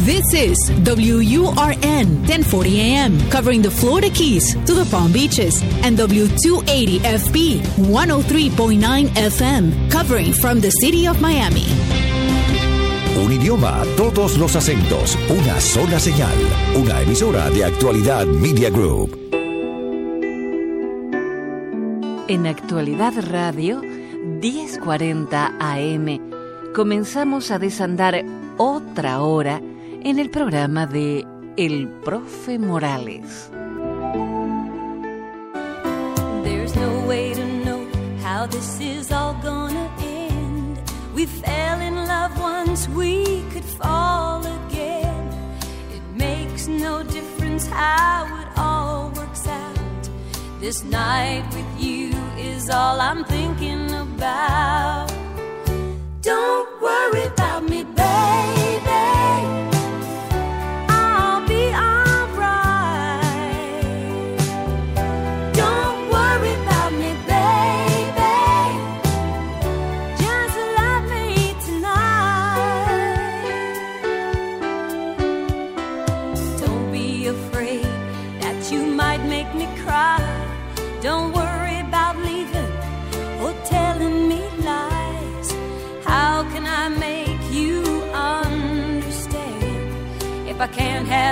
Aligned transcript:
This 0.00 0.32
is 0.32 0.56
WURN 0.88 2.24
1040 2.24 2.80
AM, 2.80 3.20
covering 3.30 3.60
the 3.60 3.70
Florida 3.70 4.08
Keys 4.08 4.54
to 4.64 4.72
the 4.72 4.86
Palm 4.90 5.12
Beaches, 5.12 5.62
and 5.84 5.98
W280 5.98 7.00
FB 7.00 7.60
103.9 7.92 9.06
FM, 9.08 9.90
covering 9.90 10.32
from 10.32 10.60
the 10.60 10.70
city 10.70 11.06
of 11.06 11.20
Miami. 11.20 11.66
Un 13.22 13.32
idioma, 13.32 13.84
todos 13.96 14.38
los 14.38 14.56
acentos, 14.56 15.16
una 15.28 15.60
sola 15.60 16.00
señal, 16.00 16.34
una 16.74 17.02
emisora 17.02 17.50
de 17.50 17.66
actualidad 17.66 18.26
Media 18.26 18.70
Group. 18.70 19.18
En 22.28 22.46
Actualidad 22.46 23.12
Radio 23.30 23.82
1040 23.82 25.52
AM 25.60 26.18
comenzamos 26.74 27.50
a 27.50 27.58
desandar 27.58 28.24
otra 28.56 29.20
hora 29.20 29.60
en 30.04 30.18
el 30.18 30.30
programa 30.30 30.86
de 30.86 31.26
El 31.56 31.88
Profe 32.04 32.58
Morales. 32.58 33.50
There's 36.42 36.74
no 36.74 37.06
way 37.06 37.32
to 37.34 37.44
know 37.64 37.86
how 38.22 38.46
this 38.46 38.80
is 38.80 39.12
all 39.12 39.34
gonna 39.42 39.88
end. 40.00 40.78
We 41.14 41.26
fell 41.26 41.80
in 41.80 41.94
love 41.94 42.32
once, 42.40 42.88
we 42.88 43.42
could 43.52 43.64
fall 43.64 44.44
again. 44.44 45.30
It 45.94 46.02
makes 46.16 46.66
no 46.66 47.02
difference 47.04 47.66
how 47.68 48.26
it 48.40 48.48
all 48.56 49.12
works 49.14 49.46
out. 49.46 50.10
This 50.60 50.82
night 50.84 51.44
with 51.52 51.80
you 51.80 52.10
is 52.38 52.70
all 52.70 53.00
I'm 53.00 53.24
thinking 53.24 53.90
about. 53.94 55.12
Don't 56.22 56.82
worry 56.82 57.24
about 57.26 57.68
me, 57.68 57.84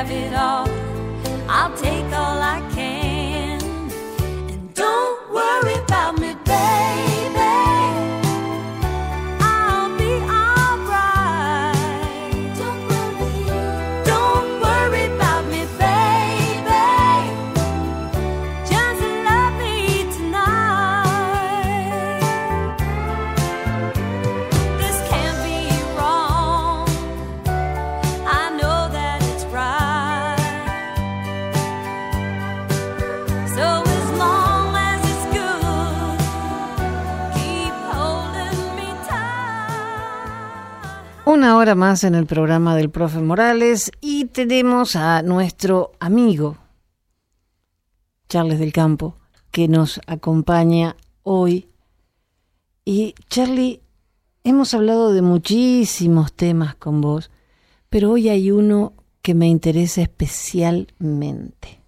have 0.00 0.10
it 0.10 0.32
all, 0.32 0.66
I'll 1.46 1.76
take 1.76 2.06
all 2.06 2.40
I 2.40 2.66
can. 2.74 3.60
And 4.50 4.72
don't 4.72 5.30
worry 5.30 5.74
about 5.84 6.18
me, 6.18 6.29
hora 41.60 41.74
más 41.74 42.04
en 42.04 42.14
el 42.14 42.24
programa 42.24 42.74
del 42.74 42.88
profe 42.88 43.18
Morales 43.18 43.92
y 44.00 44.24
tenemos 44.24 44.96
a 44.96 45.20
nuestro 45.20 45.92
amigo 46.00 46.56
Charles 48.30 48.58
del 48.58 48.72
Campo 48.72 49.16
que 49.50 49.68
nos 49.68 50.00
acompaña 50.06 50.96
hoy. 51.22 51.68
Y 52.86 53.14
Charlie, 53.28 53.82
hemos 54.42 54.72
hablado 54.72 55.12
de 55.12 55.20
muchísimos 55.20 56.32
temas 56.32 56.76
con 56.76 57.02
vos, 57.02 57.30
pero 57.90 58.12
hoy 58.12 58.30
hay 58.30 58.50
uno 58.50 58.94
que 59.20 59.34
me 59.34 59.46
interesa 59.46 60.00
especialmente. 60.00 61.82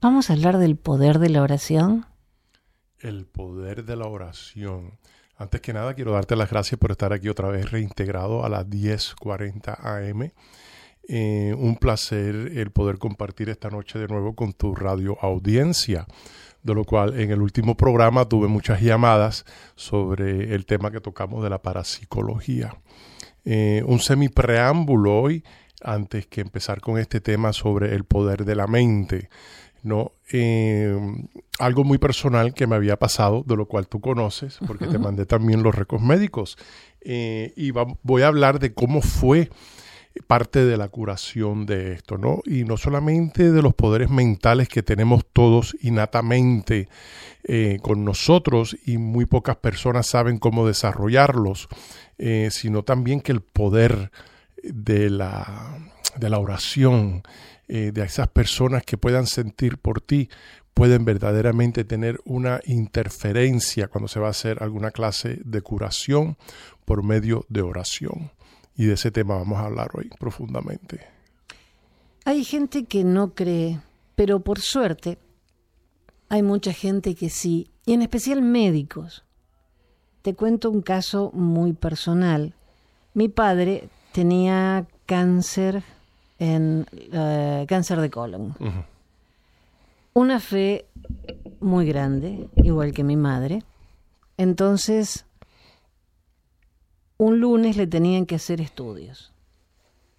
Vamos 0.00 0.30
a 0.30 0.32
hablar 0.32 0.56
del 0.56 0.76
poder 0.76 1.18
de 1.18 1.28
la 1.28 1.42
oración. 1.42 2.06
El 2.98 3.26
poder 3.26 3.84
de 3.84 3.96
la 3.96 4.06
oración. 4.06 4.98
Antes 5.40 5.60
que 5.60 5.72
nada, 5.72 5.94
quiero 5.94 6.10
darte 6.10 6.34
las 6.34 6.50
gracias 6.50 6.80
por 6.80 6.90
estar 6.90 7.12
aquí 7.12 7.28
otra 7.28 7.48
vez 7.48 7.70
reintegrado 7.70 8.44
a 8.44 8.48
las 8.48 8.68
10:40 8.68 9.78
AM. 9.80 10.32
Eh, 11.06 11.54
un 11.56 11.76
placer 11.76 12.34
el 12.56 12.72
poder 12.72 12.98
compartir 12.98 13.48
esta 13.48 13.70
noche 13.70 14.00
de 14.00 14.08
nuevo 14.08 14.34
con 14.34 14.52
tu 14.52 14.74
radio 14.74 15.16
audiencia, 15.22 16.08
de 16.64 16.74
lo 16.74 16.84
cual 16.84 17.20
en 17.20 17.30
el 17.30 17.40
último 17.40 17.76
programa 17.76 18.28
tuve 18.28 18.48
muchas 18.48 18.82
llamadas 18.82 19.44
sobre 19.76 20.56
el 20.56 20.66
tema 20.66 20.90
que 20.90 21.00
tocamos 21.00 21.44
de 21.44 21.50
la 21.50 21.62
parapsicología. 21.62 22.74
Eh, 23.44 23.84
un 23.86 24.00
semi 24.00 24.28
preámbulo 24.28 25.20
hoy, 25.20 25.44
antes 25.82 26.26
que 26.26 26.40
empezar 26.40 26.80
con 26.80 26.98
este 26.98 27.20
tema 27.20 27.52
sobre 27.52 27.94
el 27.94 28.02
poder 28.02 28.44
de 28.44 28.56
la 28.56 28.66
mente. 28.66 29.30
¿No? 29.82 30.12
Eh, 30.32 30.96
algo 31.58 31.84
muy 31.84 31.98
personal 31.98 32.54
que 32.54 32.66
me 32.66 32.76
había 32.76 32.96
pasado, 32.98 33.42
de 33.46 33.56
lo 33.56 33.66
cual 33.66 33.88
tú 33.88 34.00
conoces, 34.00 34.58
porque 34.66 34.86
te 34.86 34.98
mandé 34.98 35.26
también 35.26 35.62
los 35.62 35.74
récords 35.74 36.04
médicos. 36.04 36.56
Eh, 37.00 37.52
y 37.56 37.70
va- 37.70 37.86
voy 38.02 38.22
a 38.22 38.28
hablar 38.28 38.58
de 38.58 38.74
cómo 38.74 39.00
fue 39.02 39.50
parte 40.26 40.64
de 40.64 40.76
la 40.76 40.88
curación 40.88 41.64
de 41.64 41.92
esto, 41.92 42.18
¿no? 42.18 42.40
Y 42.44 42.64
no 42.64 42.76
solamente 42.76 43.52
de 43.52 43.62
los 43.62 43.74
poderes 43.74 44.10
mentales 44.10 44.68
que 44.68 44.82
tenemos 44.82 45.24
todos 45.32 45.76
innatamente 45.80 46.88
eh, 47.44 47.78
con 47.82 48.04
nosotros 48.04 48.76
y 48.84 48.98
muy 48.98 49.26
pocas 49.26 49.56
personas 49.56 50.06
saben 50.08 50.38
cómo 50.38 50.66
desarrollarlos, 50.66 51.68
eh, 52.18 52.48
sino 52.50 52.82
también 52.82 53.20
que 53.20 53.30
el 53.32 53.42
poder 53.42 54.10
de 54.64 55.08
la, 55.08 55.78
de 56.16 56.30
la 56.30 56.38
oración, 56.40 57.22
eh, 57.68 57.92
de 57.92 58.02
esas 58.02 58.28
personas 58.28 58.82
que 58.82 58.96
puedan 58.96 59.26
sentir 59.26 59.78
por 59.78 60.00
ti, 60.00 60.28
pueden 60.74 61.04
verdaderamente 61.04 61.84
tener 61.84 62.20
una 62.24 62.60
interferencia 62.64 63.88
cuando 63.88 64.08
se 64.08 64.20
va 64.20 64.28
a 64.28 64.30
hacer 64.30 64.62
alguna 64.62 64.90
clase 64.90 65.40
de 65.44 65.60
curación 65.60 66.36
por 66.84 67.02
medio 67.02 67.44
de 67.48 67.62
oración. 67.62 68.30
Y 68.76 68.86
de 68.86 68.94
ese 68.94 69.10
tema 69.10 69.36
vamos 69.36 69.58
a 69.58 69.64
hablar 69.64 69.90
hoy 69.94 70.08
profundamente. 70.18 71.00
Hay 72.24 72.44
gente 72.44 72.84
que 72.84 73.04
no 73.04 73.34
cree, 73.34 73.80
pero 74.14 74.40
por 74.40 74.60
suerte 74.60 75.18
hay 76.28 76.42
mucha 76.42 76.72
gente 76.72 77.14
que 77.14 77.28
sí, 77.28 77.70
y 77.84 77.94
en 77.94 78.02
especial 78.02 78.40
médicos. 78.40 79.24
Te 80.22 80.34
cuento 80.34 80.70
un 80.70 80.82
caso 80.82 81.30
muy 81.32 81.72
personal. 81.72 82.54
Mi 83.14 83.28
padre 83.28 83.88
tenía 84.12 84.86
cáncer 85.06 85.82
en 86.38 86.86
eh, 86.92 87.66
cáncer 87.68 88.00
de 88.00 88.10
colon. 88.10 88.54
Una 90.14 90.40
fe 90.40 90.86
muy 91.60 91.86
grande, 91.86 92.48
igual 92.56 92.92
que 92.92 93.04
mi 93.04 93.16
madre. 93.16 93.62
Entonces, 94.36 95.26
un 97.16 97.40
lunes 97.40 97.76
le 97.76 97.86
tenían 97.86 98.26
que 98.26 98.36
hacer 98.36 98.60
estudios. 98.60 99.32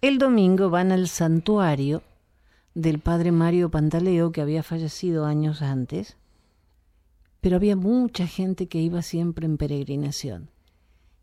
El 0.02 0.18
domingo 0.18 0.70
van 0.70 0.92
al 0.92 1.08
santuario 1.08 2.02
del 2.74 2.98
padre 2.98 3.32
Mario 3.32 3.70
Pantaleo, 3.70 4.32
que 4.32 4.40
había 4.40 4.62
fallecido 4.62 5.26
años 5.26 5.62
antes, 5.62 6.16
pero 7.40 7.56
había 7.56 7.76
mucha 7.76 8.26
gente 8.26 8.66
que 8.66 8.78
iba 8.78 9.02
siempre 9.02 9.46
en 9.46 9.56
peregrinación. 9.56 10.50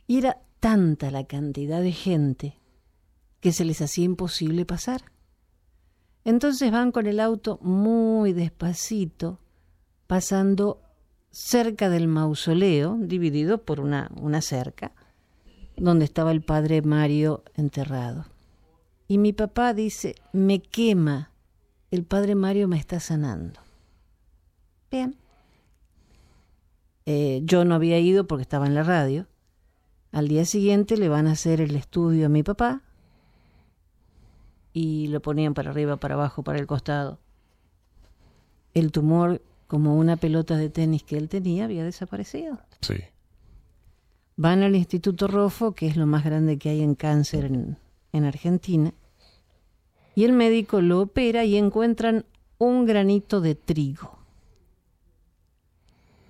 Y 0.07 0.17
era 0.19 0.41
tanta 0.59 1.11
la 1.11 1.25
cantidad 1.25 1.81
de 1.81 1.91
gente 1.91 2.56
que 3.47 3.53
se 3.53 3.63
les 3.63 3.79
hacía 3.79 4.03
imposible 4.03 4.65
pasar. 4.65 5.03
Entonces 6.25 6.69
van 6.69 6.91
con 6.91 7.07
el 7.07 7.21
auto 7.21 7.59
muy 7.61 8.33
despacito, 8.33 9.39
pasando 10.05 10.81
cerca 11.31 11.89
del 11.89 12.09
mausoleo, 12.09 12.97
dividido 12.99 13.63
por 13.63 13.79
una, 13.79 14.11
una 14.19 14.41
cerca, 14.41 14.91
donde 15.77 16.03
estaba 16.03 16.33
el 16.33 16.41
padre 16.41 16.81
Mario 16.81 17.45
enterrado. 17.55 18.25
Y 19.07 19.17
mi 19.17 19.31
papá 19.31 19.73
dice, 19.73 20.15
me 20.33 20.61
quema, 20.61 21.31
el 21.89 22.03
padre 22.03 22.35
Mario 22.35 22.67
me 22.67 22.77
está 22.77 22.99
sanando. 22.99 23.61
Bien. 24.91 25.15
Eh, 27.05 27.39
yo 27.45 27.63
no 27.63 27.75
había 27.75 27.97
ido 27.97 28.27
porque 28.27 28.41
estaba 28.41 28.67
en 28.67 28.75
la 28.75 28.83
radio. 28.83 29.25
Al 30.11 30.27
día 30.27 30.43
siguiente 30.43 30.97
le 30.97 31.07
van 31.07 31.27
a 31.27 31.31
hacer 31.31 31.61
el 31.61 31.77
estudio 31.77 32.25
a 32.25 32.29
mi 32.29 32.43
papá 32.43 32.83
y 34.73 35.07
lo 35.07 35.21
ponían 35.21 35.53
para 35.53 35.71
arriba, 35.71 35.97
para 35.97 36.15
abajo, 36.15 36.43
para 36.43 36.59
el 36.59 36.67
costado. 36.67 37.19
El 38.73 38.91
tumor, 38.91 39.41
como 39.67 39.97
una 39.97 40.17
pelota 40.17 40.55
de 40.55 40.69
tenis 40.69 41.03
que 41.03 41.17
él 41.17 41.29
tenía, 41.29 41.65
había 41.65 41.83
desaparecido. 41.83 42.59
Sí. 42.81 42.95
Van 44.35 44.61
al 44.61 44.75
Instituto 44.75 45.27
Rofo, 45.27 45.73
que 45.73 45.87
es 45.87 45.97
lo 45.97 46.05
más 46.05 46.23
grande 46.23 46.59
que 46.59 46.69
hay 46.69 46.83
en 46.83 46.95
cáncer 46.95 47.45
en, 47.45 47.77
en 48.13 48.25
Argentina, 48.25 48.93
y 50.15 50.25
el 50.25 50.33
médico 50.33 50.81
lo 50.81 51.01
opera 51.01 51.43
y 51.43 51.57
encuentran 51.57 52.25
un 52.57 52.85
granito 52.85 53.41
de 53.41 53.55
trigo. 53.55 54.17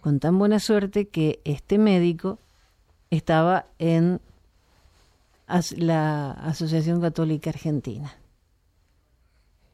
Con 0.02 0.20
tan 0.20 0.38
buena 0.40 0.60
suerte 0.60 1.08
que 1.08 1.42
este 1.44 1.78
médico 1.78 2.40
estaba 3.10 3.68
en 3.80 4.22
la 5.78 6.32
Asociación 6.32 7.02
Católica 7.02 7.50
Argentina. 7.50 8.14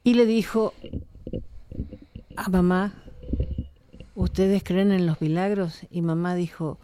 Y 0.03 0.15
le 0.15 0.25
dijo 0.25 0.73
a 2.35 2.49
mamá, 2.49 2.93
¿ustedes 4.15 4.63
creen 4.63 4.91
en 4.91 5.05
los 5.05 5.21
milagros? 5.21 5.81
Y 5.89 6.01
mamá 6.01 6.35
dijo, 6.35 6.79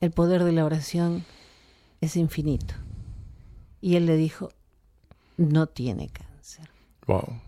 el 0.00 0.10
poder 0.10 0.44
de 0.44 0.52
la 0.52 0.64
oración 0.64 1.24
es 2.00 2.16
infinito. 2.16 2.74
Y 3.80 3.96
él 3.96 4.06
le 4.06 4.16
dijo, 4.16 4.50
no 5.36 5.66
tiene 5.66 6.08
cáncer. 6.08 6.70
Wow. 7.06 7.40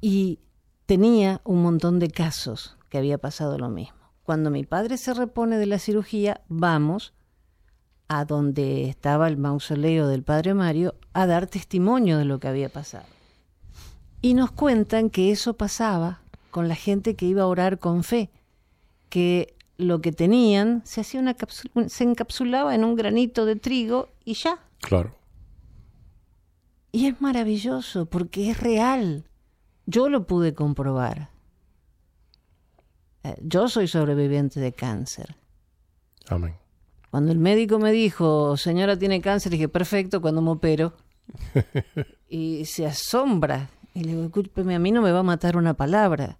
Y 0.00 0.38
tenía 0.86 1.40
un 1.44 1.62
montón 1.62 1.98
de 1.98 2.10
casos 2.10 2.76
que 2.88 2.98
había 2.98 3.18
pasado 3.18 3.58
lo 3.58 3.68
mismo. 3.68 3.98
Cuando 4.22 4.50
mi 4.50 4.64
padre 4.64 4.96
se 4.96 5.14
repone 5.14 5.58
de 5.58 5.66
la 5.66 5.78
cirugía, 5.78 6.40
vamos 6.48 7.12
a 8.12 8.26
donde 8.26 8.90
estaba 8.90 9.26
el 9.26 9.38
mausoleo 9.38 10.06
del 10.06 10.22
padre 10.22 10.52
Mario 10.52 10.94
a 11.14 11.26
dar 11.26 11.46
testimonio 11.46 12.18
de 12.18 12.26
lo 12.26 12.38
que 12.38 12.48
había 12.48 12.68
pasado. 12.68 13.06
Y 14.20 14.34
nos 14.34 14.50
cuentan 14.50 15.08
que 15.08 15.32
eso 15.32 15.54
pasaba 15.54 16.20
con 16.50 16.68
la 16.68 16.74
gente 16.74 17.16
que 17.16 17.24
iba 17.24 17.42
a 17.42 17.46
orar 17.46 17.78
con 17.78 18.04
fe, 18.04 18.30
que 19.08 19.56
lo 19.78 20.02
que 20.02 20.12
tenían 20.12 20.82
se 20.84 21.00
hacía 21.00 21.20
una 21.20 21.34
se 21.86 22.04
encapsulaba 22.04 22.74
en 22.74 22.84
un 22.84 22.96
granito 22.96 23.46
de 23.46 23.56
trigo 23.56 24.10
y 24.26 24.34
ya. 24.34 24.58
Claro. 24.82 25.16
Y 26.92 27.06
es 27.06 27.18
maravilloso 27.22 28.04
porque 28.04 28.50
es 28.50 28.60
real. 28.60 29.24
Yo 29.86 30.10
lo 30.10 30.26
pude 30.26 30.52
comprobar. 30.52 31.30
Eh, 33.22 33.36
Yo 33.40 33.68
soy 33.68 33.88
sobreviviente 33.88 34.60
de 34.60 34.72
cáncer. 34.72 35.34
Amén. 36.28 36.61
Cuando 37.12 37.30
el 37.30 37.38
médico 37.38 37.78
me 37.78 37.92
dijo, 37.92 38.56
señora 38.56 38.98
tiene 38.98 39.20
cáncer, 39.20 39.52
dije, 39.52 39.68
perfecto, 39.68 40.22
cuando 40.22 40.40
me 40.40 40.52
opero. 40.52 40.94
y 42.30 42.64
se 42.64 42.86
asombra. 42.86 43.68
Y 43.92 44.02
le 44.02 44.12
digo, 44.12 44.22
discúlpeme, 44.22 44.74
a 44.74 44.78
mí 44.78 44.92
no 44.92 45.02
me 45.02 45.12
va 45.12 45.18
a 45.18 45.22
matar 45.22 45.58
una 45.58 45.74
palabra. 45.74 46.38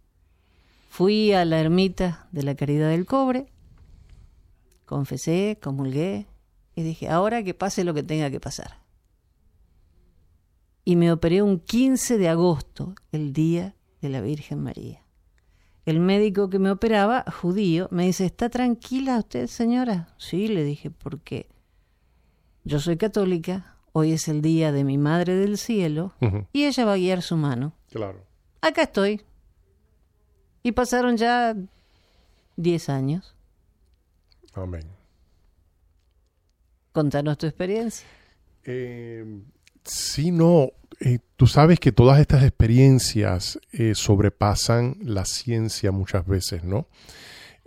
Fui 0.89 1.35
a 1.35 1.45
la 1.45 1.61
ermita 1.61 2.27
de 2.33 2.43
la 2.45 2.55
Caridad 2.55 2.89
del 2.89 3.05
Cobre, 3.05 3.53
confesé, 4.87 5.59
comulgué 5.63 6.27
y 6.75 6.83
dije, 6.85 7.11
ahora 7.11 7.43
que 7.43 7.53
pase 7.53 7.85
lo 7.85 7.93
que 7.93 8.03
tenga 8.03 8.31
que 8.31 8.41
pasar. 8.41 8.79
Y 10.87 10.97
me 10.97 11.13
operé 11.13 11.43
un 11.43 11.61
15 11.61 12.17
de 12.17 12.31
agosto, 12.31 12.95
el 13.13 13.35
día 13.35 13.77
de 14.01 14.09
la 14.09 14.23
Virgen 14.23 14.63
María. 14.63 15.02
El 15.85 15.99
médico 15.99 16.49
que 16.49 16.59
me 16.59 16.71
operaba, 16.71 17.25
judío, 17.41 17.89
me 17.91 18.07
dice, 18.07 18.25
¿está 18.25 18.49
tranquila 18.49 19.19
usted, 19.19 19.49
señora? 19.49 20.15
Sí, 20.17 20.47
le 20.47 20.63
dije, 20.63 20.91
porque 20.91 21.49
yo 22.65 22.79
soy 22.79 22.97
católica, 22.97 23.77
hoy 23.93 24.13
es 24.13 24.29
el 24.29 24.43
día 24.43 24.71
de 24.71 24.85
mi 24.85 24.97
Madre 24.97 25.35
del 25.35 25.59
Cielo, 25.59 26.13
y 26.53 26.67
ella 26.67 26.85
va 26.85 26.93
a 26.93 26.97
guiar 26.97 27.23
su 27.23 27.37
mano. 27.37 27.73
Claro. 27.91 28.25
Acá 28.61 28.83
estoy. 28.83 29.23
Y 30.63 30.71
pasaron 30.71 31.17
ya 31.17 31.57
10 32.57 32.89
años. 32.89 33.35
Amén. 34.55 34.87
Contanos 36.93 37.39
tu 37.39 37.47
experiencia. 37.47 38.07
Eh, 38.65 39.43
sí, 39.85 40.31
no. 40.31 40.71
eh, 41.01 41.19
tú 41.37 41.47
sabes 41.47 41.81
que 41.81 41.93
todas 41.93 42.21
estas 42.21 42.43
experiencias 42.45 43.59
eh, 43.73 43.93
sobrepasan 43.95 44.97
la 45.03 45.25
ciencia 45.25 45.93
muchas 45.93 46.27
veces, 46.27 46.65
¿no? 46.65 46.87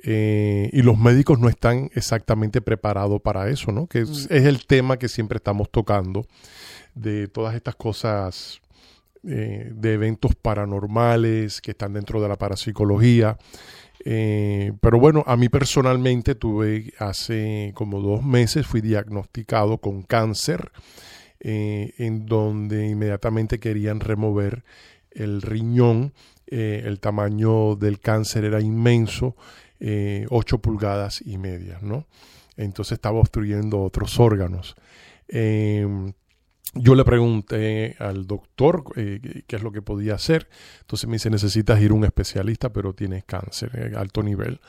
Eh, 0.07 0.69
y 0.71 0.83
los 0.83 0.97
médicos 0.99 1.39
no 1.39 1.49
están 1.49 1.89
exactamente 1.95 2.61
preparados 2.61 3.21
para 3.21 3.49
eso, 3.49 3.71
¿no? 3.71 3.87
Que 3.87 4.01
es, 4.01 4.27
es 4.29 4.45
el 4.45 4.65
tema 4.67 4.97
que 4.97 5.07
siempre 5.07 5.37
estamos 5.37 5.69
tocando 5.71 6.27
de 6.93 7.27
todas 7.27 7.55
estas 7.55 7.75
cosas 7.75 8.61
eh, 9.27 9.71
de 9.73 9.93
eventos 9.93 10.35
paranormales 10.35 11.59
que 11.59 11.71
están 11.71 11.93
dentro 11.93 12.21
de 12.21 12.29
la 12.29 12.35
parapsicología. 12.37 13.37
Eh, 14.03 14.71
pero 14.81 14.99
bueno, 14.99 15.23
a 15.25 15.35
mí 15.35 15.49
personalmente 15.49 16.35
tuve 16.35 16.93
hace 16.99 17.71
como 17.73 18.01
dos 18.01 18.23
meses, 18.23 18.67
fui 18.67 18.81
diagnosticado 18.81 19.79
con 19.79 20.03
cáncer, 20.03 20.71
eh, 21.39 21.93
en 21.97 22.25
donde 22.25 22.87
inmediatamente 22.87 23.59
querían 23.59 23.99
remover 23.99 24.63
el 25.11 25.41
riñón. 25.41 26.13
Eh, 26.47 26.83
el 26.85 26.99
tamaño 26.99 27.75
del 27.75 27.99
cáncer 27.99 28.45
era 28.45 28.61
inmenso, 28.61 29.35
eh, 29.79 30.25
8 30.29 30.59
pulgadas 30.59 31.21
y 31.25 31.37
media, 31.37 31.79
¿no? 31.81 32.05
Entonces 32.55 32.93
estaba 32.93 33.19
obstruyendo 33.19 33.81
otros 33.81 34.19
órganos. 34.19 34.75
Eh, 35.27 35.87
yo 36.77 36.93
le 36.93 37.05
pregunté 37.05 37.95
al 37.99 38.27
doctor 38.27 38.83
eh, 38.97 39.43
qué 39.47 39.55
es 39.55 39.63
lo 39.63 39.71
que 39.71 39.81
podía 39.81 40.15
hacer. 40.15 40.49
Entonces 40.81 41.07
me 41.07 41.15
dice, 41.15 41.29
necesitas 41.29 41.81
ir 41.81 41.91
a 41.91 41.93
un 41.93 42.03
especialista, 42.03 42.71
pero 42.71 42.93
tienes 42.93 43.23
cáncer 43.23 43.93
a 43.95 43.99
alto 44.01 44.21
nivel. 44.21 44.59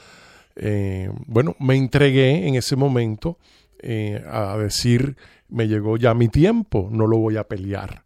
Eh, 0.55 1.11
bueno, 1.27 1.57
me 1.59 1.75
entregué 1.75 2.47
en 2.47 2.55
ese 2.55 2.77
momento 2.77 3.39
eh, 3.81 4.25
a 4.31 4.57
decir, 4.57 5.17
me 5.49 5.69
llegó 5.69 5.97
ya 5.97 6.15
mi 6.15 6.29
tiempo, 6.29 6.89
no 6.91 7.07
lo 7.07 7.19
voy 7.19 7.37
a 7.37 7.45
pelear. 7.45 8.03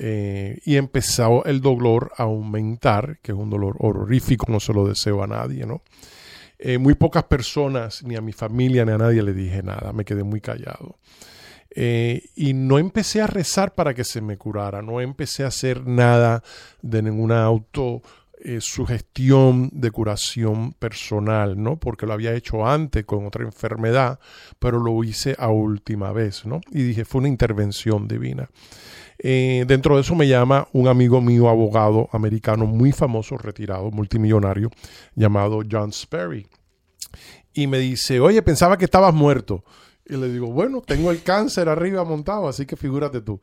Eh, 0.00 0.60
y 0.64 0.76
empezó 0.76 1.44
el 1.44 1.60
dolor 1.60 2.12
a 2.16 2.24
aumentar, 2.24 3.18
que 3.20 3.32
es 3.32 3.38
un 3.38 3.50
dolor 3.50 3.76
horrorífico, 3.80 4.46
no 4.48 4.60
se 4.60 4.72
lo 4.72 4.86
deseo 4.86 5.22
a 5.22 5.26
nadie, 5.26 5.66
¿no? 5.66 5.82
Eh, 6.58 6.78
muy 6.78 6.94
pocas 6.94 7.24
personas, 7.24 8.02
ni 8.04 8.16
a 8.16 8.20
mi 8.20 8.32
familia, 8.32 8.84
ni 8.84 8.92
a 8.92 8.98
nadie 8.98 9.22
le 9.22 9.32
dije 9.32 9.62
nada, 9.62 9.92
me 9.92 10.04
quedé 10.04 10.22
muy 10.22 10.40
callado. 10.40 10.98
Eh, 11.70 12.30
y 12.34 12.54
no 12.54 12.78
empecé 12.78 13.22
a 13.22 13.26
rezar 13.26 13.74
para 13.74 13.94
que 13.94 14.04
se 14.04 14.20
me 14.20 14.36
curara, 14.36 14.82
no 14.82 15.00
empecé 15.00 15.44
a 15.44 15.48
hacer 15.48 15.86
nada 15.86 16.42
de 16.82 17.02
ninguna 17.02 17.44
auto 17.44 18.02
eh, 18.40 18.60
sugestión 18.60 19.68
de 19.72 19.90
curación 19.90 20.72
personal, 20.72 21.60
¿no? 21.60 21.76
Porque 21.78 22.06
lo 22.06 22.12
había 22.12 22.34
hecho 22.34 22.66
antes 22.66 23.04
con 23.04 23.26
otra 23.26 23.44
enfermedad, 23.44 24.20
pero 24.58 24.78
lo 24.78 25.02
hice 25.02 25.34
a 25.38 25.48
última 25.48 26.12
vez, 26.12 26.46
¿no? 26.46 26.60
Y 26.70 26.82
dije, 26.82 27.04
fue 27.04 27.20
una 27.20 27.28
intervención 27.28 28.06
divina. 28.06 28.48
Eh, 29.18 29.64
dentro 29.66 29.96
de 29.96 30.02
eso 30.02 30.14
me 30.14 30.28
llama 30.28 30.68
un 30.72 30.86
amigo 30.86 31.20
mío, 31.20 31.48
abogado 31.48 32.08
americano 32.12 32.66
muy 32.66 32.92
famoso, 32.92 33.36
retirado, 33.36 33.90
multimillonario, 33.90 34.70
llamado 35.14 35.62
John 35.68 35.92
Sperry. 35.92 36.46
Y 37.52 37.66
me 37.66 37.78
dice, 37.78 38.20
oye, 38.20 38.40
pensaba 38.42 38.78
que 38.78 38.84
estabas 38.84 39.12
muerto. 39.14 39.64
Y 40.06 40.16
le 40.16 40.28
digo, 40.28 40.46
bueno, 40.46 40.80
tengo 40.80 41.10
el 41.10 41.22
cáncer 41.22 41.68
arriba 41.68 42.04
montado, 42.04 42.48
así 42.48 42.66
que 42.66 42.76
figúrate 42.76 43.20
tú. 43.20 43.40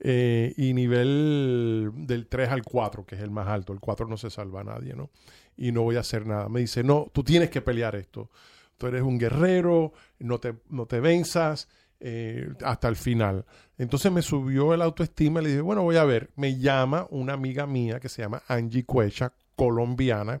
Eh, 0.00 0.54
y 0.56 0.74
nivel 0.74 1.90
del 1.94 2.28
3 2.28 2.50
al 2.50 2.62
4, 2.62 3.04
que 3.04 3.16
es 3.16 3.20
el 3.20 3.30
más 3.30 3.48
alto. 3.48 3.72
El 3.72 3.80
4 3.80 4.06
no 4.06 4.16
se 4.16 4.30
salva 4.30 4.60
a 4.60 4.64
nadie, 4.64 4.94
¿no? 4.94 5.10
Y 5.56 5.72
no 5.72 5.82
voy 5.82 5.96
a 5.96 6.00
hacer 6.00 6.26
nada. 6.26 6.48
Me 6.48 6.60
dice, 6.60 6.84
no, 6.84 7.10
tú 7.12 7.24
tienes 7.24 7.50
que 7.50 7.60
pelear 7.60 7.96
esto. 7.96 8.30
Tú 8.76 8.86
eres 8.86 9.02
un 9.02 9.18
guerrero, 9.18 9.92
no 10.20 10.38
te, 10.38 10.54
no 10.68 10.86
te 10.86 11.00
venzas 11.00 11.68
eh, 11.98 12.48
hasta 12.64 12.86
el 12.86 12.94
final. 12.94 13.44
Entonces 13.76 14.12
me 14.12 14.22
subió 14.22 14.72
el 14.72 14.82
autoestima 14.82 15.40
y 15.40 15.44
le 15.44 15.50
dije, 15.50 15.62
bueno, 15.62 15.82
voy 15.82 15.96
a 15.96 16.04
ver. 16.04 16.30
Me 16.36 16.58
llama 16.58 17.08
una 17.10 17.32
amiga 17.32 17.66
mía 17.66 17.98
que 17.98 18.08
se 18.08 18.22
llama 18.22 18.42
Angie 18.46 18.84
Cuecha, 18.84 19.32
colombiana, 19.56 20.38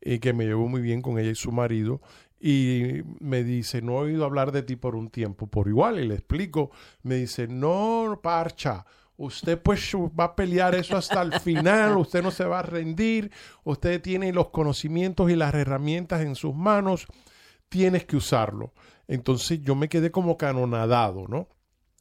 y 0.00 0.20
que 0.20 0.32
me 0.32 0.46
llevó 0.46 0.68
muy 0.68 0.80
bien 0.80 1.02
con 1.02 1.18
ella 1.18 1.30
y 1.30 1.34
su 1.34 1.52
marido 1.52 2.00
y 2.40 3.02
me 3.20 3.44
dice, 3.44 3.82
no 3.82 3.94
he 3.94 4.12
oído 4.12 4.24
hablar 4.24 4.52
de 4.52 4.62
ti 4.62 4.76
por 4.76 4.94
un 4.94 5.08
tiempo, 5.08 5.46
por 5.46 5.68
igual, 5.68 6.00
y 6.00 6.06
le 6.06 6.14
explico, 6.14 6.70
me 7.02 7.16
dice, 7.16 7.48
no, 7.48 8.20
parcha, 8.22 8.84
usted 9.16 9.60
pues 9.60 9.92
va 10.18 10.24
a 10.24 10.36
pelear 10.36 10.74
eso 10.74 10.96
hasta 10.96 11.22
el 11.22 11.40
final, 11.40 11.96
usted 11.96 12.22
no 12.22 12.30
se 12.30 12.44
va 12.44 12.60
a 12.60 12.62
rendir, 12.62 13.30
usted 13.64 14.00
tiene 14.02 14.32
los 14.32 14.50
conocimientos 14.50 15.30
y 15.30 15.36
las 15.36 15.54
herramientas 15.54 16.22
en 16.22 16.34
sus 16.34 16.54
manos, 16.54 17.06
tienes 17.68 18.04
que 18.04 18.16
usarlo. 18.16 18.72
Entonces 19.08 19.62
yo 19.62 19.74
me 19.74 19.88
quedé 19.88 20.10
como 20.10 20.36
canonadado, 20.36 21.26
¿no? 21.28 21.48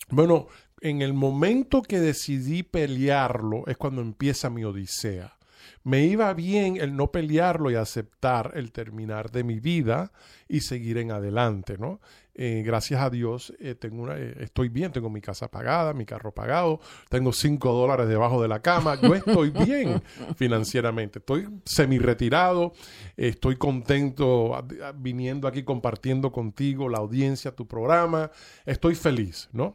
Bueno, 0.10 0.48
en 0.82 1.02
el 1.02 1.14
momento 1.14 1.82
que 1.82 2.00
decidí 2.00 2.64
pelearlo 2.64 3.64
es 3.68 3.78
cuando 3.78 4.02
empieza 4.02 4.50
mi 4.50 4.64
odisea. 4.64 5.38
Me 5.84 6.06
iba 6.06 6.34
bien 6.34 6.78
el 6.78 6.96
no 6.96 7.12
pelearlo 7.12 7.72
y 7.72 7.76
aceptar 7.76 8.52
el 8.56 8.72
terminar 8.72 9.32
de 9.32 9.44
mi 9.44 9.60
vida 9.60 10.12
y 10.48 10.62
seguir 10.62 10.98
en 10.98 11.12
adelante, 11.12 11.78
¿no? 11.78 12.00
Eh, 12.38 12.64
gracias 12.66 13.02
a 13.02 13.10
Dios 13.10 13.54
eh, 13.60 13.76
tengo 13.76 14.04
una, 14.04 14.18
eh, 14.18 14.36
estoy 14.42 14.68
bien, 14.68 14.92
tengo 14.92 15.10
mi 15.10 15.22
casa 15.22 15.50
pagada, 15.50 15.94
mi 15.94 16.06
carro 16.06 16.34
pagado, 16.34 16.82
tengo 17.10 17.32
cinco 17.32 17.72
dólares 17.72 18.10
debajo 18.10 18.42
de 18.42 18.50
la 18.50 18.62
cama, 18.62 19.00
yo 19.02 19.16
estoy 19.16 19.52
bien 19.52 20.04
financieramente, 20.36 21.20
estoy 21.20 21.48
semi 21.64 21.98
retirado, 21.98 22.74
estoy 23.16 23.56
contento 23.56 24.52
viniendo 24.96 25.48
aquí 25.48 25.64
compartiendo 25.64 26.34
contigo 26.34 26.90
la 26.90 26.98
audiencia, 26.98 27.56
tu 27.56 27.70
programa, 27.70 28.30
estoy 28.66 28.96
feliz, 28.96 29.48
¿no? 29.54 29.74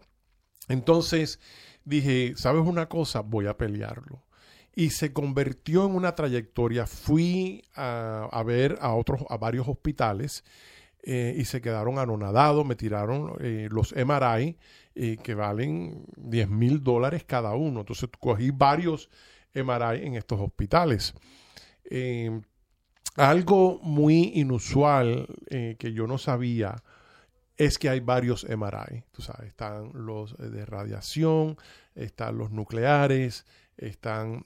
Entonces 0.69 1.41
dije, 1.87 2.35
¿sabes 2.37 2.67
una 2.67 2.91
cosa? 2.91 3.21
Voy 3.21 3.47
a 3.47 3.57
pelearlo 3.57 4.23
y 4.75 4.91
se 4.91 5.13
convirtió 5.13 5.87
en 5.87 5.95
una 5.95 6.15
trayectoria. 6.15 6.87
Fui 6.87 7.65
a, 7.75 8.43
ver 8.45 8.79
a 8.81 8.95
otros, 8.95 9.23
a 9.29 9.37
varios 9.37 9.69
hospitales 9.69 10.45
eh, 11.03 11.35
y 11.37 11.45
se 11.45 11.61
quedaron 11.61 11.99
anonadados, 11.99 12.65
me 12.65 12.77
tiraron 12.77 13.35
eh, 13.41 13.69
los 13.71 13.95
MRI 13.95 14.57
eh, 14.95 15.17
que 15.23 15.35
valen 15.35 16.05
10 16.17 16.49
mil 16.49 16.83
dólares 16.83 17.25
cada 17.25 17.55
uno. 17.55 17.81
Entonces 17.81 18.09
cogí 18.19 18.51
varios 18.51 19.11
MRI 19.55 20.07
en 20.07 20.15
estos 20.15 20.41
hospitales. 20.41 21.15
algo 23.17 23.81
muy 23.83 24.33
inusual 24.35 25.27
que 25.49 25.93
yo 25.93 26.07
no 26.07 26.19
sabía 26.19 26.77
es 27.57 27.79
que 27.79 27.89
hay 27.91 28.01
varios 28.01 28.47
MRI. 28.49 29.05
Tú 29.11 29.21
sabes, 29.21 29.49
están 29.49 29.91
los 29.93 30.37
de 30.39 30.65
radiación, 30.65 31.59
están 31.95 32.39
los 32.39 32.51
nucleares, 32.53 33.45
están 33.81 34.45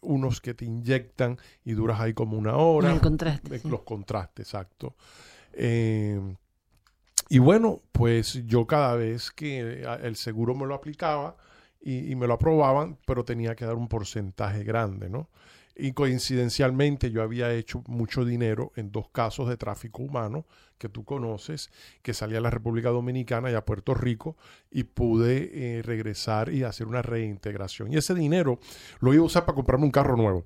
unos 0.00 0.40
que 0.40 0.54
te 0.54 0.64
inyectan 0.64 1.38
y 1.64 1.72
duras 1.72 2.00
ahí 2.00 2.14
como 2.14 2.36
una 2.36 2.56
hora. 2.56 2.90
Los 2.90 3.00
contrastes. 3.00 3.64
Los 3.64 3.82
contrastes, 3.82 4.46
exacto. 4.46 4.94
Eh, 5.52 6.20
y 7.28 7.38
bueno, 7.38 7.80
pues 7.92 8.46
yo 8.46 8.66
cada 8.66 8.94
vez 8.94 9.30
que 9.30 9.82
el 10.02 10.16
seguro 10.16 10.54
me 10.54 10.66
lo 10.66 10.74
aplicaba 10.74 11.36
y, 11.80 12.14
me 12.16 12.26
lo 12.26 12.34
aprobaban, 12.34 12.98
pero 13.06 13.24
tenía 13.24 13.54
que 13.54 13.64
dar 13.64 13.76
un 13.76 13.88
porcentaje 13.88 14.64
grande, 14.64 15.08
¿no? 15.08 15.28
Y 15.78 15.92
coincidencialmente 15.92 17.10
yo 17.10 17.22
había 17.22 17.52
hecho 17.52 17.82
mucho 17.86 18.24
dinero 18.24 18.72
en 18.76 18.92
dos 18.92 19.10
casos 19.10 19.48
de 19.48 19.58
tráfico 19.58 20.02
humano 20.02 20.46
que 20.78 20.88
tú 20.88 21.04
conoces, 21.04 21.70
que 22.02 22.14
salía 22.14 22.38
a 22.38 22.40
la 22.40 22.50
República 22.50 22.90
Dominicana 22.90 23.50
y 23.50 23.54
a 23.54 23.64
Puerto 23.64 23.94
Rico 23.94 24.36
y 24.70 24.84
pude 24.84 25.50
eh, 25.52 25.82
regresar 25.82 26.52
y 26.52 26.62
hacer 26.62 26.86
una 26.86 27.02
reintegración. 27.02 27.92
Y 27.92 27.96
ese 27.96 28.14
dinero 28.14 28.58
lo 29.00 29.12
iba 29.12 29.22
a 29.22 29.26
usar 29.26 29.44
para 29.44 29.54
comprarme 29.54 29.84
un 29.84 29.90
carro 29.90 30.16
nuevo. 30.16 30.44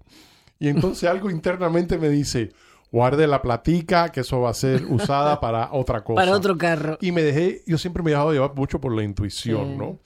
Y 0.58 0.68
entonces 0.68 1.08
algo 1.10 1.30
internamente 1.30 1.98
me 1.98 2.08
dice, 2.08 2.52
guarde 2.90 3.26
la 3.26 3.42
platica, 3.42 4.10
que 4.10 4.20
eso 4.20 4.40
va 4.40 4.50
a 4.50 4.54
ser 4.54 4.84
usada 4.86 5.40
para 5.40 5.72
otra 5.72 6.02
cosa. 6.04 6.22
Para 6.22 6.36
otro 6.36 6.56
carro. 6.56 6.98
Y 7.00 7.12
me 7.12 7.22
dejé, 7.22 7.62
yo 7.66 7.78
siempre 7.78 8.02
me 8.02 8.10
he 8.10 8.14
dejado 8.14 8.32
llevar 8.32 8.54
mucho 8.54 8.80
por 8.80 8.94
la 8.94 9.02
intuición, 9.02 9.78
¿no? 9.78 10.00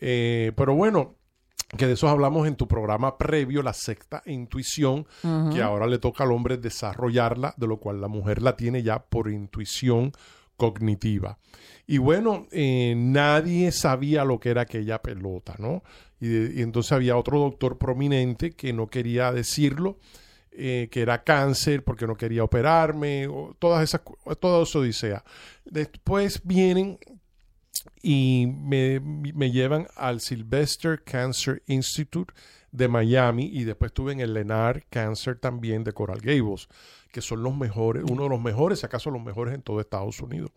Eh, 0.00 0.52
pero 0.56 0.74
bueno, 0.74 1.16
que 1.76 1.86
de 1.86 1.94
eso 1.94 2.08
hablamos 2.08 2.46
en 2.46 2.56
tu 2.56 2.66
programa 2.66 3.18
previo, 3.18 3.62
la 3.62 3.72
sexta 3.72 4.22
intuición, 4.26 5.06
que 5.52 5.62
ahora 5.62 5.86
le 5.86 5.98
toca 5.98 6.24
al 6.24 6.32
hombre 6.32 6.56
desarrollarla, 6.56 7.54
de 7.56 7.66
lo 7.66 7.78
cual 7.78 8.00
la 8.00 8.08
mujer 8.08 8.40
la 8.40 8.56
tiene 8.56 8.82
ya 8.82 9.00
por 9.00 9.30
intuición 9.30 10.12
cognitiva. 10.56 11.38
Y 11.86 11.98
bueno, 11.98 12.46
eh, 12.50 12.94
nadie 12.96 13.70
sabía 13.72 14.24
lo 14.24 14.40
que 14.40 14.50
era 14.50 14.62
aquella 14.62 15.02
pelota, 15.02 15.54
¿no? 15.58 15.82
y 16.20 16.62
entonces 16.62 16.90
había 16.90 17.16
otro 17.16 17.38
doctor 17.38 17.78
prominente 17.78 18.50
que 18.50 18.72
no 18.72 18.88
quería 18.88 19.30
decirlo 19.30 19.98
eh, 20.60 20.88
que 20.90 21.02
era 21.02 21.22
cáncer 21.22 21.84
porque 21.84 22.08
no 22.08 22.16
quería 22.16 22.42
operarme, 22.42 23.28
o 23.28 23.54
todas 23.60 23.84
esas, 23.84 24.00
todo 24.40 24.64
eso 24.64 24.80
odisea. 24.80 25.22
Después 25.64 26.40
vienen 26.42 26.98
y 28.02 28.46
me, 28.60 29.00
me, 29.00 29.50
llevan 29.50 29.86
al 29.96 30.20
Sylvester 30.20 31.02
Cancer 31.02 31.62
Institute 31.66 32.32
de 32.72 32.88
Miami 32.88 33.50
y 33.52 33.64
después 33.64 33.90
estuve 33.90 34.12
en 34.12 34.20
el 34.20 34.34
Lenar 34.34 34.84
Cancer 34.90 35.36
también 35.38 35.84
de 35.84 35.92
Coral 35.92 36.20
Gables, 36.20 36.68
que 37.12 37.20
son 37.20 37.42
los 37.42 37.56
mejores, 37.56 38.04
uno 38.08 38.24
de 38.24 38.28
los 38.28 38.40
mejores, 38.40 38.84
acaso 38.84 39.10
los 39.10 39.22
mejores 39.22 39.54
en 39.54 39.62
todo 39.62 39.80
Estados 39.80 40.20
Unidos. 40.20 40.50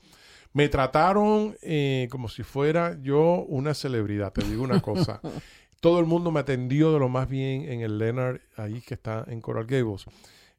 Me 0.54 0.68
trataron 0.68 1.56
eh, 1.62 2.08
como 2.12 2.28
si 2.28 2.44
fuera 2.44 2.98
yo 3.01 3.46
una 3.48 3.74
celebridad, 3.74 4.34
te 4.34 4.44
digo 4.44 4.63
una 4.63 4.82
cosa. 4.82 5.22
Todo 5.80 6.00
el 6.00 6.06
mundo 6.06 6.30
me 6.30 6.42
atendió 6.42 6.94
de 6.94 7.00
lo 7.00 7.10
más 7.10 7.28
bien 7.28 7.63
en 7.63 7.82
el 7.82 7.98
Leonard, 7.98 8.42
ahí 8.56 8.82
que 8.82 8.94
está 8.94 9.25
en 9.28 9.42
Coral 9.42 9.66
Gables. 9.66 10.06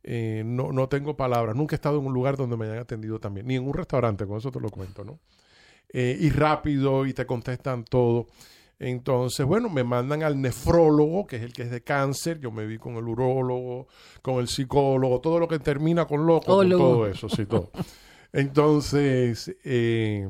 Eh, 0.03 0.43
no, 0.45 0.73
no 0.73 0.89
tengo 0.89 1.17
palabras. 1.17 1.55
Nunca 1.55 1.75
he 1.75 1.77
estado 1.77 2.01
en 2.01 2.07
un 2.07 2.13
lugar 2.13 2.37
donde 2.37 2.57
me 2.57 2.65
hayan 2.65 2.79
atendido 2.79 3.21
también, 3.21 3.47
ni 3.47 3.55
en 3.55 3.67
un 3.67 3.75
restaurante, 3.75 4.27
con 4.27 4.39
eso 4.39 4.51
te 4.51 4.59
lo 4.59 4.71
cuento, 4.71 5.05
¿no? 5.05 5.21
Eh, 5.95 6.17
y 6.19 6.31
rápido 6.31 7.07
y 7.07 7.13
te 7.13 7.27
contestan 7.27 7.85
todo. 7.85 8.27
Entonces, 8.79 9.47
bueno, 9.47 9.69
me 9.69 9.85
mandan 9.85 10.23
al 10.23 10.41
nefrólogo, 10.41 11.27
que 11.27 11.37
es 11.37 11.43
el 11.43 11.53
que 11.53 11.63
es 11.63 11.71
de 11.71 11.83
cáncer. 11.83 12.41
Yo 12.41 12.51
me 12.51 12.67
vi 12.67 12.79
con 12.79 12.97
el 12.97 13.05
urólogo, 13.05 13.87
con 14.23 14.41
el 14.41 14.49
psicólogo, 14.49 15.21
todo 15.21 15.39
lo 15.39 15.47
que 15.47 15.59
termina 15.59 16.07
con 16.07 16.27
loco, 16.27 16.57
con 16.57 16.69
todo 16.71 17.07
eso, 17.07 17.29
sí, 17.29 17.47
todo. 17.47 17.71
Entonces, 18.33 19.55
eh, 19.63 20.29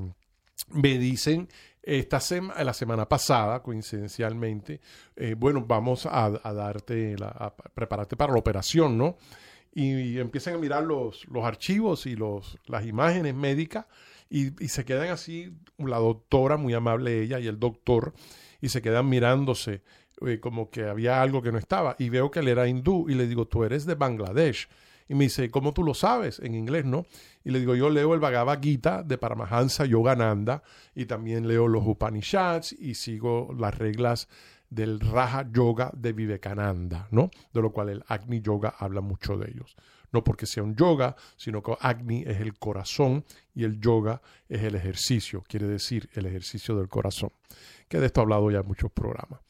me 0.68 0.98
dicen 0.98 1.48
esta 1.82 2.20
semana, 2.20 2.62
la 2.62 2.74
semana 2.74 3.08
pasada, 3.08 3.62
coincidencialmente, 3.62 4.80
eh, 5.16 5.34
bueno, 5.38 5.64
vamos 5.66 6.06
a, 6.06 6.28
darte, 6.30 7.16
a 7.22 7.54
prepararte 7.54 8.16
para 8.16 8.32
la 8.32 8.38
operación, 8.38 8.98
¿no? 8.98 9.16
Y, 9.72 10.18
empiezan 10.18 10.54
a 10.54 10.58
mirar 10.58 10.82
los, 10.82 11.26
los 11.28 11.44
archivos 11.44 12.04
y 12.06 12.16
los, 12.16 12.58
las 12.66 12.84
imágenes 12.84 13.34
médicas 13.34 13.86
y, 14.32 14.68
se 14.68 14.86
quedan 14.86 15.10
así, 15.10 15.54
la 15.76 15.98
doctora, 15.98 16.56
muy 16.56 16.72
amable 16.72 17.22
ella, 17.22 17.38
y 17.38 17.46
el 17.46 17.58
doctor, 17.60 18.14
y 18.62 18.70
se 18.70 18.80
quedan 18.80 19.08
mirándose 19.10 19.82
eh, 20.26 20.40
como 20.40 20.70
que 20.70 20.84
había 20.84 21.20
algo 21.20 21.42
que 21.42 21.52
no 21.52 21.58
estaba. 21.58 21.96
Y 21.98 22.08
veo 22.08 22.30
que 22.30 22.40
él 22.40 22.48
era 22.48 22.66
hindú 22.66 23.10
y 23.10 23.14
le 23.14 23.26
digo, 23.26 23.46
tú 23.46 23.62
eres 23.62 23.84
de 23.84 23.94
Bangladesh. 23.94 24.68
Y 25.06 25.14
me 25.14 25.24
dice, 25.24 25.50
¿cómo 25.50 25.74
tú 25.74 25.84
lo 25.84 25.92
sabes? 25.92 26.38
En 26.38 26.54
inglés, 26.54 26.86
¿no? 26.86 27.04
Y 27.44 27.50
le 27.50 27.60
digo, 27.60 27.74
yo 27.74 27.90
leo 27.90 28.14
el 28.14 28.20
Bhagavad 28.20 28.62
Gita 28.62 29.02
de 29.02 29.18
Paramahansa 29.18 29.84
Yogananda 29.84 30.62
y 30.94 31.04
también 31.04 31.46
leo 31.46 31.68
los 31.68 31.86
Upanishads 31.86 32.72
y 32.72 32.94
sigo 32.94 33.54
las 33.58 33.76
reglas 33.76 34.28
del 34.70 35.00
Raja 35.00 35.46
Yoga 35.52 35.90
de 35.94 36.14
Vivekananda, 36.14 37.08
¿no? 37.10 37.30
De 37.52 37.60
lo 37.60 37.72
cual 37.72 37.90
el 37.90 38.04
Agni 38.08 38.40
Yoga 38.40 38.74
habla 38.78 39.02
mucho 39.02 39.36
de 39.36 39.50
ellos. 39.50 39.76
No 40.12 40.22
porque 40.22 40.46
sea 40.46 40.62
un 40.62 40.76
yoga, 40.76 41.16
sino 41.36 41.62
que 41.62 41.76
Agni 41.80 42.22
es 42.26 42.40
el 42.40 42.58
corazón 42.58 43.24
y 43.54 43.64
el 43.64 43.80
yoga 43.80 44.20
es 44.48 44.62
el 44.62 44.74
ejercicio, 44.74 45.42
quiere 45.48 45.66
decir 45.66 46.08
el 46.14 46.26
ejercicio 46.26 46.76
del 46.76 46.88
corazón. 46.88 47.30
Que 47.88 47.98
de 47.98 48.06
esto 48.06 48.20
he 48.20 48.22
hablado 48.22 48.50
ya 48.50 48.60
en 48.60 48.66
muchos 48.66 48.90
programas. 48.92 49.40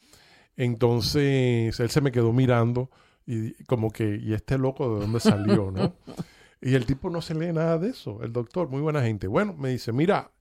Entonces 0.55 1.79
él 1.79 1.89
se 1.89 2.01
me 2.01 2.11
quedó 2.11 2.31
mirando 2.31 2.89
y 3.25 3.53
como 3.65 3.91
que, 3.91 4.19
¿y 4.21 4.33
este 4.33 4.57
loco 4.57 4.93
de 4.93 5.01
dónde 5.01 5.19
salió, 5.19 5.71
no? 5.71 5.95
y 6.61 6.75
el 6.75 6.85
tipo 6.85 7.09
no 7.09 7.21
se 7.21 7.33
lee 7.35 7.53
nada 7.53 7.77
de 7.77 7.89
eso, 7.89 8.21
el 8.23 8.31
doctor, 8.33 8.69
muy 8.69 8.81
buena 8.81 9.01
gente. 9.01 9.27
Bueno, 9.27 9.53
me 9.53 9.69
dice, 9.69 9.91
mira, 9.91 10.31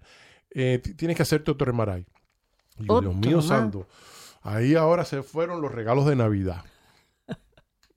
eh, 0.51 0.81
tienes 0.97 1.17
que 1.17 1.23
hacerte 1.23 1.51
otro 1.51 1.73
MRI. 1.73 2.05
Y 2.79 2.87
yo, 2.87 3.01
Dios 3.01 3.17
mío 3.17 3.43
santo, 3.43 3.87
ahí 4.43 4.75
ahora 4.75 5.05
se 5.05 5.23
fueron 5.23 5.61
los 5.61 5.73
regalos 5.73 6.07
de 6.07 6.17
Navidad. 6.17 6.65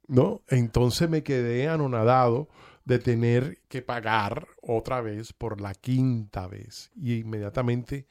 ¿No? 0.08 0.42
Entonces 0.48 1.10
me 1.10 1.24
quedé 1.24 1.68
anonadado 1.68 2.48
de 2.86 3.00
tener 3.00 3.60
que 3.68 3.82
pagar 3.82 4.48
otra 4.62 5.02
vez 5.02 5.34
por 5.34 5.60
la 5.60 5.74
quinta 5.74 6.48
vez. 6.48 6.92
Y 6.96 7.20
inmediatamente 7.20 8.08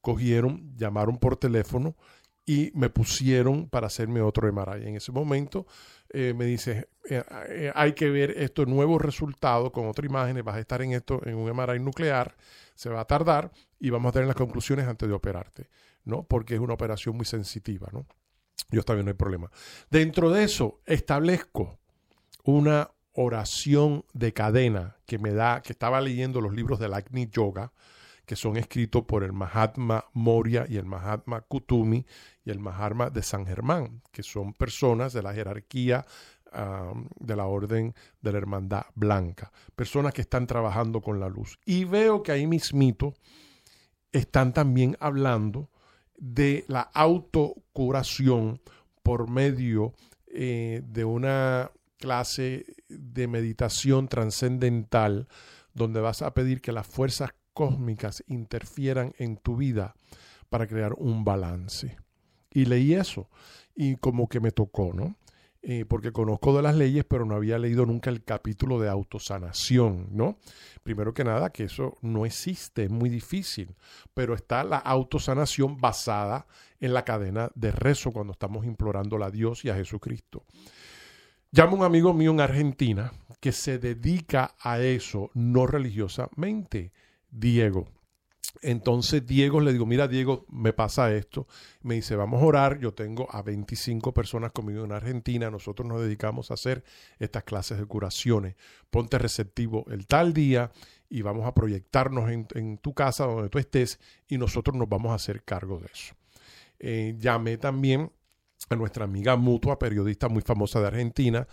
cogieron, 0.00 0.74
llamaron 0.76 1.18
por 1.18 1.36
teléfono 1.36 1.96
y 2.44 2.70
me 2.74 2.88
pusieron 2.88 3.68
para 3.68 3.88
hacerme 3.88 4.20
otro 4.20 4.50
MRI. 4.52 4.86
En 4.86 4.96
ese 4.96 5.12
momento 5.12 5.66
eh, 6.10 6.32
me 6.34 6.46
dice, 6.46 6.88
eh, 7.10 7.22
eh, 7.48 7.72
hay 7.74 7.92
que 7.92 8.08
ver 8.10 8.30
estos 8.38 8.66
nuevos 8.66 9.02
resultados 9.02 9.70
con 9.70 9.86
otra 9.86 10.06
imagen, 10.06 10.42
vas 10.44 10.56
a 10.56 10.60
estar 10.60 10.80
en 10.80 10.92
esto, 10.92 11.20
en 11.26 11.36
un 11.36 11.50
MRI 11.54 11.78
nuclear, 11.80 12.36
se 12.74 12.88
va 12.88 13.00
a 13.00 13.04
tardar 13.04 13.50
y 13.78 13.90
vamos 13.90 14.10
a 14.10 14.12
tener 14.12 14.28
las 14.28 14.36
conclusiones 14.36 14.86
antes 14.86 15.08
de 15.08 15.14
operarte, 15.14 15.68
¿no? 16.04 16.22
Porque 16.22 16.54
es 16.54 16.60
una 16.60 16.74
operación 16.74 17.16
muy 17.16 17.26
sensitiva, 17.26 17.88
¿no? 17.92 18.06
Yo 18.70 18.80
está 18.80 18.94
bien, 18.94 19.06
no 19.06 19.10
hay 19.10 19.16
problema. 19.16 19.50
Dentro 19.90 20.30
de 20.30 20.44
eso, 20.44 20.80
establezco 20.84 21.78
una 22.44 22.90
oración 23.12 24.04
de 24.12 24.32
cadena 24.32 24.96
que 25.06 25.18
me 25.18 25.32
da, 25.32 25.62
que 25.62 25.72
estaba 25.72 26.00
leyendo 26.00 26.40
los 26.40 26.54
libros 26.54 26.78
del 26.78 26.94
Agni 26.94 27.28
Yoga, 27.28 27.72
que 28.26 28.36
son 28.36 28.56
escritos 28.58 29.04
por 29.04 29.24
el 29.24 29.32
Mahatma 29.32 30.04
Moria 30.12 30.66
y 30.68 30.76
el 30.76 30.84
Mahatma 30.84 31.40
Kutumi 31.40 32.04
y 32.44 32.50
el 32.50 32.58
Mahatma 32.60 33.08
de 33.08 33.22
San 33.22 33.46
Germán, 33.46 34.02
que 34.12 34.22
son 34.22 34.52
personas 34.52 35.14
de 35.14 35.22
la 35.22 35.32
jerarquía 35.32 36.04
de 37.20 37.36
la 37.36 37.46
orden 37.46 37.94
de 38.20 38.32
la 38.32 38.38
hermandad 38.38 38.86
blanca, 38.94 39.52
personas 39.76 40.14
que 40.14 40.22
están 40.22 40.46
trabajando 40.46 41.00
con 41.00 41.20
la 41.20 41.28
luz. 41.28 41.58
Y 41.64 41.84
veo 41.84 42.22
que 42.22 42.32
ahí 42.32 42.46
mismito 42.46 43.14
están 44.12 44.52
también 44.52 44.96
hablando 45.00 45.70
de 46.18 46.64
la 46.68 46.82
autocuración 46.82 48.60
por 49.02 49.30
medio 49.30 49.94
eh, 50.26 50.82
de 50.86 51.04
una 51.04 51.70
clase 51.98 52.66
de 52.88 53.26
meditación 53.26 54.08
trascendental 54.08 55.28
donde 55.74 56.00
vas 56.00 56.22
a 56.22 56.34
pedir 56.34 56.60
que 56.60 56.72
las 56.72 56.86
fuerzas 56.86 57.30
cósmicas 57.54 58.22
interfieran 58.26 59.14
en 59.18 59.36
tu 59.36 59.56
vida 59.56 59.94
para 60.48 60.66
crear 60.66 60.94
un 60.94 61.24
balance. 61.24 61.96
Y 62.50 62.64
leí 62.64 62.94
eso 62.94 63.28
y 63.74 63.96
como 63.96 64.28
que 64.28 64.40
me 64.40 64.50
tocó, 64.50 64.92
¿no? 64.92 65.16
Eh, 65.60 65.84
porque 65.84 66.12
conozco 66.12 66.56
de 66.56 66.62
las 66.62 66.76
leyes, 66.76 67.04
pero 67.04 67.24
no 67.24 67.34
había 67.34 67.58
leído 67.58 67.84
nunca 67.84 68.10
el 68.10 68.22
capítulo 68.22 68.78
de 68.78 68.88
autosanación, 68.88 70.06
¿no? 70.12 70.38
Primero 70.84 71.12
que 71.12 71.24
nada, 71.24 71.50
que 71.50 71.64
eso 71.64 71.98
no 72.00 72.24
existe, 72.24 72.84
es 72.84 72.90
muy 72.90 73.10
difícil, 73.10 73.74
pero 74.14 74.34
está 74.34 74.62
la 74.62 74.78
autosanación 74.78 75.76
basada 75.76 76.46
en 76.78 76.94
la 76.94 77.04
cadena 77.04 77.50
de 77.56 77.72
rezo 77.72 78.12
cuando 78.12 78.32
estamos 78.32 78.66
implorando 78.66 79.22
a 79.22 79.30
Dios 79.32 79.64
y 79.64 79.70
a 79.70 79.74
Jesucristo. 79.74 80.44
Llamo 81.50 81.72
a 81.72 81.78
un 81.80 81.84
amigo 81.84 82.14
mío 82.14 82.30
en 82.30 82.40
Argentina 82.40 83.12
que 83.40 83.50
se 83.50 83.78
dedica 83.78 84.54
a 84.60 84.80
eso 84.80 85.30
no 85.34 85.66
religiosamente, 85.66 86.92
Diego. 87.30 87.88
Entonces 88.62 89.26
Diego 89.26 89.60
le 89.60 89.72
digo, 89.72 89.86
mira 89.86 90.08
Diego, 90.08 90.46
me 90.48 90.72
pasa 90.72 91.12
esto. 91.14 91.46
Me 91.82 91.94
dice, 91.94 92.16
vamos 92.16 92.42
a 92.42 92.46
orar. 92.46 92.78
Yo 92.80 92.94
tengo 92.94 93.28
a 93.30 93.42
25 93.42 94.12
personas 94.12 94.52
conmigo 94.52 94.84
en 94.84 94.92
Argentina. 94.92 95.50
Nosotros 95.50 95.86
nos 95.88 96.00
dedicamos 96.00 96.50
a 96.50 96.54
hacer 96.54 96.84
estas 97.18 97.44
clases 97.44 97.78
de 97.78 97.86
curaciones. 97.86 98.56
Ponte 98.90 99.18
receptivo 99.18 99.84
el 99.90 100.06
tal 100.06 100.32
día 100.32 100.72
y 101.08 101.22
vamos 101.22 101.46
a 101.46 101.54
proyectarnos 101.54 102.30
en, 102.30 102.78
tu 102.78 102.94
casa 102.94 103.24
donde 103.24 103.48
tú 103.48 103.58
estés 103.58 103.98
y 104.28 104.38
nosotros 104.38 104.76
nos 104.76 104.88
vamos 104.88 105.12
a 105.12 105.14
hacer 105.14 105.42
cargo 105.42 105.78
de 105.78 105.86
eso. 105.86 106.14
Eh, 106.78 107.16
llamé 107.18 107.56
también 107.56 108.12
a 108.68 108.76
nuestra 108.76 109.04
amiga 109.04 109.36
mutua, 109.36 109.78
periodista 109.78 110.28
muy 110.28 110.42
famosa 110.42 110.80
de 110.80 110.86
Argentina, 110.88 111.48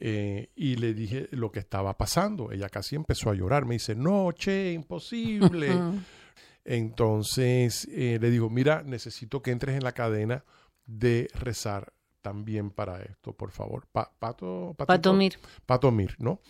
eh, 0.00 0.50
y 0.54 0.76
le 0.76 0.94
dije 0.94 1.28
lo 1.32 1.50
que 1.50 1.58
estaba 1.58 1.96
pasando. 1.96 2.52
Ella 2.52 2.68
casi 2.68 2.96
empezó 2.96 3.30
a 3.30 3.34
llorar. 3.34 3.64
Me 3.64 3.74
dice, 3.74 3.94
no, 3.94 4.30
che, 4.32 4.72
imposible. 4.72 5.70
Entonces 6.70 7.88
eh, 7.90 8.18
le 8.20 8.30
digo, 8.30 8.50
mira, 8.50 8.82
necesito 8.82 9.40
que 9.40 9.52
entres 9.52 9.74
en 9.74 9.82
la 9.82 9.92
cadena 9.92 10.44
de 10.84 11.30
rezar 11.32 11.94
también 12.20 12.70
para 12.70 13.00
esto, 13.00 13.32
por 13.32 13.52
favor. 13.52 13.86
pato, 13.90 14.74
Patomir. 14.76 15.38
Patomir, 15.64 16.14
¿no? 16.18 16.42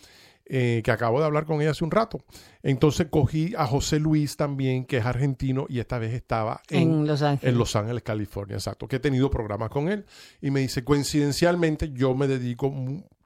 Eh, 0.43 0.81
que 0.83 0.91
acabo 0.91 1.21
de 1.21 1.25
hablar 1.25 1.45
con 1.45 1.61
ella 1.61 1.71
hace 1.71 1.85
un 1.85 1.91
rato. 1.91 2.19
Entonces 2.63 3.07
cogí 3.09 3.53
a 3.57 3.65
José 3.65 3.97
Luis 3.97 4.35
también, 4.35 4.83
que 4.83 4.97
es 4.97 5.05
argentino, 5.05 5.67
y 5.69 5.79
esta 5.79 5.99
vez 5.99 6.13
estaba 6.13 6.61
en, 6.69 7.07
Los 7.07 7.21
Ángeles. 7.21 7.53
En 7.53 7.57
Los 7.57 7.77
Ángeles, 7.77 8.03
California, 8.03 8.57
exacto, 8.57 8.89
que 8.89 8.97
he 8.97 8.99
tenido 8.99 9.29
programas 9.29 9.69
con 9.69 9.87
él. 9.87 10.05
Y 10.41 10.51
me 10.51 10.59
dice, 10.59 10.83
coincidencialmente, 10.83 11.93
yo 11.93 12.13
me 12.13 12.27
dedico 12.27 12.73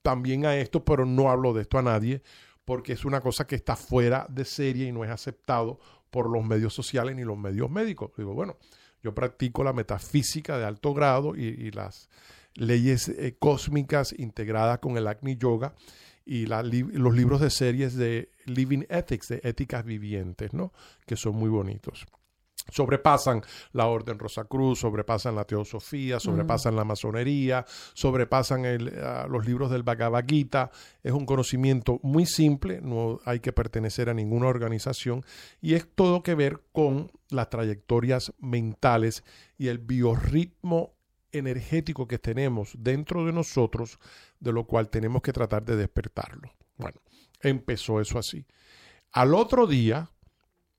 también 0.03 0.45
a 0.45 0.57
esto, 0.57 0.85
pero 0.85 1.07
no 1.07 1.31
hablo 1.31 1.53
de 1.53 1.63
esto 1.63 1.79
a 1.79 1.81
nadie, 1.81 2.21
porque 2.65 2.93
es 2.93 3.03
una 3.03 3.19
cosa 3.19 3.47
que 3.47 3.55
está 3.55 3.75
fuera 3.75 4.27
de 4.29 4.45
serie 4.45 4.89
y 4.89 4.91
no 4.91 5.03
es 5.03 5.09
aceptado 5.09 5.79
por 6.13 6.29
los 6.29 6.45
medios 6.45 6.75
sociales 6.75 7.15
ni 7.15 7.23
los 7.23 7.39
medios 7.39 7.71
médicos. 7.71 8.11
Digo, 8.15 8.35
bueno, 8.35 8.57
yo 9.01 9.15
practico 9.15 9.63
la 9.63 9.73
metafísica 9.73 10.59
de 10.59 10.65
alto 10.65 10.93
grado 10.93 11.35
y, 11.35 11.71
las 11.71 12.07
leyes 12.53 13.09
eh, 13.09 13.35
cósmicas 13.39 14.13
integradas 14.17 14.77
con 14.77 14.95
el 14.95 15.07
Agni 15.07 15.37
Yoga 15.37 15.73
y 16.23 16.45
los 16.45 17.15
libros 17.15 17.41
de 17.41 17.49
series 17.49 17.95
de 17.95 18.29
Living 18.45 18.83
Ethics, 18.89 19.29
de 19.29 19.41
éticas 19.43 19.83
vivientes, 19.83 20.53
¿no? 20.53 20.71
Que 21.07 21.17
son 21.17 21.35
muy 21.35 21.49
bonitos 21.49 22.05
sobrepasan 22.71 23.41
la 23.71 23.87
Orden 23.87 24.19
Rosacruz, 24.19 24.79
sobrepasan 24.79 25.35
la 25.35 25.45
Teosofía, 25.45 26.19
sobrepasan 26.19 26.75
la 26.75 26.83
masonería, 26.83 27.65
sobrepasan 27.93 28.63
los 29.29 29.45
libros 29.45 29.71
del 29.71 29.83
Bhagavad 29.83 30.25
Gita. 30.27 30.71
Es 31.03 31.11
un 31.11 31.25
conocimiento 31.25 31.99
muy 32.03 32.25
simple, 32.25 32.81
no 32.81 33.19
hay 33.25 33.39
que 33.39 33.53
pertenecer 33.53 34.09
a 34.09 34.13
ninguna 34.13 34.47
organización 34.47 35.25
y 35.61 35.73
es 35.73 35.87
todo 35.93 36.23
que 36.23 36.35
ver 36.35 36.61
con 36.71 37.11
las 37.29 37.49
trayectorias 37.49 38.33
mentales 38.39 39.23
y 39.57 39.67
el 39.67 39.79
biorritmo 39.79 40.93
energético 41.31 42.07
que 42.07 42.19
tenemos 42.19 42.75
dentro 42.77 43.25
de 43.25 43.33
nosotros, 43.33 43.99
de 44.39 44.53
lo 44.53 44.65
cual 44.65 44.89
tenemos 44.89 45.21
que 45.21 45.33
tratar 45.33 45.65
de 45.65 45.75
despertarlo. 45.75 46.53
Bueno, 46.77 47.01
empezó 47.41 47.99
eso 47.99 48.19
así. 48.19 48.45
Al 49.11 49.33
otro 49.33 49.67
día, 49.67 50.11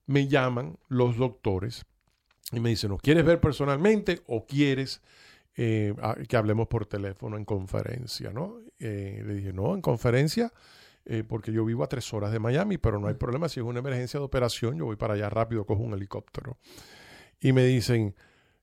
me 0.06 0.28
llaman 0.28 0.76
los 0.88 1.16
doctores 1.16 1.84
y 2.52 2.60
me 2.60 2.70
dicen, 2.70 2.90
¿no 2.90 2.98
quieres 2.98 3.24
ver 3.24 3.40
personalmente 3.40 4.20
o 4.26 4.46
quieres 4.46 5.02
eh, 5.56 5.94
que 6.28 6.36
hablemos 6.36 6.68
por 6.68 6.86
teléfono 6.86 7.36
en 7.36 7.44
conferencia? 7.44 8.32
¿no? 8.32 8.58
Eh, 8.78 9.22
le 9.26 9.34
dije, 9.34 9.52
no, 9.52 9.74
en 9.74 9.80
conferencia, 9.80 10.52
eh, 11.06 11.24
porque 11.26 11.52
yo 11.52 11.64
vivo 11.64 11.84
a 11.84 11.88
tres 11.88 12.12
horas 12.12 12.32
de 12.32 12.38
Miami, 12.38 12.78
pero 12.78 12.98
no 12.98 13.08
hay 13.08 13.14
problema. 13.14 13.48
Si 13.48 13.60
es 13.60 13.66
una 13.66 13.80
emergencia 13.80 14.20
de 14.20 14.26
operación, 14.26 14.78
yo 14.78 14.84
voy 14.84 14.96
para 14.96 15.14
allá 15.14 15.30
rápido, 15.30 15.64
cojo 15.64 15.82
un 15.82 15.94
helicóptero. 15.94 16.58
Y 17.40 17.52
me 17.52 17.64
dicen, 17.64 18.14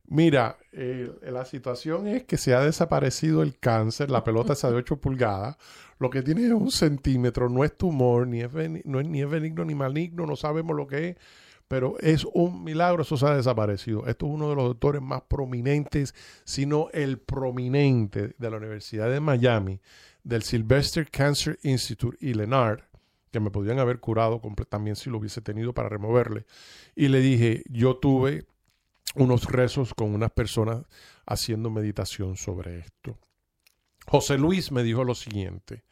mira, 0.07 0.57
la 0.71 1.45
situación 1.45 2.07
es 2.07 2.23
que 2.23 2.37
se 2.37 2.53
ha 2.53 2.61
desaparecido 2.61 3.41
el 3.41 3.57
cáncer, 3.57 4.09
la 4.09 4.23
pelota 4.23 4.53
esa 4.53 4.69
de 4.69 4.77
8 4.77 4.99
pulgadas, 4.99 5.57
lo 5.99 6.09
que 6.09 6.21
tiene 6.21 6.45
es 6.45 6.51
un 6.51 6.71
centímetro, 6.71 7.47
no 7.49 7.63
es 7.63 7.77
tumor, 7.77 8.27
ni 8.27 8.41
es, 8.41 8.51
no 8.85 8.99
es, 8.99 9.07
ni 9.07 9.21
es 9.21 9.29
benigno 9.29 9.63
ni 9.65 9.75
maligno, 9.75 10.25
no 10.25 10.35
sabemos 10.35 10.75
lo 10.75 10.87
que 10.87 11.09
es, 11.09 11.17
pero 11.67 11.97
es 11.99 12.25
un 12.33 12.65
milagro, 12.65 13.03
eso 13.03 13.15
se 13.15 13.25
ha 13.25 13.35
desaparecido. 13.35 14.05
Esto 14.05 14.25
es 14.25 14.33
uno 14.33 14.49
de 14.49 14.55
los 14.57 14.65
doctores 14.65 15.01
más 15.01 15.21
prominentes, 15.21 16.13
sino 16.43 16.89
el 16.91 17.17
prominente 17.17 18.35
de 18.37 18.49
la 18.49 18.57
Universidad 18.57 19.09
de 19.09 19.21
Miami, 19.21 19.79
del 20.23 20.43
Sylvester 20.43 21.09
Cancer 21.09 21.57
Institute 21.63 22.17
y 22.19 22.33
Lenard, 22.33 22.81
que 23.31 23.39
me 23.39 23.51
podrían 23.51 23.79
haber 23.79 23.99
curado 23.99 24.41
también 24.67 24.97
si 24.97 25.09
lo 25.09 25.19
hubiese 25.19 25.39
tenido 25.39 25.73
para 25.73 25.87
removerle. 25.87 26.45
Y 26.93 27.07
le 27.07 27.21
dije, 27.21 27.63
yo 27.69 27.95
tuve 27.95 28.43
unos 29.15 29.45
rezos 29.45 29.93
con 29.93 30.13
unas 30.13 30.31
personas 30.31 30.85
haciendo 31.25 31.69
meditación 31.69 32.37
sobre 32.37 32.79
esto. 32.79 33.19
José 34.07 34.37
Luis 34.37 34.71
me 34.71 34.83
dijo 34.83 35.03
lo 35.03 35.15
siguiente. 35.15 35.83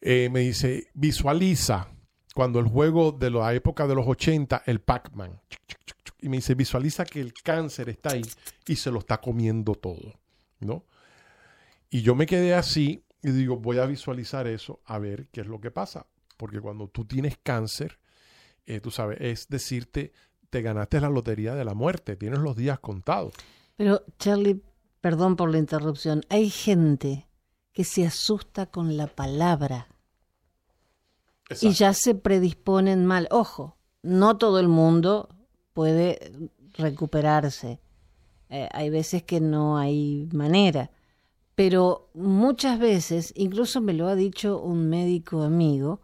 Eh, 0.00 0.28
me 0.30 0.40
dice, 0.40 0.88
visualiza 0.94 1.88
cuando 2.34 2.58
el 2.60 2.66
juego 2.66 3.12
de 3.12 3.30
la 3.30 3.52
época 3.54 3.86
de 3.86 3.94
los 3.94 4.06
80, 4.06 4.62
el 4.66 4.80
Pac-Man. 4.80 5.40
Y 6.20 6.28
me 6.28 6.38
dice, 6.38 6.54
visualiza 6.54 7.04
que 7.04 7.20
el 7.20 7.32
cáncer 7.34 7.88
está 7.88 8.12
ahí 8.12 8.22
y 8.66 8.76
se 8.76 8.90
lo 8.90 9.00
está 9.00 9.20
comiendo 9.20 9.74
todo. 9.74 10.20
¿No? 10.60 10.84
Y 11.90 12.02
yo 12.02 12.14
me 12.14 12.26
quedé 12.26 12.54
así 12.54 13.04
y 13.22 13.30
digo, 13.30 13.56
voy 13.56 13.78
a 13.78 13.86
visualizar 13.86 14.46
eso 14.46 14.80
a 14.84 14.98
ver 14.98 15.28
qué 15.28 15.40
es 15.40 15.46
lo 15.46 15.60
que 15.60 15.70
pasa. 15.70 16.06
Porque 16.36 16.60
cuando 16.60 16.88
tú 16.88 17.04
tienes 17.04 17.36
cáncer, 17.42 17.98
eh, 18.66 18.80
tú 18.80 18.90
sabes, 18.90 19.18
es 19.20 19.48
decirte, 19.48 20.12
te 20.50 20.62
ganaste 20.62 21.00
la 21.00 21.08
lotería 21.08 21.54
de 21.54 21.64
la 21.64 21.74
muerte, 21.74 22.16
tienes 22.16 22.40
los 22.40 22.56
días 22.56 22.80
contados. 22.80 23.34
Pero, 23.76 24.02
Charlie, 24.18 24.60
perdón 25.00 25.36
por 25.36 25.50
la 25.50 25.58
interrupción, 25.58 26.22
hay 26.28 26.50
gente 26.50 27.26
que 27.72 27.84
se 27.84 28.06
asusta 28.06 28.66
con 28.66 28.96
la 28.96 29.06
palabra 29.06 29.88
y 31.60 31.70
ya 31.70 31.94
se 31.94 32.14
predisponen 32.14 33.06
mal. 33.06 33.28
Ojo, 33.30 33.76
no 34.02 34.36
todo 34.36 34.60
el 34.60 34.68
mundo 34.68 35.28
puede 35.72 36.32
recuperarse. 36.74 37.80
Eh, 38.48 38.68
hay 38.72 38.90
veces 38.90 39.22
que 39.22 39.40
no 39.40 39.78
hay 39.78 40.28
manera. 40.32 40.90
Pero 41.54 42.10
muchas 42.14 42.78
veces, 42.78 43.32
incluso 43.36 43.80
me 43.80 43.92
lo 43.92 44.08
ha 44.08 44.14
dicho 44.14 44.60
un 44.60 44.88
médico 44.88 45.42
amigo, 45.42 46.00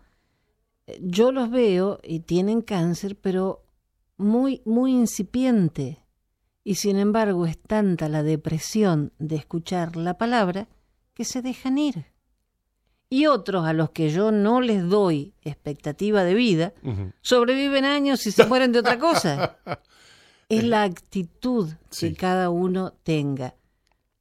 eh, 0.86 0.98
yo 1.02 1.32
los 1.32 1.50
veo 1.50 1.98
y 2.02 2.20
tienen 2.20 2.60
cáncer, 2.60 3.16
pero 3.16 3.65
muy, 4.16 4.62
muy 4.64 4.92
incipiente. 4.92 6.02
Y 6.64 6.76
sin 6.76 6.96
embargo 6.96 7.46
es 7.46 7.58
tanta 7.58 8.08
la 8.08 8.22
depresión 8.22 9.12
de 9.18 9.36
escuchar 9.36 9.96
la 9.96 10.18
palabra 10.18 10.68
que 11.14 11.24
se 11.24 11.42
dejan 11.42 11.78
ir. 11.78 12.06
Y 13.08 13.26
otros 13.26 13.64
a 13.66 13.72
los 13.72 13.90
que 13.90 14.10
yo 14.10 14.32
no 14.32 14.60
les 14.60 14.82
doy 14.88 15.32
expectativa 15.42 16.24
de 16.24 16.34
vida, 16.34 16.74
sobreviven 17.20 17.84
años 17.84 18.26
y 18.26 18.32
se 18.32 18.44
mueren 18.46 18.72
de 18.72 18.80
otra 18.80 18.98
cosa. 18.98 19.58
es 20.48 20.64
la 20.64 20.82
actitud 20.82 21.70
que 21.98 22.14
cada 22.14 22.50
uno 22.50 22.92
tenga. 23.04 23.54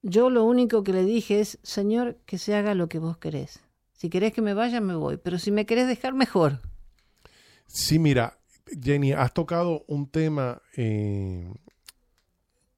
Yo 0.04 0.30
lo 0.30 0.44
único 0.46 0.84
que 0.84 0.94
le 0.94 1.04
dije 1.04 1.40
es, 1.40 1.58
Señor, 1.64 2.20
que 2.28 2.38
se 2.38 2.54
haga 2.54 2.76
lo 2.76 2.88
que 2.88 3.00
vos 3.00 3.18
querés. 3.18 3.62
Si 3.94 4.10
querés 4.10 4.34
que 4.34 4.44
me 4.44 4.54
vaya, 4.54 4.82
me 4.82 4.96
voy. 4.96 5.18
Pero 5.18 5.40
si 5.40 5.50
me 5.50 5.66
querés 5.66 5.88
dejar, 5.88 6.14
mejor. 6.14 6.62
Sí, 7.66 7.98
mira, 7.98 8.38
Jenny, 8.68 9.12
has 9.12 9.34
tocado 9.34 9.84
un 9.88 10.10
tema 10.10 10.62
eh, 10.76 11.54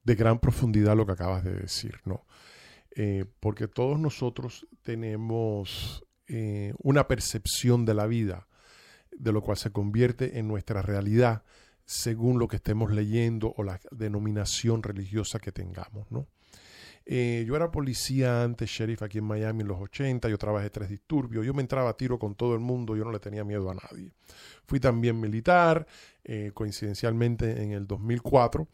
de 0.04 0.14
gran 0.14 0.38
profundidad 0.38 0.96
lo 0.96 1.06
que 1.06 1.12
acabas 1.12 1.44
de 1.44 1.54
decir, 1.54 2.00
¿no? 2.04 2.26
Eh, 2.94 3.24
porque 3.40 3.68
todos 3.68 3.98
nosotros 3.98 4.66
tenemos 4.82 6.04
eh, 6.26 6.74
una 6.78 7.06
percepción 7.06 7.84
de 7.84 7.94
la 7.94 8.06
vida, 8.06 8.48
de 9.12 9.32
lo 9.32 9.42
cual 9.42 9.56
se 9.56 9.70
convierte 9.70 10.38
en 10.38 10.48
nuestra 10.48 10.82
realidad 10.82 11.44
según 11.84 12.38
lo 12.38 12.48
que 12.48 12.56
estemos 12.56 12.92
leyendo 12.92 13.54
o 13.56 13.62
la 13.62 13.80
denominación 13.90 14.82
religiosa 14.82 15.38
que 15.38 15.52
tengamos, 15.52 16.10
¿no? 16.10 16.26
Eh, 17.10 17.44
yo 17.46 17.56
era 17.56 17.70
policía 17.70 18.42
antes, 18.42 18.68
sheriff 18.68 19.02
aquí 19.02 19.16
en 19.16 19.24
Miami 19.24 19.62
en 19.62 19.68
los 19.68 19.80
80, 19.80 20.28
yo 20.28 20.36
trabajé 20.36 20.68
tres 20.68 20.90
disturbios, 20.90 21.46
yo 21.46 21.54
me 21.54 21.62
entraba 21.62 21.88
a 21.88 21.96
tiro 21.96 22.18
con 22.18 22.34
todo 22.34 22.52
el 22.52 22.60
mundo, 22.60 22.94
yo 22.96 23.04
no 23.04 23.12
le 23.12 23.18
tenía 23.18 23.44
miedo 23.44 23.70
a 23.70 23.74
nadie. 23.74 24.12
Fui 24.66 24.78
también 24.78 25.18
militar, 25.18 25.86
eh, 26.22 26.50
coincidencialmente 26.52 27.62
en 27.62 27.72
el 27.72 27.86
2004 27.86 28.68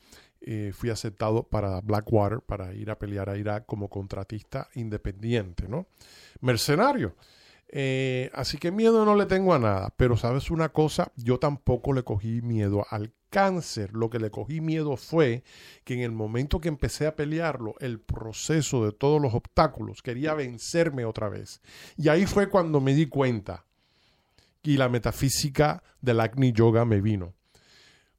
eh, 0.46 0.72
fui 0.74 0.90
aceptado 0.90 1.44
para 1.44 1.80
Blackwater, 1.80 2.40
para 2.40 2.74
ir 2.74 2.90
a 2.90 2.98
pelear 2.98 3.30
a 3.30 3.38
Irak 3.38 3.64
como 3.64 3.88
contratista 3.88 4.68
independiente, 4.74 5.68
¿no? 5.68 5.86
Mercenario. 6.40 7.16
Eh, 7.68 8.30
así 8.34 8.58
que 8.58 8.70
miedo 8.70 9.06
no 9.06 9.14
le 9.14 9.24
tengo 9.24 9.54
a 9.54 9.58
nada, 9.58 9.94
pero 9.96 10.18
sabes 10.18 10.50
una 10.50 10.68
cosa, 10.68 11.10
yo 11.16 11.38
tampoco 11.38 11.94
le 11.94 12.02
cogí 12.02 12.42
miedo 12.42 12.84
al 12.90 13.10
cáncer. 13.34 13.92
Lo 13.94 14.10
que 14.10 14.20
le 14.20 14.30
cogí 14.30 14.60
miedo 14.60 14.96
fue 14.96 15.42
que 15.82 15.94
en 15.94 16.00
el 16.02 16.12
momento 16.12 16.60
que 16.60 16.68
empecé 16.68 17.08
a 17.08 17.16
pelearlo, 17.16 17.74
el 17.80 17.98
proceso 17.98 18.84
de 18.84 18.92
todos 18.92 19.20
los 19.20 19.34
obstáculos 19.34 20.02
quería 20.02 20.34
vencerme 20.34 21.04
otra 21.04 21.28
vez. 21.28 21.60
Y 21.96 22.10
ahí 22.10 22.26
fue 22.26 22.48
cuando 22.48 22.80
me 22.80 22.94
di 22.94 23.06
cuenta 23.06 23.64
y 24.62 24.76
la 24.76 24.88
metafísica 24.88 25.82
del 26.00 26.20
Agni 26.20 26.52
Yoga 26.52 26.84
me 26.84 27.00
vino. 27.00 27.34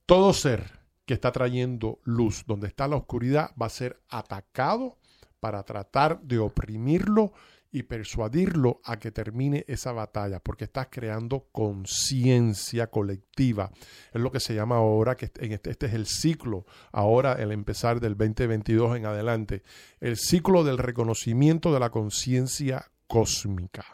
Todo 0.05 0.33
ser 0.33 0.69
que 1.05 1.13
está 1.13 1.31
trayendo 1.31 1.99
luz, 2.03 2.43
donde 2.45 2.67
está 2.67 2.89
la 2.89 2.97
oscuridad, 2.97 3.51
va 3.59 3.67
a 3.67 3.69
ser 3.69 4.01
atacado 4.09 4.97
para 5.39 5.63
tratar 5.63 6.19
de 6.23 6.39
oprimirlo 6.39 7.31
y 7.75 7.83
persuadirlo 7.83 8.79
a 8.85 8.97
que 8.99 9.11
termine 9.11 9.65
esa 9.67 9.91
batalla, 9.91 10.39
porque 10.39 10.63
estás 10.63 10.87
creando 10.89 11.49
conciencia 11.51 12.87
colectiva. 12.87 13.69
Es 14.13 14.21
lo 14.21 14.31
que 14.31 14.39
se 14.39 14.55
llama 14.55 14.77
ahora, 14.77 15.15
que 15.15 15.25
este, 15.25 15.69
este 15.69 15.85
es 15.85 15.93
el 15.93 16.05
ciclo, 16.05 16.65
ahora 16.93 17.33
el 17.33 17.51
empezar 17.51 17.99
del 17.99 18.15
2022 18.15 18.95
en 18.95 19.05
adelante, 19.05 19.61
el 19.99 20.15
ciclo 20.15 20.63
del 20.63 20.77
reconocimiento 20.77 21.73
de 21.73 21.81
la 21.81 21.89
conciencia 21.89 22.91
cósmica. 23.07 23.85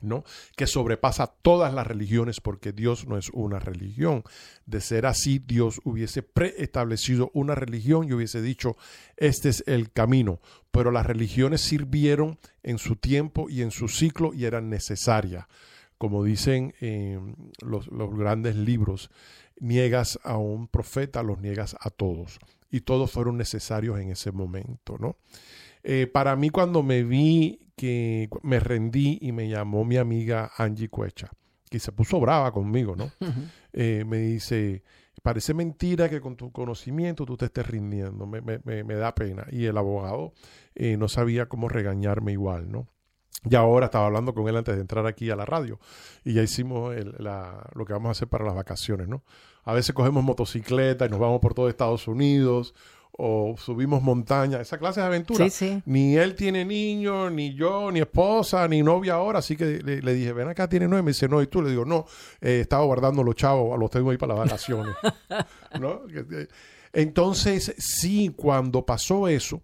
¿No? 0.00 0.24
que 0.56 0.66
sobrepasa 0.66 1.26
todas 1.26 1.72
las 1.72 1.86
religiones 1.86 2.40
porque 2.40 2.72
Dios 2.72 3.06
no 3.06 3.16
es 3.16 3.30
una 3.30 3.58
religión. 3.58 4.22
De 4.66 4.80
ser 4.80 5.06
así, 5.06 5.38
Dios 5.38 5.80
hubiese 5.84 6.22
preestablecido 6.22 7.30
una 7.34 7.54
religión 7.54 8.08
y 8.08 8.12
hubiese 8.12 8.42
dicho, 8.42 8.76
este 9.16 9.48
es 9.48 9.64
el 9.66 9.92
camino. 9.92 10.40
Pero 10.70 10.90
las 10.90 11.06
religiones 11.06 11.62
sirvieron 11.62 12.38
en 12.62 12.78
su 12.78 12.96
tiempo 12.96 13.48
y 13.48 13.62
en 13.62 13.70
su 13.70 13.88
ciclo 13.88 14.34
y 14.34 14.44
eran 14.44 14.68
necesarias. 14.68 15.46
Como 15.98 16.24
dicen 16.24 16.74
eh, 16.80 17.18
los, 17.62 17.86
los 17.88 18.14
grandes 18.14 18.56
libros, 18.56 19.10
niegas 19.58 20.18
a 20.22 20.36
un 20.36 20.68
profeta, 20.68 21.22
los 21.22 21.40
niegas 21.40 21.76
a 21.80 21.90
todos. 21.90 22.38
Y 22.70 22.80
todos 22.80 23.10
fueron 23.10 23.38
necesarios 23.38 23.98
en 23.98 24.10
ese 24.10 24.32
momento, 24.32 24.96
¿no? 24.98 25.16
Eh, 25.88 26.08
para 26.08 26.34
mí 26.34 26.50
cuando 26.50 26.82
me 26.82 27.04
vi 27.04 27.60
que 27.76 28.28
me 28.42 28.58
rendí 28.58 29.18
y 29.22 29.30
me 29.30 29.48
llamó 29.48 29.84
mi 29.84 29.98
amiga 29.98 30.50
Angie 30.56 30.88
Cuecha, 30.88 31.30
que 31.70 31.78
se 31.78 31.92
puso 31.92 32.18
brava 32.18 32.50
conmigo, 32.50 32.96
¿no? 32.96 33.10
Eh, 33.78 34.04
me 34.06 34.16
dice, 34.16 34.82
parece 35.22 35.52
mentira 35.52 36.08
que 36.08 36.22
con 36.22 36.34
tu 36.34 36.50
conocimiento 36.50 37.26
tú 37.26 37.36
te 37.36 37.44
estés 37.44 37.66
rindiendo, 37.66 38.26
me, 38.26 38.94
da 38.96 39.14
pena. 39.14 39.46
Y 39.52 39.66
el 39.66 39.76
abogado 39.76 40.32
eh, 40.74 40.96
no 40.96 41.08
sabía 41.08 41.44
cómo 41.46 41.68
regañarme 41.68 42.32
igual, 42.32 42.72
¿no? 42.72 42.88
Y 43.44 43.54
ahora 43.54 43.86
estaba 43.86 44.06
hablando 44.06 44.32
con 44.32 44.48
él 44.48 44.56
antes 44.56 44.76
de 44.76 44.80
entrar 44.80 45.06
aquí 45.06 45.28
a 45.28 45.36
la 45.36 45.44
radio 45.44 45.78
y 46.24 46.32
ya 46.32 46.42
hicimos 46.42 46.96
lo 46.96 47.84
que 47.84 47.92
vamos 47.92 48.08
a 48.08 48.12
hacer 48.12 48.28
para 48.28 48.46
las 48.46 48.54
vacaciones, 48.54 49.08
¿no? 49.08 49.22
A 49.64 49.74
veces 49.74 49.94
cogemos 49.94 50.24
motocicleta 50.24 51.04
y 51.04 51.10
nos 51.10 51.20
vamos 51.20 51.40
por 51.40 51.52
todo 51.52 51.68
Estados 51.68 52.08
Unidos 52.08 52.74
o 53.18 53.54
subimos 53.58 54.02
montaña, 54.02 54.60
esa 54.60 54.78
clase 54.78 55.00
de 55.00 55.06
aventura. 55.06 55.46
Ni 55.86 56.16
él 56.16 56.34
tiene 56.34 56.64
niños, 56.64 57.32
ni 57.32 57.54
yo, 57.54 57.90
ni 57.90 58.00
esposa, 58.00 58.68
ni 58.68 58.82
novia 58.82 59.14
ahora, 59.14 59.38
así 59.38 59.56
que 59.56 59.78
le, 59.82 60.14
dije, 60.14 60.32
ven 60.32 60.48
acá, 60.48 60.68
tiene 60.68 60.86
nueve, 60.86 61.02
me 61.02 61.10
dice, 61.10 61.28
no, 61.28 61.40
y 61.40 61.46
tú 61.46 61.62
le 61.62 61.70
digo, 61.70 61.84
no, 61.84 62.04
eh, 62.40 62.60
estaba 62.60 62.84
guardando 62.84 63.22
los 63.22 63.34
chavos, 63.34 63.78
los 63.78 63.90
tengo 63.90 64.10
ahí 64.10 64.18
para 64.18 64.34
las 64.34 64.44
vacaciones. 64.44 64.94
Eh, 65.78 66.48
entonces, 66.92 67.74
sí, 67.76 68.32
cuando 68.34 68.86
pasó 68.86 69.28
eso, 69.28 69.62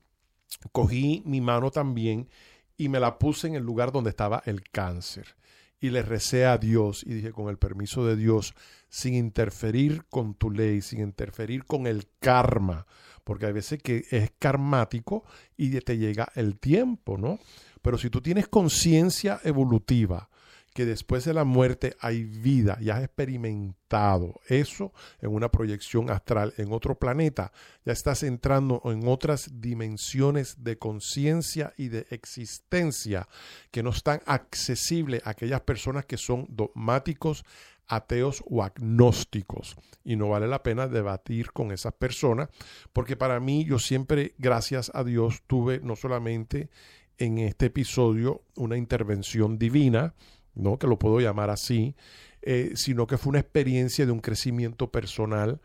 cogí 0.70 1.22
mi 1.24 1.40
mano 1.40 1.70
también 1.70 2.28
y 2.76 2.88
me 2.88 3.00
la 3.00 3.18
puse 3.18 3.46
en 3.46 3.54
el 3.54 3.62
lugar 3.62 3.92
donde 3.92 4.10
estaba 4.10 4.42
el 4.44 4.68
cáncer. 4.70 5.36
Y 5.80 5.90
le 5.90 6.02
recé 6.02 6.44
a 6.44 6.58
Dios 6.58 7.02
y 7.04 7.14
dije, 7.14 7.32
con 7.32 7.48
el 7.48 7.56
permiso 7.56 8.04
de 8.04 8.16
Dios, 8.16 8.54
sin 8.88 9.14
interferir 9.14 10.04
con 10.10 10.34
tu 10.34 10.50
ley, 10.50 10.82
sin 10.82 11.00
interferir 11.00 11.64
con 11.64 11.86
el 11.86 12.06
karma, 12.20 12.86
porque 13.24 13.46
hay 13.46 13.52
veces 13.52 13.82
que 13.82 14.04
es 14.10 14.32
karmático 14.38 15.24
y 15.56 15.78
te 15.80 15.98
llega 15.98 16.28
el 16.34 16.58
tiempo, 16.58 17.18
¿no? 17.18 17.38
Pero 17.82 17.98
si 17.98 18.10
tú 18.10 18.20
tienes 18.20 18.48
conciencia 18.48 19.40
evolutiva, 19.44 20.28
que 20.74 20.86
después 20.86 21.24
de 21.24 21.34
la 21.34 21.44
muerte 21.44 21.96
hay 22.00 22.24
vida 22.24 22.78
y 22.80 22.90
has 22.90 23.02
experimentado 23.02 24.40
eso 24.48 24.92
en 25.20 25.30
una 25.34 25.50
proyección 25.50 26.10
astral 26.10 26.54
en 26.56 26.72
otro 26.72 26.98
planeta, 26.98 27.52
ya 27.84 27.92
estás 27.92 28.22
entrando 28.22 28.80
en 28.86 29.06
otras 29.06 29.50
dimensiones 29.60 30.62
de 30.64 30.78
conciencia 30.78 31.74
y 31.76 31.88
de 31.88 32.06
existencia 32.10 33.28
que 33.70 33.82
no 33.82 33.90
están 33.90 34.22
accesibles 34.24 35.20
a 35.26 35.30
aquellas 35.30 35.60
personas 35.60 36.06
que 36.06 36.16
son 36.16 36.46
dogmáticos, 36.48 37.44
ateos 37.88 38.42
o 38.48 38.62
agnósticos. 38.62 39.76
Y 40.04 40.16
no 40.16 40.28
vale 40.28 40.46
la 40.46 40.62
pena 40.62 40.88
debatir 40.88 41.52
con 41.52 41.72
esas 41.72 41.92
personas, 41.94 42.48
porque 42.92 43.16
para 43.16 43.40
mí 43.40 43.64
yo 43.64 43.78
siempre, 43.78 44.34
gracias 44.38 44.90
a 44.94 45.04
Dios, 45.04 45.42
tuve 45.46 45.80
no 45.80 45.96
solamente 45.96 46.70
en 47.18 47.38
este 47.38 47.66
episodio 47.66 48.42
una 48.56 48.76
intervención 48.76 49.58
divina, 49.58 50.14
¿no? 50.54 50.78
que 50.78 50.86
lo 50.86 50.98
puedo 50.98 51.20
llamar 51.20 51.50
así, 51.50 51.94
eh, 52.42 52.72
sino 52.74 53.06
que 53.06 53.18
fue 53.18 53.30
una 53.30 53.40
experiencia 53.40 54.06
de 54.06 54.12
un 54.12 54.20
crecimiento 54.20 54.90
personal 54.90 55.60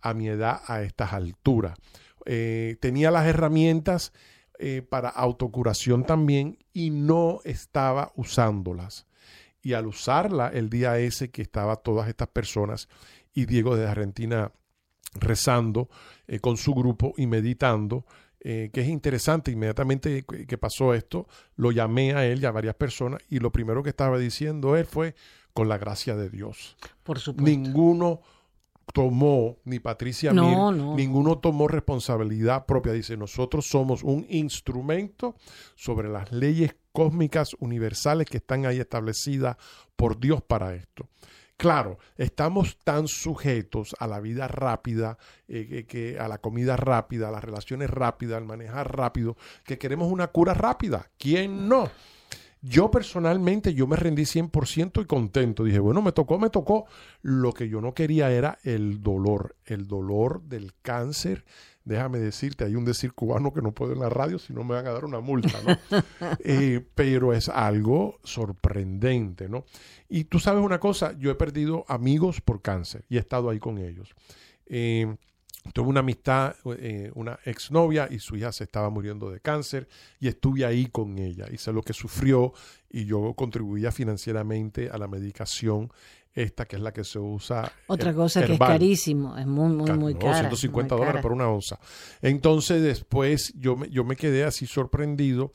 a 0.00 0.14
mi 0.14 0.28
edad 0.28 0.62
a 0.66 0.82
estas 0.82 1.12
alturas. 1.12 1.78
Eh, 2.24 2.76
tenía 2.80 3.10
las 3.10 3.26
herramientas 3.26 4.12
eh, 4.58 4.82
para 4.82 5.08
autocuración 5.08 6.04
también 6.04 6.58
y 6.72 6.90
no 6.90 7.40
estaba 7.44 8.12
usándolas 8.16 9.06
y 9.62 9.74
al 9.74 9.86
usarla 9.86 10.48
el 10.48 10.68
día 10.68 10.98
ese 10.98 11.30
que 11.30 11.42
estaba 11.42 11.76
todas 11.76 12.08
estas 12.08 12.28
personas 12.28 12.88
y 13.32 13.46
Diego 13.46 13.76
de 13.76 13.86
Argentina 13.86 14.52
rezando 15.14 15.88
eh, 16.26 16.40
con 16.40 16.56
su 16.56 16.74
grupo 16.74 17.14
y 17.16 17.26
meditando, 17.26 18.04
eh, 18.40 18.70
que 18.72 18.80
es 18.80 18.88
interesante, 18.88 19.52
inmediatamente 19.52 20.24
que 20.24 20.58
pasó 20.58 20.94
esto, 20.94 21.28
lo 21.54 21.70
llamé 21.70 22.14
a 22.14 22.26
él 22.26 22.42
y 22.42 22.46
a 22.46 22.50
varias 22.50 22.74
personas 22.74 23.22
y 23.28 23.38
lo 23.38 23.52
primero 23.52 23.82
que 23.82 23.90
estaba 23.90 24.18
diciendo 24.18 24.76
él 24.76 24.86
fue 24.86 25.14
con 25.52 25.68
la 25.68 25.78
gracia 25.78 26.16
de 26.16 26.28
Dios. 26.28 26.76
Por 27.02 27.18
supuesto. 27.18 27.48
Ninguno 27.48 28.20
tomó, 28.92 29.58
ni 29.64 29.78
Patricia 29.78 30.32
Mir, 30.32 30.56
ninguno 30.96 31.38
tomó 31.38 31.68
responsabilidad 31.68 32.66
propia. 32.66 32.92
Dice, 32.92 33.16
nosotros 33.16 33.66
somos 33.66 34.02
un 34.02 34.26
instrumento 34.28 35.36
sobre 35.76 36.08
las 36.08 36.32
leyes 36.32 36.74
cósmicas 36.92 37.56
universales 37.58 38.28
que 38.28 38.38
están 38.38 38.66
ahí 38.66 38.78
establecidas 38.78 39.56
por 39.96 40.18
Dios 40.18 40.42
para 40.42 40.74
esto. 40.74 41.08
Claro, 41.56 41.98
estamos 42.16 42.76
tan 42.82 43.06
sujetos 43.06 43.94
a 44.00 44.08
la 44.08 44.18
vida 44.18 44.48
rápida, 44.48 45.16
eh, 45.46 45.84
que, 45.86 46.18
a 46.18 46.26
la 46.26 46.38
comida 46.38 46.76
rápida, 46.76 47.28
a 47.28 47.30
las 47.30 47.44
relaciones 47.44 47.88
rápidas, 47.88 48.38
al 48.38 48.44
manejar 48.44 48.96
rápido, 48.96 49.36
que 49.64 49.78
queremos 49.78 50.10
una 50.10 50.26
cura 50.28 50.54
rápida. 50.54 51.10
¿Quién 51.18 51.68
no? 51.68 51.88
Yo 52.62 52.90
personalmente, 52.92 53.74
yo 53.74 53.88
me 53.88 53.96
rendí 53.96 54.22
100% 54.22 55.02
y 55.02 55.04
contento. 55.04 55.64
Dije, 55.64 55.80
bueno, 55.80 56.00
me 56.00 56.12
tocó, 56.12 56.38
me 56.38 56.48
tocó. 56.48 56.86
Lo 57.20 57.52
que 57.52 57.68
yo 57.68 57.80
no 57.80 57.92
quería 57.92 58.30
era 58.30 58.58
el 58.62 59.02
dolor, 59.02 59.56
el 59.64 59.88
dolor 59.88 60.42
del 60.42 60.72
cáncer. 60.80 61.44
Déjame 61.84 62.18
decirte, 62.18 62.64
hay 62.64 62.76
un 62.76 62.84
decir 62.84 63.12
cubano 63.12 63.52
que 63.52 63.60
no 63.60 63.72
puedo 63.72 63.92
en 63.92 64.00
la 64.00 64.08
radio, 64.08 64.38
si 64.38 64.52
no 64.52 64.62
me 64.64 64.74
van 64.74 64.86
a 64.86 64.92
dar 64.92 65.04
una 65.04 65.20
multa, 65.20 65.58
¿no? 65.66 65.76
Eh, 66.44 66.84
pero 66.94 67.32
es 67.32 67.48
algo 67.48 68.18
sorprendente, 68.22 69.48
¿no? 69.48 69.64
Y 70.08 70.24
tú 70.24 70.38
sabes 70.38 70.62
una 70.62 70.78
cosa, 70.78 71.12
yo 71.18 71.30
he 71.30 71.34
perdido 71.34 71.84
amigos 71.88 72.40
por 72.40 72.62
cáncer 72.62 73.04
y 73.08 73.16
he 73.16 73.20
estado 73.20 73.50
ahí 73.50 73.58
con 73.58 73.78
ellos. 73.78 74.14
Eh, 74.66 75.16
Tuve 75.72 75.88
una 75.88 76.00
amistad, 76.00 76.56
eh, 76.78 77.12
una 77.14 77.38
exnovia 77.44 78.08
y 78.10 78.18
su 78.18 78.36
hija 78.36 78.50
se 78.50 78.64
estaba 78.64 78.90
muriendo 78.90 79.30
de 79.30 79.38
cáncer 79.38 79.88
y 80.18 80.26
estuve 80.26 80.64
ahí 80.64 80.86
con 80.86 81.18
ella 81.18 81.46
y 81.52 81.56
sé 81.56 81.72
lo 81.72 81.82
que 81.82 81.92
sufrió 81.92 82.52
y 82.90 83.04
yo 83.04 83.32
contribuía 83.34 83.92
financieramente 83.92 84.90
a 84.90 84.98
la 84.98 85.06
medicación 85.06 85.92
esta 86.34 86.66
que 86.66 86.76
es 86.76 86.82
la 86.82 86.92
que 86.92 87.04
se 87.04 87.18
usa. 87.18 87.70
Otra 87.86 88.14
cosa 88.14 88.44
que 88.44 88.54
es 88.54 88.58
carísimo, 88.58 89.36
es 89.36 89.46
muy, 89.46 89.68
muy, 89.68 89.92
muy 89.92 90.14
caro. 90.14 90.38
150 90.38 90.94
dólares 90.94 91.22
por 91.22 91.32
una 91.32 91.48
onza. 91.48 91.78
Entonces 92.20 92.82
después 92.82 93.52
yo 93.56 93.76
me, 93.76 93.88
yo 93.90 94.04
me 94.04 94.16
quedé 94.16 94.44
así 94.44 94.66
sorprendido 94.66 95.52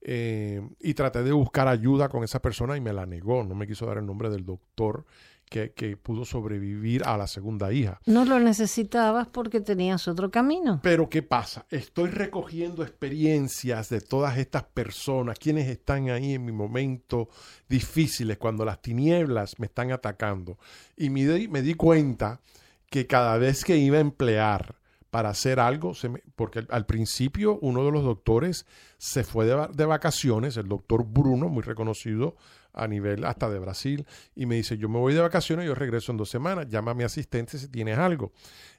eh, 0.00 0.60
y 0.80 0.94
traté 0.94 1.22
de 1.22 1.32
buscar 1.32 1.68
ayuda 1.68 2.08
con 2.08 2.22
esa 2.22 2.40
persona 2.40 2.76
y 2.76 2.80
me 2.80 2.92
la 2.92 3.06
negó, 3.06 3.42
no 3.42 3.54
me 3.54 3.66
quiso 3.66 3.86
dar 3.86 3.98
el 3.98 4.06
nombre 4.06 4.30
del 4.30 4.44
doctor 4.44 5.04
que, 5.48 5.72
que 5.72 5.96
pudo 5.96 6.24
sobrevivir 6.24 7.02
a 7.04 7.16
la 7.16 7.26
segunda 7.26 7.72
hija. 7.72 8.00
No 8.06 8.24
lo 8.24 8.38
necesitabas 8.40 9.28
porque 9.28 9.60
tenías 9.60 10.08
otro 10.08 10.30
camino. 10.30 10.80
Pero 10.82 11.08
¿qué 11.08 11.22
pasa? 11.22 11.66
Estoy 11.70 12.10
recogiendo 12.10 12.82
experiencias 12.82 13.88
de 13.88 14.00
todas 14.00 14.38
estas 14.38 14.64
personas, 14.64 15.38
quienes 15.38 15.68
están 15.68 16.10
ahí 16.10 16.34
en 16.34 16.44
mi 16.44 16.52
momento 16.52 17.28
difíciles, 17.68 18.38
cuando 18.38 18.64
las 18.64 18.80
tinieblas 18.82 19.58
me 19.58 19.66
están 19.66 19.92
atacando. 19.92 20.58
Y 20.96 21.10
me 21.10 21.24
di, 21.26 21.48
me 21.48 21.62
di 21.62 21.74
cuenta 21.74 22.40
que 22.90 23.06
cada 23.06 23.38
vez 23.38 23.64
que 23.64 23.76
iba 23.76 23.98
a 23.98 24.00
emplear 24.00 24.76
para 25.10 25.30
hacer 25.30 25.60
algo, 25.60 25.94
se 25.94 26.08
me- 26.08 26.22
porque 26.34 26.58
al, 26.60 26.66
al 26.70 26.86
principio 26.86 27.58
uno 27.62 27.84
de 27.84 27.90
los 27.92 28.04
doctores 28.04 28.66
se 28.98 29.24
fue 29.24 29.46
de, 29.46 29.68
de 29.72 29.84
vacaciones, 29.86 30.56
el 30.56 30.68
doctor 30.68 31.04
Bruno, 31.06 31.48
muy 31.48 31.62
reconocido 31.62 32.36
a 32.76 32.86
nivel 32.86 33.24
hasta 33.24 33.50
de 33.50 33.58
Brasil, 33.58 34.06
y 34.34 34.46
me 34.46 34.54
dice, 34.54 34.78
yo 34.78 34.88
me 34.88 34.98
voy 34.98 35.14
de 35.14 35.20
vacaciones, 35.20 35.66
yo 35.66 35.74
regreso 35.74 36.12
en 36.12 36.18
dos 36.18 36.30
semanas, 36.30 36.68
llama 36.68 36.92
a 36.92 36.94
mi 36.94 37.02
asistente 37.04 37.58
si 37.58 37.68
tienes 37.68 37.98
algo. 37.98 38.32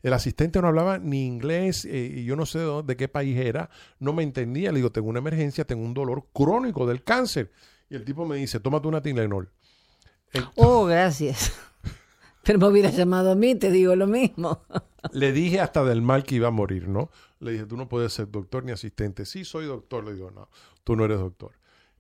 El 0.04 0.14
asistente 0.14 0.62
no 0.62 0.68
hablaba 0.70 0.98
ni 1.00 1.26
inglés 1.26 1.84
eh, 1.86 2.14
y 2.18 2.24
yo 2.24 2.36
no 2.36 2.46
sé 2.46 2.60
de, 2.60 2.66
dónde- 2.66 2.94
de 2.94 2.98
qué 2.98 3.08
país 3.08 3.38
era, 3.38 3.70
no 4.00 4.14
me 4.14 4.24
entendía, 4.24 4.72
le 4.72 4.78
digo, 4.78 4.92
tengo 4.92 5.10
una 5.10 5.20
emergencia, 5.20 5.66
tengo 5.66 5.84
un 5.84 5.94
dolor 5.94 6.28
crónico 6.34 6.86
del 6.88 7.04
cáncer. 7.04 7.52
Y 7.90 7.96
el 7.96 8.06
tipo 8.06 8.26
me 8.26 8.36
dice, 8.38 8.60
tómate 8.60 8.88
una 8.88 9.02
Tylenol. 9.02 9.50
Ent- 10.34 10.52
Oh, 10.56 10.86
gracias. 10.86 11.54
Pero 12.44 12.60
me 12.60 12.68
hubieras 12.68 12.96
llamado 12.96 13.32
a 13.32 13.36
mí, 13.36 13.56
te 13.56 13.72
digo 13.72 13.96
lo 13.96 14.08
mismo. 14.08 14.62
Le 15.12 15.32
dije 15.32 15.60
hasta 15.62 15.84
del 15.86 16.02
mal 16.02 16.24
que 16.24 16.36
iba 16.36 16.48
a 16.50 16.52
morir, 16.52 16.88
¿no? 16.88 17.10
Le 17.40 17.52
dije, 17.54 17.66
tú 17.66 17.78
no 17.78 17.88
puedes 17.88 18.12
ser 18.14 18.30
doctor 18.30 18.64
ni 18.66 18.72
asistente. 18.72 19.26
Sí, 19.26 19.46
soy 19.46 19.66
doctor. 19.66 20.04
Le 20.04 20.14
digo, 20.14 20.32
no, 20.32 20.50
tú 20.84 20.96
no 20.96 21.06
eres 21.06 21.20
doctor. 21.20 21.52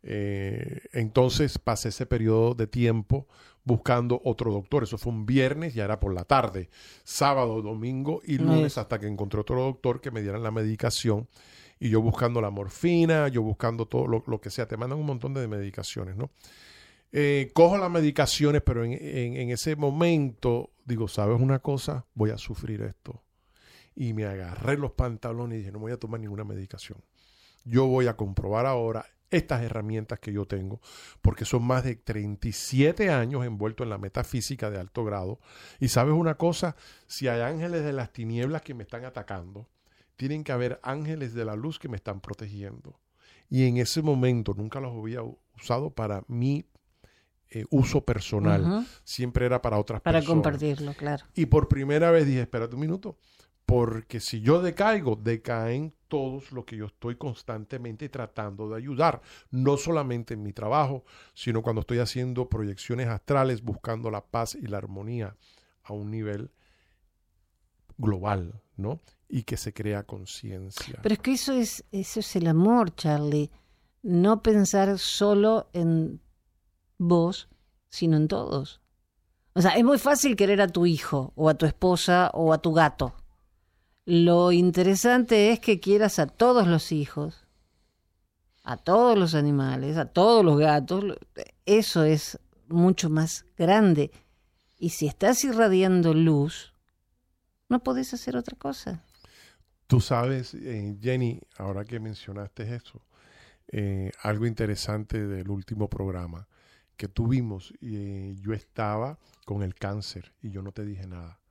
Eh, 0.04 0.82
entonces 0.94 1.58
pasé 1.60 1.90
ese 1.90 2.06
periodo 2.06 2.54
de 2.56 2.68
tiempo 2.68 3.28
buscando 3.64 4.22
otro 4.24 4.52
doctor. 4.52 4.84
Eso 4.84 4.98
fue 4.98 5.12
un 5.12 5.26
viernes, 5.26 5.74
ya 5.74 5.84
era 5.86 6.00
por 6.00 6.14
la 6.14 6.24
tarde. 6.24 6.70
Sábado, 7.04 7.62
domingo 7.62 8.22
y 8.26 8.38
lunes 8.38 8.78
hasta 8.78 9.00
que 9.00 9.08
encontré 9.08 9.40
otro 9.42 9.62
doctor 9.62 10.00
que 10.02 10.12
me 10.12 10.22
dieran 10.22 10.44
la 10.44 10.52
medicación. 10.52 11.28
Y 11.80 11.90
yo 11.90 12.02
buscando 12.02 12.42
la 12.42 12.50
morfina, 12.50 13.28
yo 13.28 13.42
buscando 13.44 13.86
todo 13.86 14.08
lo, 14.08 14.24
lo 14.26 14.40
que 14.42 14.50
sea. 14.50 14.68
Te 14.68 14.78
mandan 14.78 14.98
un 15.00 15.06
montón 15.06 15.34
de 15.34 15.48
medicaciones, 15.48 16.16
¿no? 16.16 16.32
Eh, 17.12 17.52
cojo 17.54 17.78
las 17.78 17.90
medicaciones, 17.92 18.62
pero 18.62 18.84
en, 18.84 18.94
en- 18.94 19.38
en 19.38 19.50
ese 19.52 19.76
momento 19.76 20.72
digo, 20.86 21.08
¿sabes 21.08 21.40
una 21.40 21.60
cosa? 21.60 22.06
Voy 22.14 22.32
a 22.32 22.38
sufrir 22.38 22.82
esto. 22.82 23.22
Y 23.96 24.14
me 24.14 24.26
agarré 24.26 24.78
los 24.78 24.92
pantalones 24.92 25.56
y 25.56 25.60
dije, 25.60 25.72
no 25.72 25.80
voy 25.80 25.92
a 25.92 25.98
tomar 25.98 26.20
ninguna 26.20 26.44
medicación. 26.44 27.00
Yo 27.64 27.86
voy 27.88 28.08
a 28.08 28.16
comprobar 28.16 28.66
ahora 28.66 29.06
estas 29.32 29.62
herramientas 29.62 30.20
que 30.20 30.32
yo 30.32 30.46
tengo, 30.46 30.80
porque 31.22 31.46
son 31.46 31.64
más 31.64 31.84
de 31.84 31.96
37 31.96 33.10
años 33.10 33.46
envuelto 33.46 33.84
en 33.84 33.90
la 33.90 33.98
metafísica 33.98 34.70
de 34.70 34.80
alto 34.80 35.04
grado. 35.04 35.40
Y 35.80 35.90
sabes 35.90 36.14
una 36.14 36.36
cosa, 36.36 36.76
si 37.08 37.28
hay 37.28 37.42
ángeles 37.42 37.84
de 37.84 37.94
las 37.94 38.12
tinieblas 38.14 38.62
que 38.62 38.74
me 38.74 38.84
están 38.84 39.06
atacando, 39.06 39.68
tienen 40.16 40.44
que 40.44 40.52
haber 40.52 40.80
ángeles 40.84 41.34
de 41.34 41.46
la 41.46 41.56
luz 41.56 41.80
que 41.80 41.90
me 41.90 41.98
están 41.98 42.22
protegiendo. 42.22 43.00
Y 43.50 43.66
en 43.68 43.78
ese 43.78 44.02
momento 44.02 44.54
nunca 44.56 44.80
los 44.80 44.96
había 44.96 45.22
usado 45.56 45.92
para 45.92 46.24
mi 46.28 46.66
eh, 47.50 47.66
uso 47.70 48.04
personal. 48.04 48.86
Siempre 49.04 49.46
era 49.46 49.62
para 49.62 49.78
otras 49.78 50.02
Para 50.02 50.20
personas. 50.20 50.36
compartirlo, 50.44 50.94
claro. 50.96 51.26
Y 51.34 51.46
por 51.46 51.68
primera 51.68 52.12
vez 52.12 52.26
dije, 52.26 52.42
espérate 52.42 52.76
un 52.76 52.82
minuto, 52.82 53.18
porque 53.68 54.22
si 54.22 54.40
yo 54.40 54.62
decaigo, 54.62 55.18
decaen 55.18 55.94
todos 56.08 56.54
los 56.54 56.64
que 56.64 56.78
yo 56.78 56.86
estoy 56.86 57.18
constantemente 57.18 58.08
tratando 58.08 58.70
de 58.70 58.78
ayudar, 58.78 59.22
no 59.52 59.76
solamente 59.76 60.36
en 60.36 60.42
mi 60.42 60.54
trabajo, 60.54 61.04
sino 61.34 61.62
cuando 61.62 61.82
estoy 61.82 62.00
haciendo 62.00 62.48
proyecciones 62.48 63.10
astrales, 63.10 63.62
buscando 63.62 64.10
la 64.10 64.26
paz 64.26 64.56
y 64.56 64.68
la 64.68 64.78
armonía 64.78 65.36
a 65.84 65.92
un 65.92 66.10
nivel 66.10 66.50
global, 67.98 68.62
¿no? 68.78 69.02
Y 69.28 69.44
que 69.44 69.58
se 69.58 69.74
crea 69.74 70.04
conciencia. 70.04 71.00
Pero 71.04 71.14
es 71.14 71.20
que 71.20 71.34
eso 71.34 71.52
es, 71.52 71.84
eso 71.92 72.22
es 72.22 72.36
el 72.38 72.48
amor, 72.48 72.96
Charlie. 72.96 73.52
No 74.02 74.42
pensar 74.42 74.98
solo 74.98 75.70
en 75.74 76.22
vos, 76.98 77.50
sino 77.90 78.16
en 78.16 78.30
todos. 78.30 78.80
O 79.52 79.62
sea, 79.62 79.72
es 79.72 79.84
muy 79.84 79.98
fácil 79.98 80.38
querer 80.38 80.62
a 80.62 80.70
tu 80.70 80.86
hijo, 80.86 81.34
o 81.36 81.50
a 81.50 81.56
tu 81.56 81.66
esposa, 81.66 82.32
o 82.34 82.54
a 82.54 82.60
tu 82.60 82.72
gato. 82.72 83.14
Lo 84.10 84.54
interesante 84.54 85.52
es 85.52 85.60
que 85.60 85.82
quieras 85.82 86.18
a 86.18 86.28
todos 86.28 86.66
los 86.66 86.94
hijos, 86.94 87.46
a 88.64 88.78
todos 88.78 89.20
los 89.20 89.36
animales, 89.36 89.98
a 89.98 90.06
todos 90.06 90.46
los 90.46 90.58
gatos. 90.58 91.04
Eso 91.66 92.06
es 92.06 92.40
mucho 92.70 93.10
más 93.10 93.44
grande. 93.58 94.12
Y 94.80 94.92
si 94.92 95.08
estás 95.08 95.44
irradiando 95.44 96.14
luz, 96.14 96.74
no 97.68 97.84
podés 97.84 98.14
hacer 98.14 98.38
otra 98.38 98.58
cosa. 98.58 99.04
Tú 99.88 100.00
sabes, 100.00 100.54
eh, 100.54 100.98
Jenny, 101.02 101.42
ahora 101.58 101.84
que 101.84 102.00
mencionaste 102.00 102.76
eso, 102.76 103.02
eh, 103.68 104.14
algo 104.24 104.46
interesante 104.46 105.28
del 105.28 105.50
último 105.50 105.90
programa 105.90 106.48
que 106.96 107.10
tuvimos, 107.10 107.74
eh, 107.82 108.38
yo 108.40 108.54
estaba 108.54 109.20
con 109.44 109.64
el 109.64 109.76
cáncer 109.76 110.32
y 110.42 110.52
yo 110.52 110.62
no 110.62 110.72
te 110.72 110.86
dije 110.86 111.06
nada. 111.08 111.42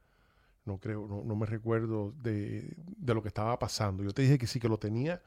No 0.67 0.79
creo, 0.79 1.07
no, 1.09 1.23
no 1.25 1.35
me 1.37 1.47
recuerdo 1.47 2.13
de, 2.23 2.75
de 2.77 3.15
lo 3.15 3.23
que 3.23 3.29
estaba 3.29 3.59
pasando. 3.59 4.03
Yo 4.05 4.13
te 4.13 4.23
dije 4.23 4.37
que 4.37 4.47
sí 4.47 4.61
que 4.61 4.69
lo 4.69 4.79
tenía, 4.79 5.23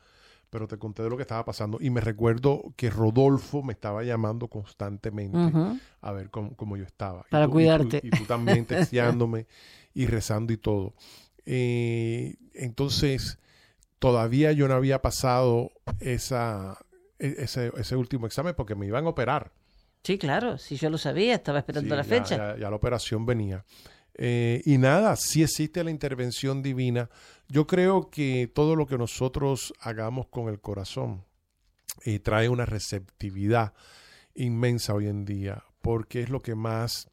pero 0.49 0.67
te 0.67 0.77
conté 0.77 1.01
de 1.01 1.09
lo 1.09 1.15
que 1.15 1.21
estaba 1.23 1.43
pasando. 1.45 1.77
Y 1.81 1.89
me 1.89 2.01
recuerdo 2.01 2.73
que 2.75 2.89
Rodolfo 2.89 3.63
me 3.63 3.73
estaba 3.73 4.03
llamando 4.03 4.47
constantemente 4.49 5.51
a 6.01 6.11
ver 6.11 6.29
cómo, 6.29 6.55
cómo 6.55 6.75
yo 6.77 6.83
estaba. 6.83 7.23
Para 7.29 7.45
tú- 7.45 7.49
y 7.51 7.51
tú- 7.51 7.53
cuidarte. 7.53 8.01
Y 8.03 8.09
tú, 8.11 8.25
también 8.25 8.65
texteándome 8.67 9.47
y 9.93 10.05
rezando 10.05 10.53
y 10.53 10.57
todo. 10.57 10.93
Eh, 11.45 12.35
entonces, 12.53 13.39
todavía 13.99 14.51
yo 14.51 14.67
no 14.67 14.73
había 14.75 15.01
pasado 15.01 15.71
esa, 15.99 16.77
e- 17.17 17.35
ese, 17.39 17.71
ese 17.77 17.95
último 17.95 18.27
examen 18.27 18.53
porque 18.55 18.75
me 18.75 18.85
iban 18.87 19.05
a 19.05 19.09
operar. 19.09 19.51
Sí, 20.03 20.17
claro, 20.17 20.57
si 20.57 20.77
yo 20.77 20.89
lo 20.89 20.97
sabía, 20.97 21.35
estaba 21.35 21.59
esperando 21.59 21.89
Sí, 21.93 21.97
la 21.97 22.03
ya- 22.03 22.09
fecha. 22.09 22.37
Ya, 22.37 22.57
ya 22.57 22.69
la 22.69 22.75
operación 22.75 23.25
venía. 23.25 23.65
Eh, 24.21 24.61
y 24.65 24.77
nada, 24.77 25.15
si 25.15 25.43
existe 25.43 25.81
la 25.81 25.91
intervención 25.91 26.61
divina. 26.61 27.09
Yo 27.47 27.65
creo 27.65 28.09
que 28.09 28.51
todo 28.53 28.75
lo 28.75 28.85
que 28.85 28.97
nosotros 28.97 29.73
hagamos 29.79 30.27
con 30.27 30.49
el 30.49 30.59
corazón 30.59 31.23
eh, 32.03 32.19
trae 32.19 32.49
una 32.49 32.65
receptividad 32.65 33.73
inmensa 34.35 34.93
hoy 34.93 35.07
en 35.07 35.23
día, 35.23 35.63
porque 35.81 36.21
es 36.21 36.29
lo 36.29 36.41
que 36.41 36.53
más 36.53 37.07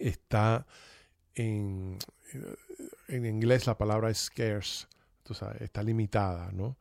está 0.00 0.66
en, 1.34 1.98
en 3.08 3.26
inglés 3.26 3.66
la 3.66 3.76
palabra 3.76 4.12
scarce, 4.14 4.86
tú 5.22 5.34
está 5.60 5.82
limitada, 5.82 6.50
¿no? 6.50 6.78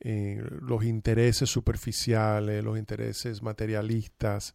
Eh, 0.00 0.42
los 0.62 0.82
intereses 0.84 1.50
superficiales, 1.50 2.64
los 2.64 2.78
intereses 2.78 3.42
materialistas, 3.42 4.54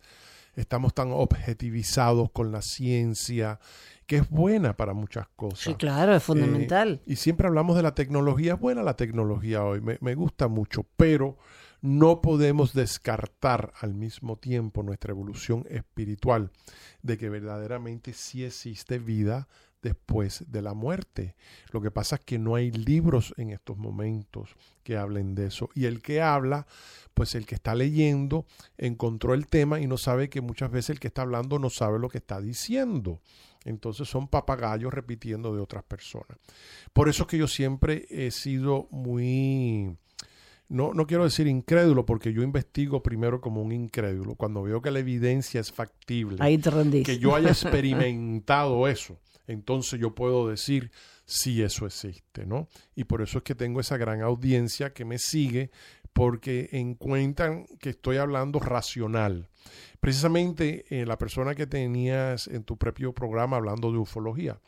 estamos 0.56 0.94
tan 0.94 1.12
objetivizados 1.12 2.32
con 2.32 2.52
la 2.52 2.62
ciencia, 2.62 3.60
que 4.04 4.18
es 4.18 4.30
buena 4.30 4.76
para 4.76 4.94
muchas 4.94 5.28
cosas. 5.36 5.60
Sí, 5.60 5.76
claro, 5.76 6.16
es 6.16 6.24
fundamental. 6.24 7.02
Eh, 7.06 7.14
y 7.14 7.16
siempre 7.16 7.48
hablamos 7.48 7.76
de 7.76 7.84
la 7.84 7.96
tecnología. 7.96 8.54
Es 8.54 8.60
buena 8.60 8.84
la 8.84 8.96
tecnología 8.96 9.64
hoy, 9.64 9.82
me, 9.82 9.98
me 10.02 10.16
gusta 10.16 10.48
mucho, 10.48 10.86
pero 10.98 11.38
no 11.82 12.22
podemos 12.22 12.74
descartar 12.74 13.74
al 13.82 13.94
mismo 13.94 14.38
tiempo 14.38 14.84
nuestra 14.84 15.12
evolución 15.12 15.66
espiritual 15.70 16.52
de 17.02 17.18
que 17.18 17.30
verdaderamente 17.30 18.14
sí 18.14 18.46
existe 18.46 19.00
vida 19.00 19.50
después 19.84 20.46
de 20.48 20.62
la 20.62 20.74
muerte. 20.74 21.36
Lo 21.72 21.82
que 21.82 21.92
pasa 21.92 22.16
es 22.16 22.22
que 22.22 22.40
no 22.40 22.56
hay 22.56 22.72
libros 22.72 23.34
en 23.38 23.52
estos 23.52 23.78
momentos 23.78 24.56
que 24.84 24.98
hablen 24.98 25.36
de 25.36 25.48
eso. 25.48 25.70
Y 25.76 25.86
el 25.86 26.02
que 26.02 26.22
habla, 26.22 26.66
pues 27.14 27.36
el 27.36 27.46
que 27.46 27.56
está 27.56 27.76
leyendo, 27.76 28.46
encontró 28.78 29.34
el 29.34 29.48
tema 29.48 29.80
y 29.80 29.86
no 29.86 29.98
sabe 29.98 30.30
que 30.30 30.42
muchas 30.42 30.72
veces 30.72 30.92
el 30.92 31.00
que 31.00 31.08
está 31.08 31.22
hablando 31.22 31.60
no 31.60 31.70
sabe 31.70 32.00
lo 32.00 32.10
que 32.10 32.18
está 32.18 32.42
diciendo. 32.42 33.20
Entonces 33.66 34.08
son 34.08 34.28
papagayos 34.28 34.94
repitiendo 34.94 35.54
de 35.56 35.62
otras 35.62 35.84
personas. 35.84 36.38
Por 36.92 37.10
eso 37.10 37.24
es 37.24 37.30
que 37.30 37.38
yo 37.38 37.48
siempre 37.48 38.06
he 38.10 38.32
sido 38.32 38.88
muy, 38.92 39.96
no, 40.70 40.94
no 40.94 41.06
quiero 41.06 41.24
decir 41.24 41.48
incrédulo, 41.48 42.06
porque 42.06 42.34
yo 42.34 42.42
investigo 42.42 43.04
primero 43.04 43.42
como 43.42 43.62
un 43.62 43.72
incrédulo. 43.72 44.36
Cuando 44.36 44.64
veo 44.64 44.82
que 44.82 44.92
la 44.92 45.00
evidencia 45.00 45.62
es 45.62 45.72
factible, 45.72 46.38
Ahí 46.40 46.58
te 46.58 47.04
que 47.04 47.20
yo 47.20 47.36
haya 47.36 47.50
experimentado 47.52 48.88
eso, 48.88 49.20
entonces 49.48 50.00
yo 50.00 50.16
puedo 50.16 50.50
decir 50.50 50.92
si 51.26 51.62
eso 51.62 51.86
existe, 51.86 52.46
¿no? 52.46 52.68
Y 52.96 53.06
por 53.06 53.22
eso 53.22 53.38
es 53.38 53.44
que 53.44 53.56
tengo 53.56 53.80
esa 53.80 53.98
gran 53.98 54.22
audiencia 54.22 54.94
que 54.94 55.06
me 55.06 55.20
sigue, 55.20 55.72
porque 56.14 56.70
encuentran 56.72 57.66
que 57.80 57.90
estoy 57.90 58.18
hablando 58.18 58.60
racional. 58.60 59.50
Precisamente 60.00 60.86
eh, 60.90 61.06
la 61.06 61.18
persona 61.18 61.56
que 61.56 61.68
tenías 61.68 62.48
en 62.48 62.64
tu 62.64 62.78
propio 62.78 63.14
programa 63.14 63.58
hablando 63.58 63.92
de 63.92 63.98
ufología. 63.98 64.60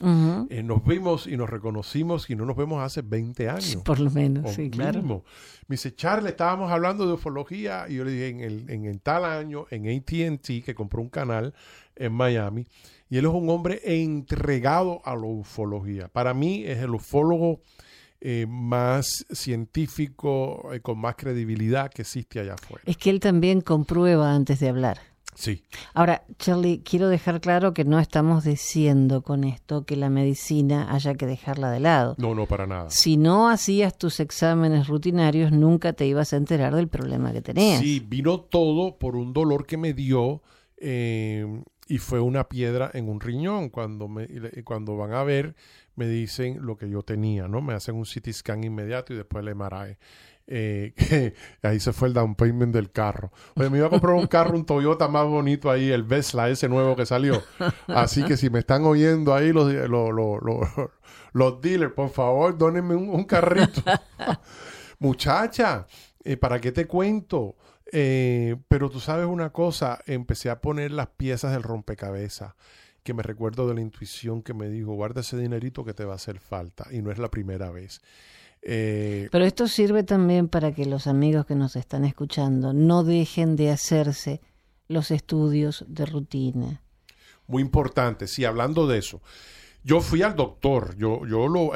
Eh, 0.00 0.62
nos 0.62 0.84
vimos 0.84 1.26
y 1.26 1.36
nos 1.36 1.50
reconocimos 1.50 2.30
y 2.30 2.36
no 2.36 2.44
nos 2.46 2.56
vemos 2.56 2.80
hace 2.82 3.02
20 3.02 3.48
años. 3.48 3.76
Por 3.84 3.98
lo 3.98 4.10
menos, 4.10 4.44
o 4.48 4.54
sí, 4.54 4.70
claro. 4.70 4.98
mínimo. 4.98 5.24
Me 5.66 5.74
dice, 5.74 5.94
Charles, 5.94 6.30
estábamos 6.30 6.70
hablando 6.70 7.06
de 7.06 7.14
ufología 7.14 7.86
y 7.88 7.96
yo 7.96 8.04
le 8.04 8.12
dije, 8.12 8.28
en 8.28 8.40
el, 8.40 8.70
en 8.70 8.84
el 8.84 9.00
tal 9.00 9.24
año, 9.24 9.66
en 9.70 9.88
ATT, 9.88 10.64
que 10.64 10.74
compró 10.76 11.02
un 11.02 11.08
canal 11.08 11.52
en 11.96 12.12
Miami, 12.12 12.64
y 13.10 13.18
él 13.18 13.24
es 13.24 13.32
un 13.32 13.50
hombre 13.50 13.80
entregado 13.84 15.02
a 15.04 15.16
la 15.16 15.26
ufología. 15.26 16.06
Para 16.08 16.32
mí 16.32 16.62
es 16.64 16.78
el 16.78 16.94
ufólogo 16.94 17.62
eh, 18.20 18.46
más 18.48 19.26
científico, 19.30 20.70
eh, 20.72 20.80
con 20.80 20.98
más 20.98 21.14
credibilidad 21.16 21.90
que 21.90 22.02
existe 22.02 22.40
allá 22.40 22.54
afuera. 22.54 22.82
Es 22.86 22.96
que 22.96 23.10
él 23.10 23.20
también 23.20 23.60
comprueba 23.60 24.34
antes 24.34 24.60
de 24.60 24.68
hablar. 24.68 24.98
Sí, 25.34 25.62
Ahora, 25.94 26.24
Charlie, 26.40 26.82
quiero 26.82 27.08
dejar 27.08 27.40
claro 27.40 27.72
que 27.72 27.84
no 27.84 28.00
estamos 28.00 28.42
diciendo 28.42 29.22
con 29.22 29.44
esto 29.44 29.84
que 29.84 29.94
la 29.94 30.10
medicina 30.10 30.92
haya 30.92 31.14
que 31.14 31.26
dejarla 31.26 31.70
de 31.70 31.78
lado. 31.78 32.16
no, 32.18 32.34
no, 32.34 32.46
para 32.46 32.66
nada. 32.66 32.90
Si 32.90 33.16
no 33.16 33.48
hacías 33.48 33.96
tus 33.96 34.18
exámenes 34.18 34.88
rutinarios, 34.88 35.52
nunca 35.52 35.92
te 35.92 36.06
ibas 36.06 36.32
a 36.32 36.38
enterar 36.38 36.74
del 36.74 36.88
problema 36.88 37.32
que 37.32 37.40
tenías. 37.40 37.78
Sí, 37.80 38.04
vino 38.04 38.40
todo 38.40 38.98
por 38.98 39.14
un 39.14 39.32
dolor 39.32 39.64
que 39.64 39.76
me 39.76 39.92
dio 39.92 40.42
eh, 40.76 41.46
y 41.86 41.98
fue 41.98 42.18
una 42.18 42.48
piedra 42.48 42.90
en 42.92 43.08
un 43.08 43.20
riñón. 43.20 43.68
Cuando, 43.68 44.08
me, 44.08 44.26
cuando 44.64 44.96
van 44.96 45.12
a 45.12 45.22
ver, 45.22 45.54
me 45.98 46.06
dicen 46.06 46.64
lo 46.64 46.78
que 46.78 46.88
yo 46.88 47.02
tenía, 47.02 47.48
¿no? 47.48 47.60
Me 47.60 47.74
hacen 47.74 47.96
un 47.96 48.04
CT 48.04 48.30
scan 48.32 48.62
inmediato 48.62 49.12
y 49.12 49.16
después 49.16 49.44
el 49.44 49.54
MRI. 49.56 49.96
Eh, 50.46 50.94
ahí 51.62 51.80
se 51.80 51.92
fue 51.92 52.06
el 52.06 52.14
down 52.14 52.36
payment 52.36 52.72
del 52.72 52.92
carro. 52.92 53.32
Oye, 53.56 53.68
me 53.68 53.78
iba 53.78 53.88
a 53.88 53.90
comprar 53.90 54.14
un 54.14 54.28
carro, 54.28 54.54
un 54.54 54.64
Toyota 54.64 55.08
más 55.08 55.26
bonito 55.26 55.70
ahí, 55.70 55.90
el 55.90 56.04
Vesla 56.04 56.48
ese 56.48 56.68
nuevo 56.68 56.94
que 56.94 57.04
salió. 57.04 57.42
Así 57.88 58.22
que 58.24 58.36
si 58.36 58.48
me 58.48 58.60
están 58.60 58.84
oyendo 58.84 59.34
ahí 59.34 59.52
los, 59.52 59.72
los, 59.72 60.12
los, 60.12 60.42
los, 60.42 60.90
los 61.32 61.60
dealers, 61.60 61.92
por 61.92 62.10
favor, 62.10 62.56
dónenme 62.56 62.94
un, 62.94 63.24
carrito. 63.24 63.82
Muchacha, 65.00 65.86
eh, 66.22 66.36
¿para 66.36 66.60
qué 66.60 66.70
te 66.70 66.86
cuento? 66.86 67.56
Eh, 67.90 68.54
pero 68.68 68.88
tú 68.88 69.00
sabes 69.00 69.26
una 69.26 69.50
cosa, 69.50 69.98
empecé 70.06 70.48
a 70.48 70.60
poner 70.60 70.92
las 70.92 71.08
piezas 71.08 71.52
del 71.52 71.64
rompecabezas, 71.64 72.54
que 73.02 73.14
me 73.14 73.22
recuerdo 73.22 73.66
de 73.68 73.74
la 73.74 73.80
intuición 73.80 74.42
que 74.42 74.54
me 74.54 74.68
dijo, 74.68 74.92
guarda 74.92 75.20
ese 75.22 75.38
dinerito 75.38 75.84
que 75.84 75.94
te 75.94 76.04
va 76.04 76.12
a 76.12 76.16
hacer 76.16 76.38
falta, 76.40 76.86
y 76.90 77.00
no 77.02 77.10
es 77.10 77.18
la 77.18 77.30
primera 77.30 77.70
vez. 77.70 78.02
Eh, 78.62 79.28
Pero 79.30 79.44
esto 79.44 79.68
sirve 79.68 80.02
también 80.02 80.48
para 80.48 80.72
que 80.72 80.84
los 80.84 81.06
amigos 81.06 81.46
que 81.46 81.54
nos 81.54 81.76
están 81.76 82.04
escuchando 82.04 82.72
no 82.72 83.04
dejen 83.04 83.56
de 83.56 83.70
hacerse 83.70 84.40
los 84.88 85.10
estudios 85.10 85.84
de 85.88 86.06
rutina. 86.06 86.82
muy 87.46 87.62
importante, 87.62 88.26
sí, 88.26 88.44
hablando 88.44 88.86
de 88.86 88.98
eso. 88.98 89.22
Yo 89.84 90.00
fui 90.00 90.22
al 90.22 90.34
doctor, 90.36 90.96
yo, 90.98 91.24
yo 91.26 91.48
lo 91.48 91.72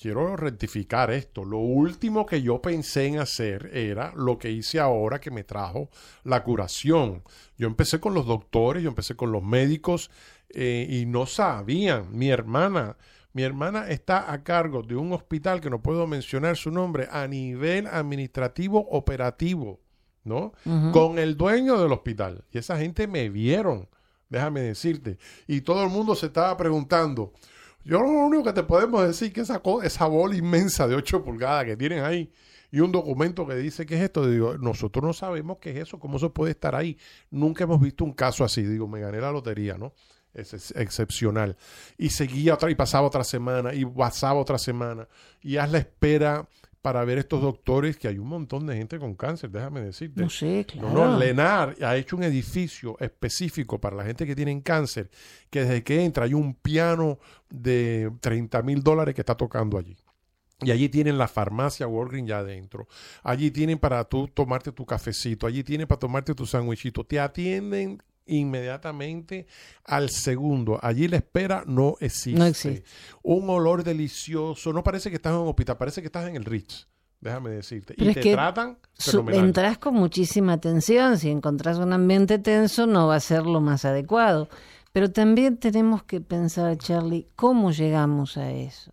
quiero 0.00 0.34
rectificar 0.36 1.10
esto. 1.10 1.44
Lo 1.44 1.58
último 1.58 2.24
que 2.24 2.40
yo 2.40 2.62
pensé 2.62 3.06
en 3.06 3.18
hacer 3.18 3.70
era 3.74 4.12
lo 4.16 4.38
que 4.38 4.50
hice 4.50 4.80
ahora 4.80 5.20
que 5.20 5.30
me 5.30 5.44
trajo 5.44 5.90
la 6.24 6.42
curación. 6.42 7.22
Yo 7.58 7.66
empecé 7.66 8.00
con 8.00 8.14
los 8.14 8.26
doctores, 8.26 8.82
yo 8.82 8.88
empecé 8.88 9.14
con 9.14 9.30
los 9.30 9.42
médicos 9.42 10.10
eh, 10.48 10.86
y 10.88 11.04
no 11.04 11.26
sabían. 11.26 12.16
Mi 12.16 12.30
hermana, 12.30 12.96
mi 13.34 13.42
hermana 13.42 13.88
está 13.88 14.32
a 14.32 14.42
cargo 14.42 14.82
de 14.82 14.96
un 14.96 15.12
hospital 15.12 15.60
que 15.60 15.70
no 15.70 15.82
puedo 15.82 16.06
mencionar 16.06 16.56
su 16.56 16.70
nombre 16.70 17.06
a 17.10 17.26
nivel 17.26 17.86
administrativo 17.86 18.88
operativo, 18.90 19.80
¿no? 20.24 20.52
Con 20.92 21.18
el 21.18 21.36
dueño 21.36 21.78
del 21.80 21.92
hospital. 21.92 22.44
Y 22.50 22.58
esa 22.58 22.78
gente 22.78 23.06
me 23.06 23.28
vieron, 23.28 23.88
déjame 24.30 24.62
decirte. 24.62 25.18
Y 25.46 25.60
todo 25.60 25.84
el 25.84 25.90
mundo 25.90 26.14
se 26.14 26.26
estaba 26.26 26.56
preguntando. 26.56 27.34
Yo 27.84 28.00
lo 28.00 28.08
único 28.08 28.44
que 28.44 28.52
te 28.52 28.62
podemos 28.62 29.06
decir 29.06 29.32
que 29.32 29.40
esa, 29.40 29.60
esa 29.82 30.06
bola 30.06 30.36
inmensa 30.36 30.86
de 30.86 30.94
8 30.94 31.24
pulgadas 31.24 31.64
que 31.64 31.76
tienen 31.76 32.04
ahí 32.04 32.30
y 32.70 32.80
un 32.80 32.92
documento 32.92 33.46
que 33.46 33.54
dice 33.56 33.84
que 33.86 33.96
es 33.96 34.02
esto, 34.02 34.26
digo, 34.28 34.56
nosotros 34.58 35.04
no 35.04 35.12
sabemos 35.12 35.58
qué 35.60 35.70
es 35.70 35.76
eso, 35.88 35.98
cómo 35.98 36.18
eso 36.18 36.32
puede 36.32 36.52
estar 36.52 36.74
ahí. 36.74 36.96
Nunca 37.30 37.64
hemos 37.64 37.80
visto 37.80 38.04
un 38.04 38.12
caso 38.12 38.44
así. 38.44 38.62
Digo, 38.62 38.86
me 38.86 39.00
gané 39.00 39.20
la 39.20 39.32
lotería, 39.32 39.76
¿no? 39.76 39.92
Es, 40.32 40.54
ex- 40.54 40.72
excepcional. 40.76 41.56
Y 41.98 42.10
seguía 42.10 42.54
otra, 42.54 42.70
y 42.70 42.76
pasaba 42.76 43.08
otra 43.08 43.24
semana, 43.24 43.74
y 43.74 43.84
pasaba 43.84 44.38
otra 44.38 44.58
semana. 44.58 45.08
Y 45.42 45.56
haz 45.56 45.72
la 45.72 45.78
espera 45.78 46.48
para 46.82 47.04
ver 47.04 47.18
estos 47.18 47.42
doctores, 47.42 47.96
que 47.96 48.08
hay 48.08 48.18
un 48.18 48.28
montón 48.28 48.66
de 48.66 48.76
gente 48.76 48.98
con 48.98 49.14
cáncer, 49.14 49.50
déjame 49.50 49.80
decirte. 49.80 50.22
No 50.22 50.30
sé, 50.30 50.64
claro. 50.66 50.88
No, 50.88 51.10
no, 51.10 51.18
Lenar 51.18 51.76
ha 51.82 51.96
hecho 51.96 52.16
un 52.16 52.22
edificio 52.22 52.96
específico 53.00 53.80
para 53.80 53.96
la 53.96 54.04
gente 54.04 54.26
que 54.26 54.34
tiene 54.34 54.62
cáncer, 54.62 55.10
que 55.50 55.60
desde 55.60 55.82
que 55.82 56.04
entra 56.04 56.24
hay 56.24 56.34
un 56.34 56.54
piano 56.54 57.18
de 57.48 58.10
30 58.20 58.62
mil 58.62 58.82
dólares 58.82 59.14
que 59.14 59.20
está 59.20 59.36
tocando 59.36 59.76
allí. 59.76 59.96
Y 60.62 60.70
allí 60.70 60.88
tienen 60.88 61.16
la 61.16 61.28
farmacia 61.28 61.86
Walgreens 61.86 62.28
ya 62.28 62.38
adentro. 62.38 62.86
Allí 63.22 63.50
tienen 63.50 63.78
para 63.78 64.04
tú 64.04 64.28
tomarte 64.28 64.72
tu 64.72 64.84
cafecito. 64.84 65.46
Allí 65.46 65.64
tienen 65.64 65.86
para 65.86 65.98
tomarte 65.98 66.34
tu 66.34 66.44
sándwichito. 66.44 67.04
Te 67.04 67.18
atienden 67.18 68.02
inmediatamente 68.30 69.46
al 69.84 70.10
segundo. 70.10 70.78
Allí 70.82 71.08
la 71.08 71.16
espera 71.18 71.64
no 71.66 71.96
existe. 72.00 72.38
No 72.38 72.46
existe. 72.46 72.84
Un 73.22 73.48
olor 73.50 73.84
delicioso. 73.84 74.72
No 74.72 74.82
parece 74.82 75.10
que 75.10 75.16
estás 75.16 75.32
en 75.34 75.40
un 75.40 75.48
hospital, 75.48 75.76
parece 75.76 76.00
que 76.00 76.06
estás 76.06 76.28
en 76.28 76.36
el 76.36 76.44
Ritz. 76.44 76.86
Déjame 77.20 77.50
decirte. 77.50 77.94
Pero 77.98 78.06
y 78.06 78.08
es 78.10 78.14
te 78.14 78.20
que 78.22 78.32
tratan 78.32 78.78
fenomenal. 78.94 79.44
entras 79.44 79.78
con 79.78 79.94
muchísima 79.94 80.54
atención. 80.54 81.18
Si 81.18 81.28
encontrás 81.28 81.76
un 81.78 81.92
ambiente 81.92 82.38
tenso, 82.38 82.86
no 82.86 83.08
va 83.08 83.16
a 83.16 83.20
ser 83.20 83.44
lo 83.44 83.60
más 83.60 83.84
adecuado. 83.84 84.48
Pero 84.92 85.12
también 85.12 85.58
tenemos 85.58 86.02
que 86.02 86.20
pensar, 86.20 86.76
Charlie, 86.78 87.28
cómo 87.36 87.70
llegamos 87.72 88.36
a 88.38 88.50
eso. 88.50 88.90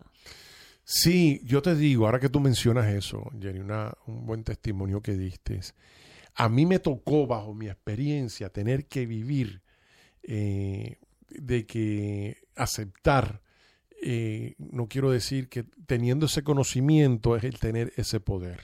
Sí, 0.84 1.40
yo 1.44 1.60
te 1.60 1.74
digo, 1.74 2.06
ahora 2.06 2.20
que 2.20 2.28
tú 2.28 2.40
mencionas 2.40 2.86
eso, 2.86 3.30
Jenny, 3.40 3.58
una- 3.60 3.92
un 4.06 4.24
buen 4.24 4.42
testimonio 4.44 5.02
que 5.02 5.12
diste. 5.12 5.60
A 6.38 6.48
mí 6.48 6.66
me 6.66 6.80
tocó, 6.80 7.26
bajo 7.26 7.54
mi 7.54 7.68
experiencia, 7.68 8.50
tener 8.50 8.86
que 8.86 9.06
vivir 9.06 9.62
eh, 10.22 10.98
de 11.30 11.66
que 11.66 12.38
aceptar, 12.56 13.42
eh, 14.02 14.54
no 14.58 14.88
quiero 14.88 15.10
decir 15.10 15.48
que 15.48 15.64
teniendo 15.86 16.26
ese 16.26 16.42
conocimiento 16.44 17.36
es 17.36 17.44
el 17.44 17.58
tener 17.58 17.92
ese 17.96 18.20
poder. 18.20 18.60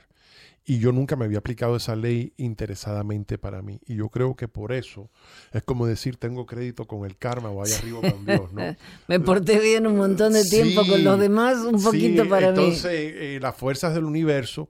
Y 0.66 0.78
yo 0.78 0.92
nunca 0.92 1.16
me 1.16 1.26
había 1.26 1.38
aplicado 1.38 1.76
esa 1.76 1.96
ley 1.96 2.32
interesadamente 2.38 3.38
para 3.38 3.62
mí. 3.62 3.80
Y 3.86 3.96
yo 3.96 4.10
creo 4.10 4.36
que 4.36 4.48
por 4.48 4.72
eso 4.72 5.10
es 5.52 5.62
como 5.62 5.86
decir 5.86 6.16
tengo 6.18 6.46
crédito 6.46 6.86
con 6.86 7.06
el 7.06 7.18
karma 7.18 7.50
o 7.50 7.62
allá 7.62 7.76
arriba 7.76 8.02
con 8.04 8.26
Dios, 8.26 8.52
¿no? 8.52 8.74
Me 9.08 9.20
porté 9.20 9.58
bien 9.60 9.86
un 9.86 9.96
montón 9.96 10.32
de 10.32 10.44
tiempo 10.44 10.82
Sí, 10.82 10.88
con 10.88 11.04
los 11.04 11.18
demás, 11.18 11.58
un 11.58 11.78
sí, 11.78 11.82
poquito 11.82 12.28
para 12.28 12.50
entonces, 12.50 12.84
mí. 12.84 12.90
eh, 12.92 13.38
las 13.42 13.56
fuerzas 13.56 13.94
del 13.94 14.04
universo, 14.04 14.68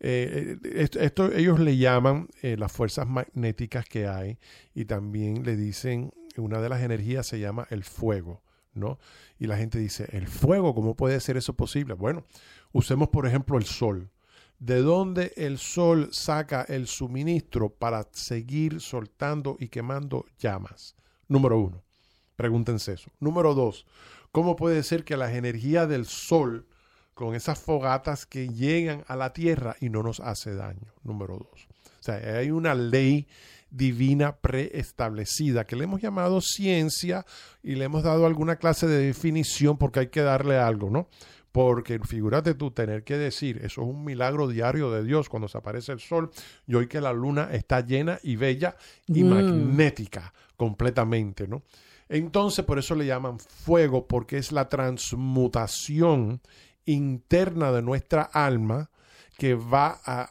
eh, 0.00 0.58
eh, 0.62 0.88
esto, 1.00 1.32
ellos 1.32 1.58
le 1.58 1.76
llaman 1.76 2.28
eh, 2.42 2.56
las 2.58 2.72
fuerzas 2.72 3.06
magnéticas 3.06 3.86
que 3.86 4.06
hay 4.06 4.38
y 4.74 4.84
también 4.84 5.44
le 5.44 5.56
dicen, 5.56 6.12
una 6.36 6.60
de 6.60 6.68
las 6.68 6.82
energías 6.82 7.26
se 7.26 7.40
llama 7.40 7.66
el 7.70 7.82
fuego, 7.82 8.42
¿no? 8.74 8.98
Y 9.38 9.46
la 9.46 9.56
gente 9.56 9.78
dice, 9.78 10.08
¿el 10.12 10.28
fuego? 10.28 10.74
¿Cómo 10.74 10.94
puede 10.94 11.18
ser 11.20 11.36
eso 11.36 11.54
posible? 11.54 11.94
Bueno, 11.94 12.26
usemos 12.72 13.08
por 13.08 13.26
ejemplo 13.26 13.56
el 13.58 13.64
sol. 13.64 14.10
¿De 14.58 14.80
dónde 14.80 15.32
el 15.36 15.58
sol 15.58 16.08
saca 16.12 16.62
el 16.62 16.86
suministro 16.86 17.68
para 17.70 18.08
seguir 18.12 18.80
soltando 18.80 19.56
y 19.60 19.68
quemando 19.68 20.24
llamas? 20.38 20.96
Número 21.28 21.58
uno. 21.58 21.82
Pregúntense 22.36 22.92
eso. 22.92 23.10
Número 23.18 23.54
dos, 23.54 23.86
¿cómo 24.30 24.56
puede 24.56 24.82
ser 24.82 25.04
que 25.04 25.16
las 25.16 25.34
energías 25.34 25.88
del 25.88 26.06
sol, 26.06 26.66
con 27.16 27.34
esas 27.34 27.58
fogatas 27.58 28.26
que 28.26 28.50
llegan 28.50 29.02
a 29.08 29.16
la 29.16 29.32
tierra 29.32 29.74
y 29.80 29.88
no 29.88 30.02
nos 30.02 30.20
hace 30.20 30.54
daño? 30.54 30.92
Número 31.02 31.38
dos. 31.38 31.66
O 31.98 32.02
sea, 32.02 32.16
hay 32.16 32.50
una 32.50 32.74
ley 32.74 33.26
divina 33.70 34.36
preestablecida 34.36 35.64
que 35.66 35.76
le 35.76 35.84
hemos 35.84 36.02
llamado 36.02 36.42
ciencia 36.42 37.24
y 37.62 37.74
le 37.76 37.86
hemos 37.86 38.02
dado 38.02 38.26
alguna 38.26 38.56
clase 38.56 38.86
de 38.86 38.98
definición 39.06 39.78
porque 39.78 40.00
hay 40.00 40.06
que 40.08 40.20
darle 40.20 40.58
algo, 40.58 40.90
¿no? 40.90 41.08
Porque 41.52 41.98
figúrate 42.00 42.52
tú 42.52 42.70
tener 42.70 43.02
que 43.02 43.16
decir, 43.16 43.56
eso 43.64 43.80
es 43.80 43.88
un 43.88 44.04
milagro 44.04 44.46
diario 44.46 44.90
de 44.90 45.02
Dios 45.02 45.30
cuando 45.30 45.48
se 45.48 45.56
aparece 45.56 45.92
el 45.92 46.00
sol 46.00 46.30
y 46.66 46.74
hoy 46.74 46.86
que 46.86 47.00
la 47.00 47.14
luna 47.14 47.48
está 47.50 47.80
llena 47.80 48.18
y 48.22 48.36
bella 48.36 48.76
y 49.06 49.24
Mm. 49.24 49.28
magnética 49.30 50.34
completamente, 50.58 51.48
¿no? 51.48 51.62
Entonces 52.10 52.62
por 52.62 52.78
eso 52.78 52.94
le 52.94 53.06
llaman 53.06 53.38
fuego 53.38 54.06
porque 54.06 54.36
es 54.36 54.52
la 54.52 54.68
transmutación 54.68 56.40
interna 56.86 57.72
de 57.72 57.82
nuestra 57.82 58.22
alma 58.22 58.90
que 59.36 59.54
va 59.54 60.00
a, 60.04 60.30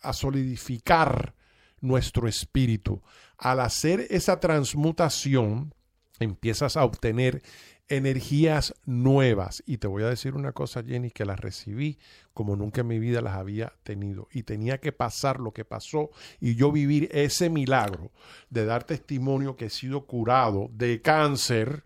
a 0.00 0.12
solidificar 0.12 1.34
nuestro 1.80 2.28
espíritu. 2.28 3.02
Al 3.36 3.60
hacer 3.60 4.06
esa 4.10 4.40
transmutación, 4.40 5.74
empiezas 6.18 6.76
a 6.76 6.84
obtener 6.84 7.42
energías 7.90 8.72
nuevas. 8.86 9.62
Y 9.66 9.78
te 9.78 9.88
voy 9.88 10.04
a 10.04 10.08
decir 10.08 10.34
una 10.34 10.52
cosa, 10.52 10.82
Jenny, 10.82 11.10
que 11.10 11.24
las 11.24 11.40
recibí 11.40 11.98
como 12.32 12.56
nunca 12.56 12.82
en 12.82 12.86
mi 12.86 12.98
vida 12.98 13.20
las 13.20 13.34
había 13.34 13.72
tenido. 13.82 14.28
Y 14.32 14.44
tenía 14.44 14.78
que 14.78 14.92
pasar 14.92 15.40
lo 15.40 15.52
que 15.52 15.64
pasó 15.64 16.10
y 16.38 16.54
yo 16.54 16.70
vivir 16.72 17.08
ese 17.12 17.50
milagro 17.50 18.12
de 18.48 18.64
dar 18.64 18.84
testimonio 18.84 19.56
que 19.56 19.66
he 19.66 19.70
sido 19.70 20.06
curado 20.06 20.70
de 20.72 21.02
cáncer, 21.02 21.84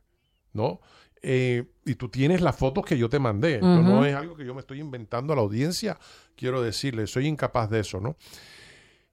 ¿no? 0.53 0.81
Eh, 1.27 1.65
y 1.87 1.95
tú 1.95 2.11
tienes 2.11 2.43
las 2.43 2.55
fotos 2.55 2.85
que 2.85 2.99
yo 2.99 3.09
te 3.09 3.19
mandé. 3.19 3.59
No 3.61 4.05
es 4.05 4.15
algo 4.15 4.37
que 4.37 4.45
yo 4.45 4.55
me 4.55 4.61
estoy 4.61 4.81
inventando 4.81 5.33
a 5.33 5.37
la 5.37 5.43
audiencia. 5.43 5.99
Quiero 6.37 6.61
decirle, 6.61 7.07
soy 7.07 7.27
incapaz 7.27 7.71
de 7.71 7.81
eso, 7.81 7.99
¿no? 7.99 8.17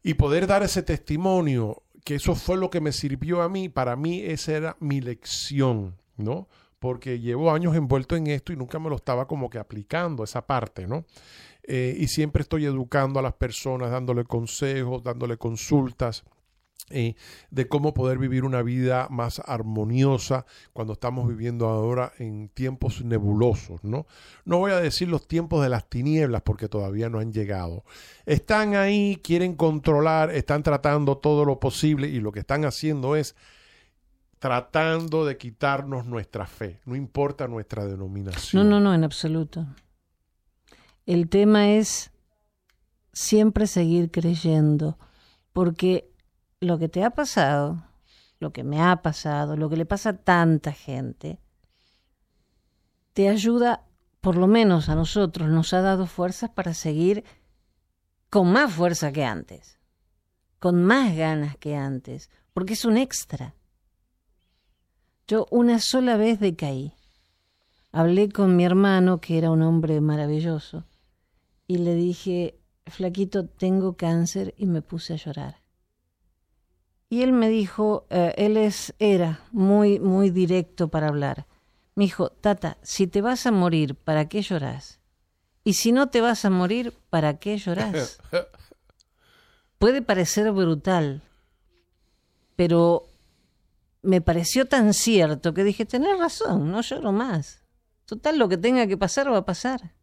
Y 0.03 0.15
poder 0.15 0.45
dar 0.45 0.61
ese 0.61 0.83
testimonio, 0.83 1.83
que 2.03 2.15
eso 2.15 2.35
fue 2.35 2.57
lo 2.57 2.69
que 2.69 2.81
me 2.81 2.91
sirvió 2.91 3.41
a 3.41 3.47
mí, 3.47 3.69
para 3.69 3.95
mí 3.95 4.21
esa 4.21 4.51
era 4.51 4.77
mi 4.81 4.99
lección, 4.99 5.95
¿no? 6.17 6.49
Porque 6.79 7.19
llevo 7.19 7.51
años 7.51 7.75
envuelto 7.75 8.17
en 8.17 8.27
esto 8.27 8.51
y 8.51 8.57
nunca 8.57 8.77
me 8.77 8.89
lo 8.89 8.97
estaba 8.97 9.25
como 9.25 9.49
que 9.49 9.59
aplicando 9.59 10.25
esa 10.25 10.45
parte, 10.45 10.87
¿no? 10.87 11.05
Eh, 11.63 11.95
y 11.97 12.07
siempre 12.07 12.41
estoy 12.41 12.65
educando 12.65 13.19
a 13.19 13.21
las 13.21 13.33
personas, 13.33 13.89
dándole 13.89 14.25
consejos, 14.25 15.01
dándole 15.01 15.37
consultas. 15.37 16.25
Eh, 16.93 17.15
de 17.49 17.67
cómo 17.67 17.93
poder 17.93 18.17
vivir 18.17 18.43
una 18.43 18.61
vida 18.61 19.07
más 19.09 19.41
armoniosa 19.45 20.45
cuando 20.73 20.93
estamos 20.93 21.27
viviendo 21.27 21.67
ahora 21.67 22.13
en 22.19 22.49
tiempos 22.49 23.03
nebulosos, 23.03 23.83
¿no? 23.83 24.05
No 24.45 24.59
voy 24.59 24.71
a 24.71 24.79
decir 24.79 25.07
los 25.07 25.27
tiempos 25.27 25.63
de 25.63 25.69
las 25.69 25.89
tinieblas 25.89 26.41
porque 26.41 26.67
todavía 26.67 27.09
no 27.09 27.19
han 27.19 27.31
llegado. 27.31 27.83
Están 28.25 28.75
ahí, 28.75 29.19
quieren 29.23 29.55
controlar, 29.55 30.31
están 30.31 30.63
tratando 30.63 31.17
todo 31.17 31.45
lo 31.45 31.59
posible 31.59 32.07
y 32.07 32.19
lo 32.19 32.31
que 32.31 32.39
están 32.39 32.65
haciendo 32.65 33.15
es 33.15 33.35
tratando 34.39 35.23
de 35.23 35.37
quitarnos 35.37 36.07
nuestra 36.07 36.47
fe, 36.47 36.81
no 36.85 36.95
importa 36.95 37.47
nuestra 37.47 37.85
denominación. 37.85 38.67
No, 38.67 38.79
no, 38.79 38.79
no, 38.79 38.95
en 38.95 39.03
absoluto. 39.03 39.67
El 41.05 41.29
tema 41.29 41.69
es 41.69 42.11
siempre 43.13 43.67
seguir 43.67 44.09
creyendo, 44.09 44.97
porque 45.53 46.10
lo 46.61 46.77
que 46.77 46.87
te 46.87 47.03
ha 47.03 47.09
pasado, 47.09 47.83
lo 48.39 48.53
que 48.53 48.63
me 48.63 48.81
ha 48.81 49.01
pasado, 49.01 49.57
lo 49.57 49.67
que 49.67 49.77
le 49.77 49.85
pasa 49.85 50.11
a 50.11 50.17
tanta 50.17 50.71
gente, 50.71 51.39
te 53.13 53.27
ayuda, 53.27 53.87
por 54.21 54.37
lo 54.37 54.47
menos 54.47 54.87
a 54.87 54.95
nosotros, 54.95 55.49
nos 55.49 55.73
ha 55.73 55.81
dado 55.81 56.05
fuerzas 56.05 56.51
para 56.51 56.75
seguir 56.75 57.25
con 58.29 58.51
más 58.51 58.71
fuerza 58.71 59.11
que 59.11 59.25
antes, 59.25 59.79
con 60.59 60.83
más 60.83 61.15
ganas 61.15 61.57
que 61.57 61.75
antes, 61.75 62.29
porque 62.53 62.73
es 62.73 62.85
un 62.85 62.95
extra. 62.95 63.55
Yo 65.27 65.47
una 65.49 65.79
sola 65.79 66.15
vez 66.15 66.39
decaí. 66.39 66.93
Hablé 67.91 68.29
con 68.29 68.55
mi 68.55 68.63
hermano, 68.65 69.19
que 69.19 69.37
era 69.37 69.49
un 69.49 69.63
hombre 69.63 69.99
maravilloso, 69.99 70.85
y 71.65 71.79
le 71.79 71.95
dije, 71.95 72.61
flaquito, 72.85 73.47
tengo 73.47 73.97
cáncer, 73.97 74.53
y 74.57 74.67
me 74.67 74.81
puse 74.81 75.13
a 75.13 75.17
llorar. 75.17 75.60
Y 77.11 77.23
él 77.23 77.33
me 77.33 77.49
dijo, 77.49 78.07
eh, 78.09 78.33
él 78.37 78.55
es, 78.55 78.93
era 78.97 79.41
muy, 79.51 79.99
muy 79.99 80.29
directo 80.29 80.87
para 80.87 81.09
hablar. 81.09 81.45
Me 81.93 82.05
dijo, 82.05 82.29
Tata, 82.29 82.77
si 82.83 83.05
te 83.05 83.19
vas 83.19 83.45
a 83.45 83.51
morir, 83.51 83.95
¿para 83.95 84.29
qué 84.29 84.41
lloras? 84.41 85.01
Y 85.65 85.73
si 85.73 85.91
no 85.91 86.09
te 86.09 86.21
vas 86.21 86.45
a 86.45 86.49
morir, 86.49 86.93
¿para 87.09 87.37
qué 87.37 87.57
lloras? 87.57 88.17
Puede 89.77 90.01
parecer 90.01 90.53
brutal, 90.53 91.21
pero 92.55 93.09
me 94.01 94.21
pareció 94.21 94.65
tan 94.67 94.93
cierto 94.93 95.53
que 95.53 95.65
dije, 95.65 95.85
tenés 95.85 96.17
razón, 96.17 96.71
no 96.71 96.79
lloro 96.79 97.11
más. 97.11 97.61
Total, 98.05 98.39
lo 98.39 98.47
que 98.47 98.57
tenga 98.57 98.87
que 98.87 98.95
pasar 98.95 99.29
va 99.29 99.39
a 99.39 99.45
pasar. 99.45 99.95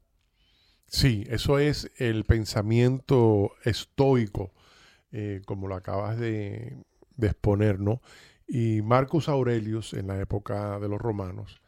Sí, 0.88 1.24
eso 1.30 1.58
es 1.58 1.90
el 1.96 2.24
pensamiento 2.24 3.52
estoico, 3.64 4.52
eh, 5.10 5.40
como 5.46 5.68
lo 5.68 5.74
acabas 5.74 6.18
de, 6.18 6.84
de 7.18 7.26
exponer, 7.26 7.78
¿no? 7.78 8.00
Y 8.46 8.80
Marcus 8.80 9.28
Aurelius, 9.28 9.92
en 9.92 10.06
la 10.06 10.18
época 10.18 10.78
de 10.78 10.88
los 10.88 10.98
romanos, 10.98 11.60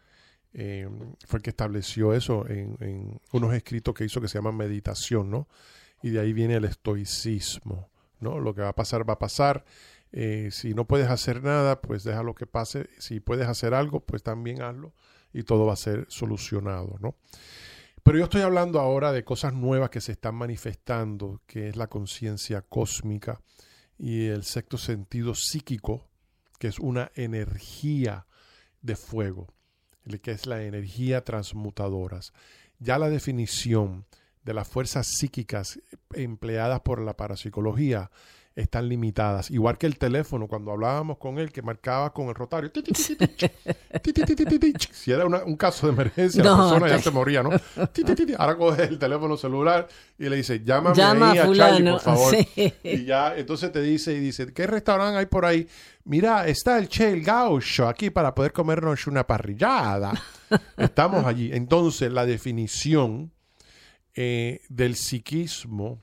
eh, 0.54 0.88
fue 1.26 1.38
el 1.38 1.42
que 1.42 1.50
estableció 1.50 2.14
eso 2.14 2.48
en, 2.48 3.20
unos 3.32 3.52
escritos 3.54 3.94
que 3.94 4.04
hizo 4.04 4.20
que 4.20 4.28
se 4.28 4.38
llaman 4.38 4.56
meditación, 4.56 5.30
¿no? 5.30 5.48
Y 6.02 6.10
de 6.10 6.20
ahí 6.20 6.32
viene 6.32 6.54
el 6.54 6.64
estoicismo, 6.64 7.90
¿no? 8.18 8.40
Lo 8.40 8.54
que 8.54 8.62
va 8.62 8.70
a 8.70 8.74
pasar, 8.74 9.06
va 9.08 9.14
a 9.14 9.18
pasar. 9.18 9.64
Eh, 10.12 10.48
si 10.50 10.72
no 10.72 10.86
puedes 10.86 11.08
hacer 11.08 11.42
nada, 11.42 11.82
pues 11.82 12.02
deja 12.04 12.22
lo 12.22 12.34
que 12.34 12.46
pase. 12.46 12.88
Si 12.98 13.20
puedes 13.20 13.46
hacer 13.46 13.74
algo, 13.74 14.00
pues 14.00 14.22
también 14.22 14.62
hazlo 14.62 14.94
y 15.32 15.42
todo 15.42 15.66
va 15.66 15.74
a 15.74 15.76
ser 15.76 16.06
solucionado, 16.08 16.96
¿no? 17.00 17.16
Pero 18.02 18.16
yo 18.16 18.24
estoy 18.24 18.40
hablando 18.40 18.80
ahora 18.80 19.12
de 19.12 19.24
cosas 19.24 19.52
nuevas 19.52 19.90
que 19.90 20.00
se 20.00 20.12
están 20.12 20.34
manifestando, 20.34 21.42
que 21.46 21.68
es 21.68 21.76
la 21.76 21.88
conciencia 21.88 22.62
cósmica, 22.62 23.42
y 24.00 24.28
el 24.28 24.44
sexto 24.44 24.78
sentido 24.78 25.34
psíquico, 25.34 26.08
que 26.58 26.68
es 26.68 26.78
una 26.78 27.12
energía 27.14 28.26
de 28.80 28.96
fuego, 28.96 29.52
que 30.22 30.30
es 30.30 30.46
la 30.46 30.62
energía 30.62 31.22
transmutadoras. 31.22 32.32
Ya 32.78 32.98
la 32.98 33.10
definición 33.10 34.06
de 34.42 34.54
las 34.54 34.66
fuerzas 34.66 35.06
psíquicas 35.06 35.80
empleadas 36.14 36.80
por 36.80 37.02
la 37.02 37.14
parapsicología 37.14 38.10
están 38.56 38.88
limitadas. 38.88 39.50
Igual 39.50 39.78
que 39.78 39.86
el 39.86 39.98
teléfono, 39.98 40.48
cuando 40.48 40.72
hablábamos 40.72 41.18
con 41.18 41.38
él, 41.38 41.52
que 41.52 41.62
marcaba 41.62 42.12
con 42.12 42.28
el 42.28 42.34
rotario. 42.34 42.70
Si 44.92 45.12
era 45.12 45.26
un 45.26 45.56
caso 45.56 45.86
de 45.86 45.92
emergencia, 45.92 46.42
la 46.42 46.56
persona 46.56 46.88
ya 46.88 46.98
se 46.98 47.10
moría, 47.10 47.42
¿no? 47.42 47.50
Ahora 48.38 48.56
coge 48.56 48.84
el 48.84 48.98
teléfono 48.98 49.36
celular 49.36 49.88
y 50.18 50.28
le 50.28 50.36
dice, 50.36 50.60
llámame 50.62 50.96
Llama 50.96 51.30
ahí 51.32 51.38
a, 51.38 51.44
fulano. 51.46 51.92
por 51.92 52.00
favor. 52.00 52.34
Sí. 52.34 52.74
Y 52.82 53.04
ya, 53.04 53.36
entonces 53.36 53.72
te 53.72 53.80
dice 53.82 54.12
y 54.12 54.18
dice, 54.18 54.52
¿qué 54.52 54.66
restaurante 54.66 55.18
hay 55.18 55.26
por 55.26 55.44
ahí? 55.44 55.66
Mira, 56.04 56.46
está 56.46 56.78
el 56.78 56.88
Che 56.88 57.10
el 57.10 57.22
Gaucho 57.22 57.88
aquí 57.88 58.10
para 58.10 58.34
poder 58.34 58.52
comernos 58.52 59.06
una 59.06 59.26
parrillada. 59.26 60.12
Estamos 60.76 61.24
allí. 61.24 61.50
Entonces, 61.52 62.10
la 62.12 62.26
definición 62.26 63.32
eh, 64.14 64.60
del 64.68 64.96
psiquismo 64.96 66.02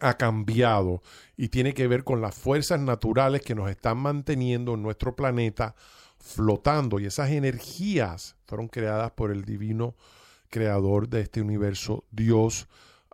ha 0.00 0.14
cambiado 0.14 1.02
y 1.36 1.48
tiene 1.48 1.72
que 1.74 1.86
ver 1.88 2.04
con 2.04 2.20
las 2.20 2.34
fuerzas 2.34 2.80
naturales 2.80 3.42
que 3.42 3.54
nos 3.54 3.70
están 3.70 3.98
manteniendo 3.98 4.74
en 4.74 4.82
nuestro 4.82 5.16
planeta 5.16 5.74
flotando 6.18 6.98
y 6.98 7.06
esas 7.06 7.30
energías 7.30 8.36
fueron 8.46 8.68
creadas 8.68 9.12
por 9.12 9.30
el 9.30 9.44
divino 9.44 9.94
creador 10.50 11.08
de 11.08 11.20
este 11.22 11.40
universo, 11.40 12.04
Dios 12.10 12.66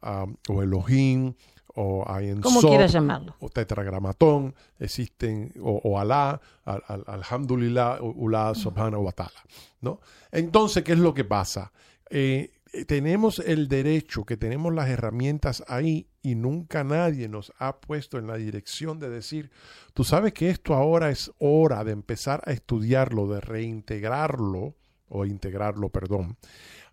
um, 0.03 0.35
o 0.49 0.63
Elohim 0.63 1.35
o 1.75 2.05
Como 2.43 2.61
quieras 2.61 2.93
llamarlo. 2.93 3.35
o 3.41 3.49
tetragramatón, 3.49 4.55
existen, 4.79 5.53
o, 5.63 5.81
o 5.83 5.99
Alá, 5.99 6.39
al, 6.67 6.83
al- 6.87 7.05
alhamdulillah, 7.07 7.99
Ulá, 8.03 8.55
subhanahu 8.55 9.03
wa 9.05 9.13
ta'ala, 9.13 9.43
¿no? 9.81 9.99
Entonces, 10.31 10.85
¿qué 10.85 10.93
es 10.93 10.99
lo 10.99 11.15
que 11.15 11.25
pasa? 11.25 11.73
Eh, 12.11 12.51
tenemos 12.87 13.39
el 13.39 13.69
derecho, 13.69 14.25
que 14.25 14.37
tenemos 14.37 14.75
las 14.75 14.91
herramientas 14.91 15.65
ahí 15.67 16.07
y 16.23 16.37
nunca 16.37 16.85
nadie 16.85 17.29
nos 17.29 17.53
ha 17.59 17.81
puesto 17.81 18.19
en 18.19 18.29
la 18.29 18.37
dirección 18.37 18.99
de 19.01 19.11
decir, 19.11 19.51
tú 19.93 20.05
sabes 20.05 20.33
que 20.33 20.51
esto 20.51 20.75
ahora 20.75 21.11
es 21.11 21.33
hora 21.39 21.83
de 21.83 21.93
empezar 21.93 22.43
a 22.47 22.53
estudiarlo, 22.53 23.27
de 23.27 23.41
reintegrarlo, 23.41 24.77
o 25.09 25.27
integrarlo, 25.27 25.91
perdón, 25.91 26.39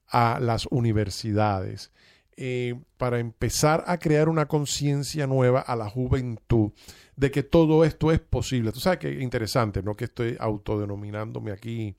a 0.07 0.39
las 0.39 0.65
universidades, 0.67 1.91
eh, 2.35 2.79
para 2.97 3.19
empezar 3.19 3.83
a 3.87 3.97
crear 3.97 4.29
una 4.29 4.47
conciencia 4.47 5.27
nueva 5.27 5.61
a 5.61 5.75
la 5.75 5.89
juventud 5.89 6.71
de 7.15 7.31
que 7.31 7.43
todo 7.43 7.83
esto 7.83 8.11
es 8.11 8.19
posible. 8.19 8.71
Tú 8.71 8.79
sabes 8.79 8.99
que 8.99 9.21
interesante, 9.21 9.83
¿no? 9.83 9.95
Que 9.95 10.05
estoy 10.05 10.37
autodenominándome 10.39 11.51
aquí 11.51 11.95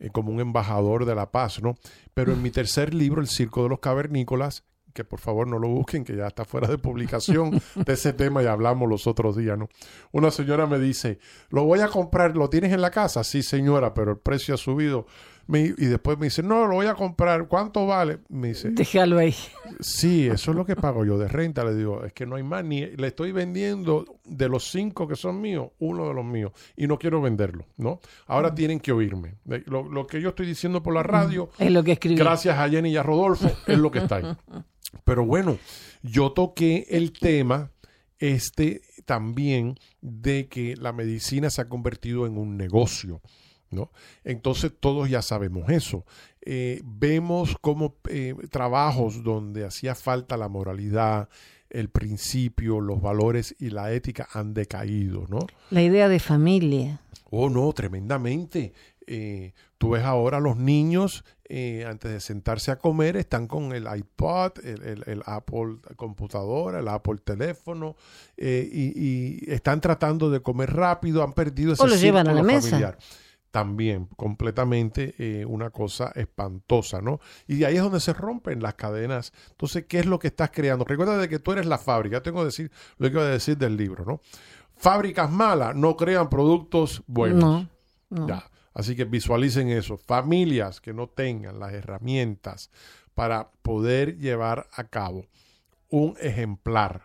eh, 0.00 0.10
como 0.10 0.32
un 0.32 0.40
embajador 0.40 1.04
de 1.04 1.14
la 1.14 1.30
paz, 1.30 1.62
¿no? 1.62 1.76
Pero 2.14 2.32
en 2.32 2.42
mi 2.42 2.50
tercer 2.50 2.92
libro, 2.92 3.20
El 3.20 3.28
Circo 3.28 3.62
de 3.62 3.68
los 3.68 3.80
Cavernícolas, 3.80 4.64
que 4.98 5.04
por 5.04 5.20
favor 5.20 5.46
no 5.46 5.60
lo 5.60 5.68
busquen, 5.68 6.02
que 6.04 6.16
ya 6.16 6.26
está 6.26 6.44
fuera 6.44 6.66
de 6.66 6.76
publicación 6.76 7.60
de 7.76 7.92
ese 7.92 8.12
tema 8.12 8.42
y 8.42 8.46
hablamos 8.46 8.88
los 8.88 9.06
otros 9.06 9.36
días, 9.36 9.56
¿no? 9.56 9.68
Una 10.10 10.32
señora 10.32 10.66
me 10.66 10.80
dice, 10.80 11.20
lo 11.50 11.62
voy 11.64 11.78
a 11.80 11.86
comprar, 11.88 12.36
¿lo 12.36 12.50
tienes 12.50 12.72
en 12.72 12.80
la 12.80 12.90
casa? 12.90 13.22
Sí, 13.22 13.44
señora, 13.44 13.94
pero 13.94 14.10
el 14.10 14.18
precio 14.18 14.54
ha 14.54 14.58
subido. 14.58 15.06
Me- 15.46 15.60
y 15.78 15.86
después 15.86 16.18
me 16.18 16.26
dice, 16.26 16.42
no, 16.42 16.66
lo 16.66 16.74
voy 16.74 16.86
a 16.88 16.94
comprar, 16.94 17.48
¿cuánto 17.48 17.86
vale? 17.86 18.18
Me 18.28 18.48
dice, 18.48 18.68
Déjalo 18.70 19.16
ahí. 19.18 19.34
Sí, 19.80 20.26
eso 20.26 20.50
es 20.50 20.56
lo 20.58 20.66
que 20.66 20.76
pago 20.76 21.06
yo 21.06 21.16
de 21.16 21.26
renta. 21.26 21.64
Le 21.64 21.74
digo, 21.74 22.04
es 22.04 22.12
que 22.12 22.26
no 22.26 22.36
hay 22.36 22.42
más, 22.42 22.62
ni 22.64 22.84
le 22.84 23.06
estoy 23.06 23.32
vendiendo 23.32 24.04
de 24.26 24.46
los 24.48 24.70
cinco 24.70 25.08
que 25.08 25.16
son 25.16 25.40
míos, 25.40 25.70
uno 25.78 26.06
de 26.08 26.12
los 26.12 26.24
míos, 26.24 26.52
y 26.76 26.86
no 26.86 26.98
quiero 26.98 27.22
venderlo, 27.22 27.64
¿no? 27.78 27.98
Ahora 28.26 28.54
tienen 28.54 28.78
que 28.78 28.92
oírme. 28.92 29.36
Lo, 29.64 29.88
lo 29.88 30.06
que 30.06 30.20
yo 30.20 30.30
estoy 30.30 30.44
diciendo 30.44 30.82
por 30.82 30.92
la 30.92 31.02
radio, 31.02 31.48
Es 31.58 31.70
lo 31.70 31.82
que 31.82 31.92
escribí. 31.92 32.16
gracias 32.16 32.58
a 32.58 32.68
Jenny 32.68 32.90
y 32.90 32.96
a 32.98 33.02
Rodolfo, 33.02 33.50
es 33.66 33.78
lo 33.78 33.90
que 33.90 34.00
está 34.00 34.16
ahí. 34.16 34.24
Pero 35.04 35.24
bueno, 35.24 35.58
yo 36.02 36.32
toqué 36.32 36.86
el 36.90 37.12
tema 37.12 37.70
este 38.18 38.82
también 39.04 39.78
de 40.00 40.48
que 40.48 40.76
la 40.76 40.92
medicina 40.92 41.50
se 41.50 41.62
ha 41.62 41.68
convertido 41.68 42.26
en 42.26 42.38
un 42.38 42.56
negocio. 42.56 43.20
¿no? 43.70 43.90
Entonces 44.24 44.72
todos 44.78 45.10
ya 45.10 45.22
sabemos 45.22 45.68
eso. 45.68 46.04
Eh, 46.40 46.80
vemos 46.84 47.56
como 47.60 47.96
eh, 48.08 48.34
trabajos 48.50 49.22
donde 49.22 49.64
hacía 49.64 49.94
falta 49.94 50.36
la 50.36 50.48
moralidad, 50.48 51.28
el 51.70 51.90
principio, 51.90 52.80
los 52.80 53.02
valores 53.02 53.54
y 53.58 53.70
la 53.70 53.92
ética 53.92 54.26
han 54.32 54.54
decaído, 54.54 55.26
¿no? 55.28 55.40
La 55.70 55.82
idea 55.82 56.08
de 56.08 56.18
familia. 56.18 57.02
Oh, 57.30 57.50
no, 57.50 57.70
tremendamente. 57.74 58.72
Eh, 59.06 59.52
tú 59.78 59.90
ves 59.90 60.04
ahora 60.04 60.40
los 60.40 60.56
niños 60.56 61.24
eh, 61.48 61.86
antes 61.88 62.12
de 62.12 62.20
sentarse 62.20 62.70
a 62.70 62.76
comer 62.76 63.16
están 63.16 63.46
con 63.46 63.72
el 63.72 63.86
iPod, 63.86 64.58
el, 64.62 65.02
el, 65.06 65.22
Apple 65.24 65.78
computadora, 65.96 66.80
el 66.80 66.88
Apple 66.88 67.16
teléfono 67.24 67.96
eh, 68.36 68.68
y, 68.70 69.46
y, 69.48 69.50
están 69.50 69.80
tratando 69.80 70.28
de 70.28 70.42
comer 70.42 70.74
rápido, 70.74 71.22
han 71.22 71.32
perdido 71.32 71.72
ese 71.72 71.84
o 71.84 71.86
lo 71.86 71.96
llevan 71.96 72.28
a 72.28 72.34
la 72.34 72.42
familiar. 72.42 72.96
mesa. 72.96 72.98
También 73.50 74.08
completamente 74.14 75.14
eh, 75.18 75.46
una 75.46 75.70
cosa 75.70 76.12
espantosa, 76.14 77.00
¿no? 77.00 77.18
Y 77.46 77.56
de 77.56 77.66
ahí 77.66 77.76
es 77.76 77.82
donde 77.82 78.00
se 78.00 78.12
rompen 78.12 78.62
las 78.62 78.74
cadenas. 78.74 79.32
Entonces, 79.52 79.86
¿qué 79.88 80.00
es 80.00 80.06
lo 80.06 80.18
que 80.18 80.28
estás 80.28 80.50
creando? 80.50 80.84
Recuerda 80.84 81.16
de 81.16 81.30
que 81.30 81.38
tú 81.38 81.52
eres 81.52 81.64
la 81.64 81.78
fábrica. 81.78 82.22
Tengo 82.22 82.40
que 82.40 82.46
decir 82.46 82.70
lo 82.98 83.08
que 83.08 83.14
iba 83.14 83.22
a 83.22 83.30
decir 83.30 83.56
del 83.56 83.78
libro, 83.78 84.04
¿no? 84.04 84.20
Fábricas 84.76 85.30
malas 85.30 85.74
no 85.74 85.96
crean 85.96 86.28
productos 86.28 87.02
buenos. 87.06 87.42
No, 87.42 87.68
no. 88.10 88.28
Ya. 88.28 88.47
Así 88.74 88.96
que 88.96 89.04
visualicen 89.04 89.68
eso. 89.68 89.96
Familias 89.96 90.80
que 90.80 90.92
no 90.92 91.08
tengan 91.08 91.58
las 91.58 91.72
herramientas 91.72 92.70
para 93.14 93.50
poder 93.62 94.18
llevar 94.18 94.68
a 94.72 94.84
cabo 94.84 95.26
un 95.88 96.16
ejemplar 96.20 97.02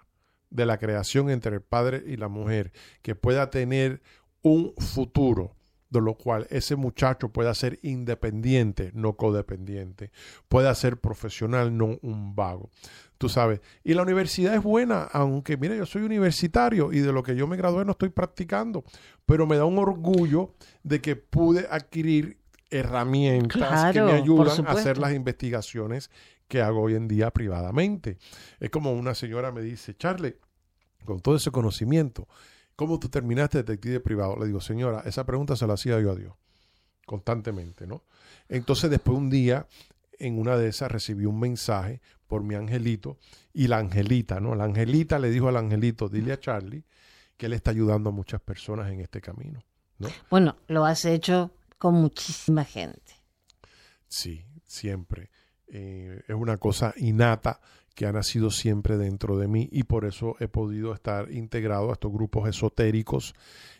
de 0.50 0.66
la 0.66 0.78
creación 0.78 1.30
entre 1.30 1.56
el 1.56 1.62
padre 1.62 2.04
y 2.06 2.18
la 2.18 2.28
mujer 2.28 2.72
que 3.02 3.16
pueda 3.16 3.50
tener 3.50 4.02
un 4.42 4.74
futuro 4.78 5.56
de 5.94 6.02
lo 6.02 6.16
cual 6.16 6.48
ese 6.50 6.76
muchacho 6.76 7.30
pueda 7.30 7.54
ser 7.54 7.80
independiente, 7.84 8.92
no 8.96 9.14
codependiente, 9.14 10.12
pueda 10.50 10.74
ser 10.74 10.98
profesional, 10.98 11.78
no 11.78 12.00
un 12.02 12.36
vago. 12.36 12.72
Tú 13.20 13.30
sabes, 13.30 13.62
y 13.84 13.94
la 13.94 14.02
universidad 14.02 14.56
es 14.56 14.64
buena, 14.64 15.04
aunque 15.04 15.56
mira, 15.56 15.76
yo 15.76 15.86
soy 15.86 16.02
universitario 16.02 16.92
y 16.92 17.00
de 17.00 17.14
lo 17.14 17.22
que 17.22 17.36
yo 17.36 17.48
me 17.48 17.56
gradué 17.56 17.86
no 17.86 17.92
estoy 17.92 18.10
practicando, 18.10 18.84
pero 19.26 19.46
me 19.46 19.56
da 19.56 19.66
un 19.66 19.78
orgullo 19.78 20.56
de 20.82 21.00
que 21.00 21.16
pude 21.16 21.68
adquirir 21.70 22.38
herramientas 22.72 23.94
que 23.94 24.02
me 24.02 24.14
ayudan 24.14 24.66
a 24.66 24.72
hacer 24.72 24.98
las 24.98 25.14
investigaciones 25.14 26.10
que 26.48 26.60
hago 26.60 26.82
hoy 26.82 26.96
en 26.96 27.08
día 27.08 27.30
privadamente. 27.30 28.18
Es 28.60 28.72
como 28.72 28.92
una 28.94 29.14
señora 29.14 29.52
me 29.52 29.62
dice, 29.62 29.96
Charlie, 29.96 30.38
con 31.06 31.20
todo 31.20 31.36
ese 31.36 31.52
conocimiento, 31.52 32.28
¿cómo 32.76 33.00
tú 33.00 33.10
terminaste 33.10 33.60
detective 33.60 34.00
privado? 34.00 34.38
Le 34.38 34.48
digo, 34.48 34.62
señora, 34.62 35.02
esa 35.06 35.26
pregunta 35.26 35.56
se 35.56 35.68
la 35.68 35.74
hacía 35.74 36.00
yo 36.00 36.12
a 36.12 36.16
Dios, 36.16 36.34
constantemente, 37.06 37.88
¿no? 37.88 38.04
Entonces 38.50 38.90
después 38.90 39.18
un 39.18 39.30
día, 39.30 39.68
en 40.20 40.40
una 40.40 40.58
de 40.58 40.70
esas, 40.70 40.92
recibí 40.92 41.26
un 41.26 41.40
mensaje 41.40 42.02
por 42.28 42.44
mi 42.44 42.56
angelito 42.56 43.18
y 43.54 43.68
la 43.68 43.78
angelita, 43.78 44.40
¿no? 44.40 44.56
La 44.56 44.64
angelita 44.64 45.20
le 45.20 45.30
dijo 45.30 45.48
al 45.48 45.58
angelito, 45.58 46.10
dile 46.10 46.34
a 46.34 46.40
Charlie 46.40 46.84
que 47.38 47.48
él 47.48 47.54
está 47.54 47.72
ayudando 47.72 48.10
a 48.10 48.14
muchas 48.14 48.42
personas 48.42 48.92
en 48.92 49.02
este 49.02 49.22
camino, 49.22 49.64
¿no? 50.00 50.10
Bueno, 50.30 50.58
lo 50.68 50.86
has 50.86 51.06
hecho 51.06 51.52
con 51.78 51.96
muchísima 51.96 52.64
gente. 52.64 53.14
Sí, 54.08 54.46
siempre. 54.66 55.30
Eh, 55.68 56.24
es 56.28 56.36
una 56.36 56.58
cosa 56.58 56.94
innata 56.98 57.60
que 57.96 58.06
ha 58.06 58.12
nacido 58.12 58.50
siempre 58.50 58.98
dentro 58.98 59.38
de 59.38 59.48
mí 59.48 59.70
y 59.72 59.84
por 59.84 60.06
eso 60.06 60.36
he 60.40 60.48
podido 60.48 60.94
estar 60.94 61.32
integrado 61.32 61.90
a 61.90 61.94
estos 61.94 62.12
grupos 62.12 62.50
esotéricos 62.50 63.36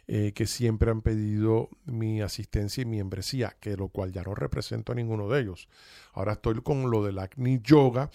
eh, 0.08 0.34
que 0.34 0.46
siempre 0.46 0.92
han 0.92 1.02
pedido 1.02 1.70
mi 1.86 2.22
asistencia 2.22 2.82
y 2.82 2.86
mi 2.86 2.98
membresía, 2.98 3.56
que 3.60 3.76
lo 3.76 3.88
cual 3.88 4.12
ya 4.12 4.24
no 4.24 4.36
represento 4.36 4.92
a 4.92 4.96
ninguno 4.96 5.30
de 5.30 5.42
ellos. 5.42 5.68
Ahora 6.14 6.34
estoy 6.34 6.62
con 6.62 6.92
lo 6.92 7.04
del 7.04 7.20
Agni 7.20 7.60
Yoga 7.64 8.10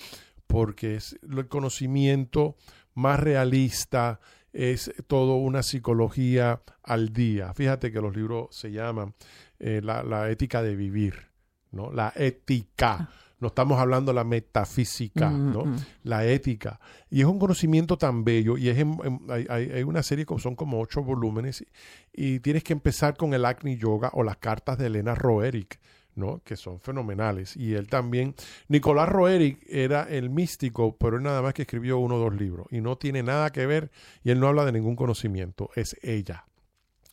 porque 0.46 0.96
es 0.96 1.18
el 1.22 1.48
conocimiento 1.48 2.56
más 2.94 3.20
realista, 3.20 4.20
es 4.52 4.92
todo 5.06 5.36
una 5.36 5.62
psicología 5.62 6.62
al 6.82 7.12
día. 7.12 7.52
Fíjate 7.54 7.92
que 7.92 8.00
los 8.00 8.16
libros 8.16 8.48
se 8.50 8.70
llaman 8.70 9.14
eh, 9.58 9.80
la, 9.82 10.02
la 10.02 10.30
ética 10.30 10.62
de 10.62 10.74
vivir, 10.74 11.28
¿no? 11.70 11.92
La 11.92 12.12
ética. 12.16 13.10
No 13.40 13.48
estamos 13.48 13.78
hablando 13.78 14.10
de 14.12 14.16
la 14.16 14.24
metafísica, 14.24 15.30
Mm, 15.30 15.52
¿no? 15.52 15.64
mm. 15.64 15.76
La 16.04 16.26
ética. 16.26 16.80
Y 17.10 17.20
es 17.20 17.26
un 17.26 17.38
conocimiento 17.38 17.96
tan 17.96 18.24
bello. 18.24 18.56
Y 18.58 18.68
es 18.68 18.78
en- 18.78 18.98
en- 19.04 19.20
hay, 19.50 19.82
una 19.84 20.02
serie 20.02 20.26
que 20.26 20.38
son 20.38 20.54
como 20.56 20.80
ocho 20.80 21.02
volúmenes. 21.02 21.64
Y, 22.12 22.34
y 22.34 22.40
tienes 22.40 22.64
que 22.64 22.72
empezar 22.72 23.16
con 23.16 23.34
el 23.34 23.44
Agni 23.44 23.76
Yoga 23.76 24.10
o 24.12 24.22
las 24.24 24.38
cartas 24.38 24.76
de 24.78 24.86
Elena 24.86 25.14
Roerick, 25.14 25.78
¿no? 26.16 26.40
Que 26.44 26.56
son 26.56 26.80
fenomenales. 26.80 27.56
Y 27.56 27.74
él 27.74 27.86
también. 27.88 28.34
Nicolás 28.66 29.08
Roerick 29.08 29.60
era 29.68 30.02
el 30.02 30.30
místico, 30.30 30.96
pero 30.96 31.16
él 31.16 31.22
nada 31.22 31.40
más 31.40 31.54
que 31.54 31.62
escribió 31.62 31.98
uno 31.98 32.16
o 32.16 32.18
dos 32.18 32.34
libros. 32.34 32.66
Y 32.72 32.80
no 32.80 32.96
tiene 32.98 33.22
nada 33.22 33.50
que 33.50 33.66
ver. 33.66 33.90
Y 34.24 34.30
él 34.30 34.40
no 34.40 34.48
habla 34.48 34.64
de 34.64 34.72
ningún 34.72 34.96
conocimiento. 34.96 35.70
Es 35.76 35.96
ella. 36.02 36.44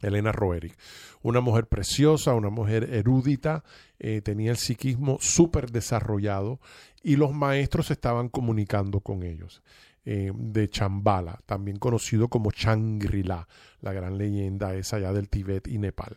Elena 0.05 0.31
Roerick, 0.31 0.77
una 1.21 1.41
mujer 1.41 1.67
preciosa, 1.67 2.33
una 2.33 2.49
mujer 2.49 2.89
erudita, 2.93 3.63
eh, 3.99 4.21
tenía 4.21 4.51
el 4.51 4.57
psiquismo 4.57 5.17
súper 5.19 5.71
desarrollado 5.71 6.59
y 7.03 7.15
los 7.15 7.33
maestros 7.33 7.91
estaban 7.91 8.29
comunicando 8.29 8.99
con 9.01 9.23
ellos. 9.23 9.61
eh, 10.07 10.31
de 10.35 10.69
Chambala, 10.69 11.39
también 11.47 11.77
conocido 11.79 12.27
como 12.27 12.51
Shangri-La, 12.51 13.47
la 13.81 13.91
gran 13.91 14.19
leyenda 14.19 14.75
esa 14.75 14.97
allá 14.97 15.11
del 15.11 15.29
Tíbet 15.29 15.67
y 15.67 15.79
Nepal. 15.79 16.15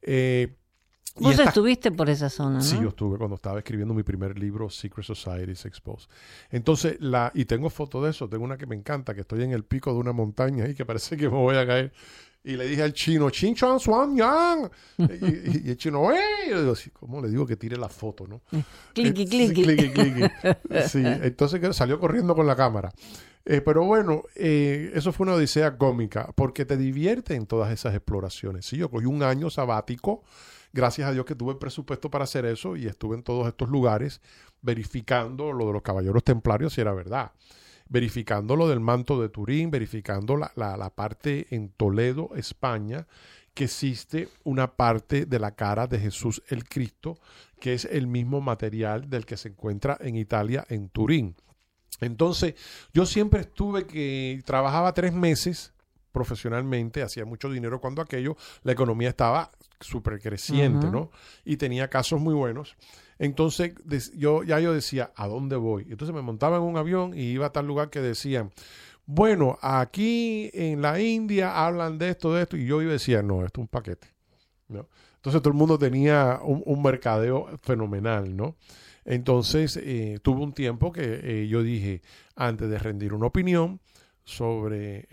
Eh, 0.00 0.54
y 1.18 1.24
Vos 1.24 1.32
esta- 1.32 1.44
estuviste 1.50 1.90
por 1.92 2.08
esa 2.08 2.30
zona, 2.30 2.54
¿no? 2.58 2.62
Sí, 2.62 2.78
yo 2.80 2.88
estuve 2.88 3.18
cuando 3.18 3.34
estaba 3.36 3.58
escribiendo 3.58 3.92
mi 3.92 4.02
primer 4.02 4.38
libro, 4.38 4.70
Secret 4.70 5.04
Societies 5.04 5.66
Exposed. 5.66 6.08
Entonces, 6.50 6.96
la, 7.00 7.30
y 7.34 7.44
tengo 7.44 7.68
foto 7.68 8.02
de 8.02 8.12
eso, 8.12 8.30
tengo 8.30 8.44
una 8.44 8.56
que 8.56 8.66
me 8.66 8.76
encanta, 8.76 9.14
que 9.14 9.20
estoy 9.20 9.42
en 9.42 9.50
el 9.50 9.64
pico 9.64 9.92
de 9.92 9.98
una 9.98 10.12
montaña 10.12 10.66
y 10.66 10.74
que 10.74 10.86
parece 10.86 11.16
que 11.18 11.28
me 11.28 11.36
voy 11.36 11.56
a 11.56 11.66
caer. 11.66 11.92
Y 12.44 12.56
le 12.56 12.66
dije 12.66 12.82
al 12.82 12.92
chino, 12.92 13.28
Chin 13.30 13.54
Chuan 13.54 13.78
Swan 13.80 14.16
Yang. 14.16 14.70
Y, 14.98 15.66
y- 15.66 15.70
el 15.70 15.76
chino, 15.76 16.10
¡eh! 16.12 16.18
Y 16.46 16.50
yo 16.50 16.60
digo, 16.62 16.74
sí, 16.74 16.90
¿cómo 16.90 17.20
le 17.20 17.28
digo 17.28 17.46
que 17.46 17.56
tire 17.56 17.76
la 17.76 17.88
foto, 17.88 18.26
no? 18.26 18.40
Cliqui, 18.94 19.26
cliqui. 19.26 19.62
cliqui, 19.62 19.90
cliqui. 19.90 20.22
Sí, 20.88 21.02
entonces 21.04 21.76
salió 21.76 21.98
corriendo 21.98 22.34
con 22.34 22.46
la 22.46 22.56
cámara. 22.56 22.90
Eh, 23.44 23.60
pero 23.62 23.84
bueno, 23.84 24.22
eh, 24.34 24.90
eso 24.94 25.10
fue 25.12 25.24
una 25.24 25.34
odisea 25.34 25.76
cómica, 25.78 26.30
porque 26.34 26.64
te 26.64 26.76
divierte 26.76 27.34
en 27.34 27.46
todas 27.46 27.72
esas 27.72 27.94
exploraciones. 27.94 28.66
Sí, 28.66 28.76
yo 28.76 28.90
cogí 28.90 29.06
un 29.06 29.22
año 29.22 29.48
sabático, 29.50 30.22
gracias 30.72 31.08
a 31.08 31.12
Dios 31.12 31.24
que 31.24 31.34
tuve 31.34 31.52
el 31.52 31.58
presupuesto 31.58 32.10
para 32.10 32.24
hacer 32.24 32.44
eso 32.44 32.76
y 32.76 32.86
estuve 32.86 33.16
en 33.16 33.22
todos 33.22 33.48
estos 33.48 33.68
lugares 33.70 34.20
verificando 34.60 35.52
lo 35.52 35.66
de 35.66 35.72
los 35.72 35.82
caballeros 35.82 36.22
templarios 36.24 36.74
si 36.74 36.80
era 36.82 36.92
verdad. 36.92 37.32
Verificando 37.88 38.54
lo 38.56 38.68
del 38.68 38.80
manto 38.80 39.20
de 39.20 39.28
Turín, 39.28 39.70
verificando 39.70 40.36
la, 40.36 40.52
la- 40.56 40.76
la 40.76 40.90
parte 40.90 41.46
en 41.50 41.70
Toledo, 41.70 42.30
España, 42.36 43.06
que 43.54 43.64
existe 43.64 44.28
una 44.44 44.76
parte 44.76 45.26
de 45.26 45.38
la 45.38 45.52
cara 45.56 45.86
de 45.86 45.98
Jesús 45.98 46.42
el 46.48 46.64
Cristo, 46.68 47.18
que 47.58 47.74
es 47.74 47.84
el 47.86 48.06
mismo 48.06 48.40
material 48.40 49.08
del 49.10 49.26
que 49.26 49.36
se 49.36 49.48
encuentra 49.48 49.96
en 50.00 50.16
Italia, 50.16 50.64
en 50.68 50.88
Turín. 50.90 51.34
Entonces, 52.00 52.54
yo 52.92 53.04
siempre 53.06 53.40
estuve 53.40 53.86
que 53.86 54.40
trabajaba 54.44 54.94
tres 54.94 55.12
meses 55.12 55.72
profesionalmente, 56.12 57.02
hacía 57.02 57.24
mucho 57.24 57.50
dinero 57.50 57.80
cuando 57.80 58.02
aquello, 58.02 58.36
la 58.62 58.72
economía 58.72 59.08
estaba 59.08 59.50
súper 59.80 60.20
creciente. 60.20 60.86
¿no? 60.90 61.10
Y 61.44 61.56
tenía 61.56 61.88
casos 61.88 62.20
muy 62.20 62.34
buenos. 62.34 62.76
Entonces, 63.18 63.74
yo 64.16 64.44
ya 64.44 64.60
yo 64.60 64.72
decía, 64.72 65.12
¿a 65.16 65.26
dónde 65.26 65.56
voy? 65.56 65.86
Entonces 65.90 66.14
me 66.14 66.22
montaba 66.22 66.58
en 66.58 66.62
un 66.62 66.76
avión 66.76 67.14
y 67.14 67.22
iba 67.22 67.46
a 67.46 67.52
tal 67.52 67.66
lugar 67.66 67.90
que 67.90 68.00
decían, 68.00 68.52
bueno, 69.06 69.58
aquí 69.62 70.50
en 70.52 70.82
la 70.82 71.00
India 71.00 71.66
hablan 71.66 71.98
de 71.98 72.10
esto, 72.10 72.32
de 72.34 72.42
esto, 72.42 72.56
y 72.56 72.66
yo 72.66 72.82
iba 72.82 72.92
decía, 72.92 73.22
no, 73.22 73.44
esto 73.44 73.60
es 73.60 73.64
un 73.64 73.68
paquete. 73.68 74.08
Entonces 74.68 75.42
todo 75.42 75.48
el 75.48 75.58
mundo 75.58 75.78
tenía 75.78 76.40
un, 76.42 76.62
un 76.64 76.82
mercadeo 76.82 77.48
fenomenal, 77.62 78.36
¿no? 78.36 78.56
Entonces 79.04 79.78
eh, 79.82 80.18
tuve 80.22 80.42
un 80.42 80.52
tiempo 80.52 80.92
que 80.92 81.20
eh, 81.22 81.48
yo 81.48 81.62
dije, 81.62 82.02
antes 82.36 82.68
de 82.68 82.78
rendir 82.78 83.14
una 83.14 83.26
opinión 83.26 83.80
sobre 84.28 85.08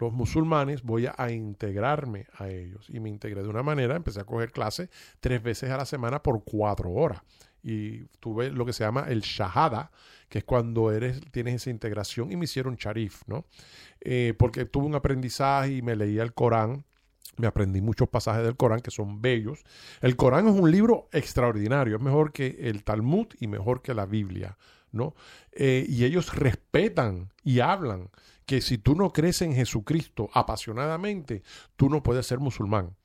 los 0.00 0.12
musulmanes, 0.12 0.82
voy 0.82 1.06
a, 1.06 1.30
integrarme 1.30 2.26
a 2.36 2.48
ellos. 2.48 2.90
Y 2.90 2.98
me 2.98 3.08
integré 3.08 3.42
de 3.42 3.48
una 3.48 3.62
manera, 3.62 3.94
empecé 3.94 4.20
a 4.20 4.24
coger 4.24 4.50
clases 4.50 4.90
tres 5.20 5.40
veces 5.40 5.70
a 5.70 5.76
la 5.76 5.84
semana 5.84 6.20
por 6.20 6.42
cuatro 6.42 6.90
horas. 6.90 7.22
Y 7.62 8.06
tuve 8.18 8.50
lo 8.50 8.66
que 8.66 8.72
se 8.72 8.82
llama 8.82 9.06
el 9.08 9.20
shahada, 9.20 9.92
que 10.28 10.38
es 10.38 10.44
cuando 10.44 10.90
eres, 10.90 11.20
tienes 11.30 11.54
esa 11.54 11.70
integración, 11.70 12.32
y 12.32 12.36
me 12.36 12.46
hicieron 12.46 12.74
sharif, 12.74 13.22
¿no? 13.28 13.44
Eh, 14.00 14.34
porque 14.36 14.64
tuve 14.64 14.86
un 14.86 14.96
aprendizaje 14.96 15.74
y 15.74 15.82
me 15.82 15.94
leía 15.94 16.24
el 16.24 16.34
Corán, 16.34 16.84
me 17.36 17.46
aprendí 17.46 17.80
muchos 17.80 18.08
pasajes 18.08 18.42
del 18.42 18.56
Corán 18.56 18.80
que 18.80 18.90
son 18.90 19.22
bellos. 19.22 19.60
El 20.00 20.16
Corán 20.16 20.48
es 20.48 20.54
un 20.54 20.68
libro 20.72 21.08
extraordinario, 21.12 21.96
es 21.96 22.02
mejor 22.02 22.32
que 22.32 22.56
el 22.62 22.82
Talmud 22.82 23.28
y 23.38 23.46
mejor 23.46 23.80
que 23.80 23.94
la 23.94 24.06
Biblia, 24.06 24.58
¿no? 24.90 25.14
Eh, 25.52 25.86
y 25.88 26.04
ellos 26.04 26.34
respetan 26.34 27.32
y 27.44 27.60
hablan 27.60 28.10
que 28.50 28.60
si 28.60 28.78
tú 28.78 28.96
no 28.96 29.12
crees 29.12 29.42
en 29.42 29.54
Jesucristo 29.54 30.28
apasionadamente, 30.34 31.44
tú 31.76 31.88
no 31.88 32.02
puedes 32.02 32.26
ser 32.26 32.40
musulmán. 32.40 32.96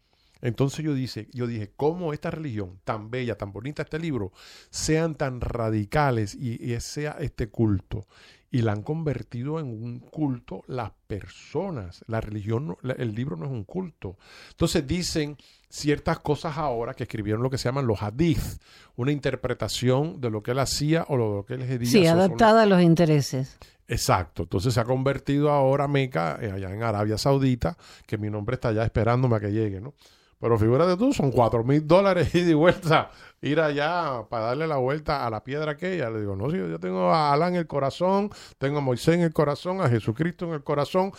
Entonces 0.41 0.83
yo, 0.83 0.95
dice, 0.95 1.27
yo 1.33 1.45
dije, 1.45 1.71
¿cómo 1.77 2.13
esta 2.13 2.31
religión 2.31 2.79
tan 2.83 3.11
bella, 3.11 3.37
tan 3.37 3.53
bonita 3.53 3.83
este 3.83 3.99
libro, 3.99 4.31
sean 4.71 5.13
tan 5.13 5.41
radicales 5.41 6.33
y, 6.33 6.73
y 6.73 6.79
sea 6.81 7.17
este 7.19 7.49
culto? 7.49 8.07
y 8.49 8.61
la 8.61 8.71
han 8.71 8.83
convertido 8.83 9.59
en 9.59 9.67
un 9.67 9.99
culto 9.99 10.63
las 10.67 10.91
personas. 11.07 12.05
La 12.07 12.21
religión, 12.21 12.77
el 12.97 13.13
libro 13.13 13.35
no 13.35 13.45
es 13.45 13.51
un 13.51 13.65
culto. 13.65 14.17
Entonces 14.51 14.87
dicen 14.87 15.35
ciertas 15.69 16.19
cosas 16.19 16.57
ahora 16.57 16.93
que 16.93 17.03
escribieron 17.03 17.43
lo 17.43 17.49
que 17.49 17.57
se 17.57 17.69
llaman 17.69 17.87
los 17.87 18.01
hadith, 18.01 18.61
una 18.95 19.11
interpretación 19.11 20.21
de 20.21 20.29
lo 20.29 20.41
que 20.41 20.51
él 20.51 20.59
hacía 20.59 21.05
o 21.07 21.17
lo 21.17 21.45
que 21.45 21.55
él 21.55 21.67
diría. 21.67 21.89
Sí, 21.89 22.07
adaptada 22.07 22.63
a 22.63 22.65
los 22.65 22.81
intereses. 22.81 23.57
Exacto, 23.87 24.43
entonces 24.43 24.73
se 24.73 24.79
ha 24.79 24.83
convertido 24.83 25.51
ahora 25.51 25.87
Meca, 25.87 26.39
eh, 26.41 26.51
allá 26.51 26.73
en 26.73 26.81
Arabia 26.81 27.17
Saudita, 27.17 27.77
que 28.07 28.17
mi 28.17 28.29
nombre 28.31 28.55
está 28.55 28.69
allá 28.69 28.83
esperándome 28.83 29.35
a 29.35 29.39
que 29.39 29.51
llegue, 29.51 29.79
¿no? 29.79 29.93
Pero 30.39 30.57
figúrate 30.57 30.97
tú, 30.97 31.13
son 31.13 31.31
cuatro 31.31 31.63
mil 31.63 31.87
dólares 31.87 32.33
y 32.35 32.41
de 32.41 32.55
vuelta, 32.55 33.09
ir 33.41 33.59
allá 33.59 34.23
para 34.29 34.47
darle 34.47 34.67
la 34.67 34.77
vuelta 34.77 35.25
a 35.25 35.29
la 35.29 35.43
piedra 35.43 35.71
aquella. 35.71 36.09
Le 36.09 36.19
digo, 36.19 36.35
no, 36.35 36.49
si 36.49 36.57
yo 36.57 36.79
tengo 36.79 37.11
a 37.11 37.31
Alá 37.31 37.47
en 37.47 37.55
el 37.55 37.67
corazón, 37.67 38.29
tengo 38.57 38.79
a 38.79 38.81
Moisés 38.81 39.15
en 39.15 39.21
el 39.21 39.33
corazón, 39.33 39.81
a 39.81 39.89
Jesucristo 39.89 40.45
en 40.45 40.53
el 40.53 40.63
corazón. 40.63 41.11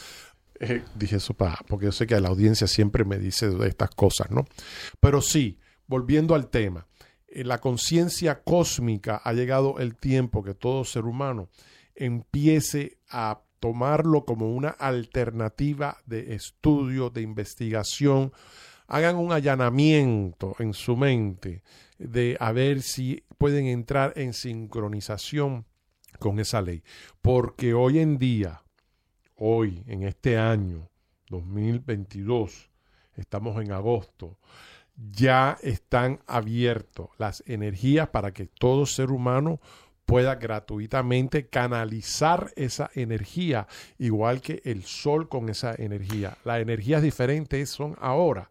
Eh, 0.60 0.82
dije 0.94 1.16
eso 1.16 1.34
para, 1.34 1.58
porque 1.68 1.86
yo 1.86 1.92
sé 1.92 2.06
que 2.06 2.18
la 2.20 2.28
audiencia 2.28 2.66
siempre 2.66 3.04
me 3.04 3.18
dice 3.18 3.50
estas 3.66 3.90
cosas, 3.90 4.30
¿no? 4.30 4.44
Pero 5.00 5.20
sí, 5.20 5.58
volviendo 5.86 6.34
al 6.34 6.48
tema, 6.48 6.86
en 7.28 7.48
la 7.48 7.60
conciencia 7.60 8.42
cósmica 8.42 9.20
ha 9.22 9.32
llegado 9.32 9.78
el 9.78 9.96
tiempo 9.96 10.42
que 10.42 10.54
todo 10.54 10.84
ser 10.84 11.04
humano 11.04 11.50
empiece 11.94 12.98
a 13.10 13.40
tomarlo 13.60 14.24
como 14.24 14.54
una 14.54 14.70
alternativa 14.70 15.98
de 16.06 16.34
estudio, 16.34 17.10
de 17.10 17.22
investigación, 17.22 18.32
hagan 18.86 19.16
un 19.16 19.32
allanamiento 19.32 20.54
en 20.58 20.72
su 20.72 20.96
mente 20.96 21.62
de 21.98 22.36
a 22.40 22.52
ver 22.52 22.82
si 22.82 23.24
pueden 23.38 23.66
entrar 23.66 24.12
en 24.16 24.32
sincronización 24.32 25.66
con 26.18 26.38
esa 26.38 26.62
ley. 26.62 26.82
Porque 27.22 27.74
hoy 27.74 27.98
en 27.98 28.18
día, 28.18 28.62
hoy, 29.36 29.84
en 29.86 30.02
este 30.02 30.38
año 30.38 30.88
2022, 31.28 32.70
estamos 33.14 33.62
en 33.62 33.72
agosto, 33.72 34.38
ya 34.96 35.58
están 35.62 36.20
abiertos 36.26 37.10
las 37.18 37.42
energías 37.46 38.08
para 38.08 38.32
que 38.32 38.46
todo 38.46 38.86
ser 38.86 39.10
humano 39.10 39.60
pueda 40.06 40.36
gratuitamente 40.36 41.48
canalizar 41.48 42.52
esa 42.56 42.90
energía, 42.94 43.66
igual 43.98 44.40
que 44.40 44.62
el 44.64 44.84
sol 44.84 45.28
con 45.28 45.48
esa 45.48 45.74
energía. 45.76 46.38
Las 46.44 46.60
energías 46.60 47.02
diferentes 47.02 47.68
son 47.68 47.96
ahora 48.00 48.48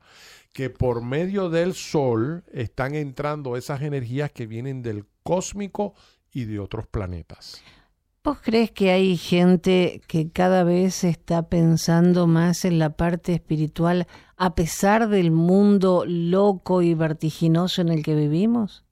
que 0.54 0.70
por 0.70 1.02
medio 1.02 1.50
del 1.50 1.74
sol 1.74 2.44
están 2.52 2.96
entrando 2.96 3.58
esas 3.58 3.82
energías 3.82 4.32
que 4.32 4.48
vienen 4.48 4.82
del 4.84 5.06
cósmico 5.24 5.96
y 6.32 6.46
de 6.46 6.60
otros 6.60 6.88
planetas. 6.88 7.62
¿Vos 8.26 8.40
crees 8.42 8.72
que 8.72 8.90
hay 8.90 9.18
gente 9.18 10.02
que 10.08 10.32
cada 10.32 10.64
vez 10.64 11.04
está 11.04 11.48
pensando 11.48 12.26
más 12.26 12.66
en 12.66 12.80
la 12.80 12.98
parte 12.98 13.34
espiritual 13.34 14.08
a 14.36 14.56
pesar 14.56 15.10
del 15.10 15.30
mundo 15.30 16.06
loco 16.08 16.82
y 16.82 16.96
vertiginoso 16.96 17.84
en 17.84 17.90
el 17.90 18.02
que 18.02 18.16
vivimos? 18.16 18.84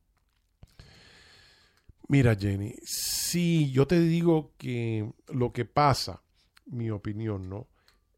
Mira, 2.08 2.36
Jenny, 2.36 2.76
sí, 2.84 3.72
yo 3.72 3.88
te 3.88 4.00
digo 4.02 4.54
que 4.60 5.12
lo 5.30 5.52
que 5.52 5.66
pasa, 5.66 6.22
mi 6.68 6.92
opinión, 6.92 7.50
¿no? 7.50 7.68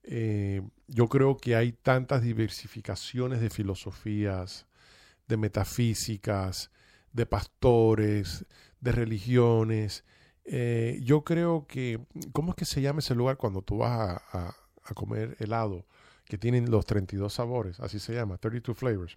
Eh, 0.03 0.63
yo 0.89 1.07
creo 1.07 1.37
que 1.37 1.55
hay 1.55 1.71
tantas 1.71 2.23
diversificaciones 2.23 3.39
de 3.39 3.49
filosofías, 3.49 4.67
de 5.29 5.37
metafísicas, 5.37 6.71
de 7.13 7.25
pastores, 7.25 8.45
de 8.81 8.91
religiones. 8.91 10.03
Eh, 10.45 10.99
yo 11.01 11.23
creo 11.23 11.65
que, 11.67 11.99
¿cómo 12.31 12.51
es 12.51 12.55
que 12.55 12.65
se 12.65 12.81
llama 12.81 12.99
ese 12.99 13.15
lugar 13.15 13.37
cuando 13.37 13.61
tú 13.61 13.79
vas 13.79 14.21
a, 14.31 14.55
comer 14.93 15.35
helado? 15.39 15.85
Que 16.25 16.37
tienen 16.39 16.71
los 16.71 16.85
32 16.85 17.33
sabores, 17.33 17.79
así 17.79 17.99
se 17.99 18.13
llama, 18.13 18.37
32 18.37 18.77
flavors. 18.77 19.15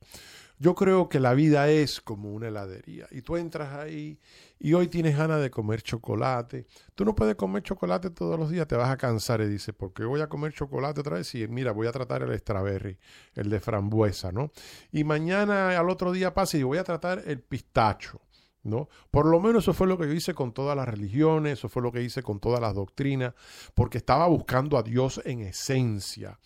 Yo 0.58 0.74
creo 0.74 1.08
que 1.08 1.20
la 1.20 1.32
vida 1.32 1.68
es 1.70 2.00
como 2.00 2.32
una 2.34 2.48
heladería 2.48 3.06
y 3.10 3.22
tú 3.22 3.36
entras 3.36 3.72
ahí 3.72 4.18
y 4.58 4.74
hoy 4.74 4.88
tienes 4.88 5.16
ganas 5.16 5.40
de 5.40 5.50
comer 5.50 5.82
chocolate. 5.82 6.66
Tú 6.94 7.06
no 7.06 7.14
puedes 7.14 7.36
comer 7.36 7.62
chocolate 7.62 8.10
todos 8.10 8.38
los 8.38 8.50
días, 8.50 8.66
te 8.66 8.76
vas 8.76 8.90
a 8.90 8.98
cansar 8.98 9.40
y 9.40 9.46
dices, 9.46 9.74
¿por 9.74 9.94
qué 9.94 10.04
voy 10.04 10.20
a 10.20 10.28
comer 10.28 10.52
chocolate 10.52 11.00
otra 11.00 11.16
vez? 11.16 11.34
Y 11.34 11.46
mira, 11.48 11.72
voy 11.72 11.86
a 11.86 11.92
tratar 11.92 12.22
el 12.24 12.38
strawberry, 12.38 12.98
el 13.34 13.48
de 13.48 13.60
frambuesa, 13.60 14.32
¿no? 14.32 14.50
Y 14.92 15.04
mañana 15.04 15.78
al 15.78 15.88
otro 15.88 16.12
día 16.12 16.34
pasa 16.34 16.58
y 16.58 16.62
voy 16.62 16.76
a 16.76 16.84
tratar 16.84 17.22
el 17.26 17.40
pistacho. 17.40 18.20
¿No? 18.68 18.88
Por 19.10 19.26
lo 19.26 19.40
menos 19.40 19.64
eso 19.64 19.72
fue 19.72 19.86
lo 19.86 19.96
que 19.96 20.06
yo 20.06 20.12
hice 20.12 20.34
con 20.34 20.52
todas 20.52 20.76
las 20.76 20.86
religiones, 20.86 21.54
eso 21.54 21.70
fue 21.70 21.80
lo 21.80 21.90
que 21.90 22.02
hice 22.02 22.22
con 22.22 22.38
todas 22.38 22.60
las 22.60 22.74
doctrinas, 22.74 23.32
porque 23.74 23.96
estaba 23.96 24.26
buscando 24.26 24.76
a 24.76 24.82
Dios 24.82 25.22
en 25.24 25.40
esencia. 25.40 26.38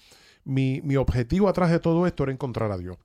Mi, 0.45 0.81
mi 0.83 0.97
objetivo 0.97 1.49
atrás 1.49 1.71
de 1.71 1.81
todo 1.81 2.07
esto 2.07 2.23
era 2.23 2.33
encontrar 2.33 2.71
a 2.71 2.79
Dios. 2.79 2.97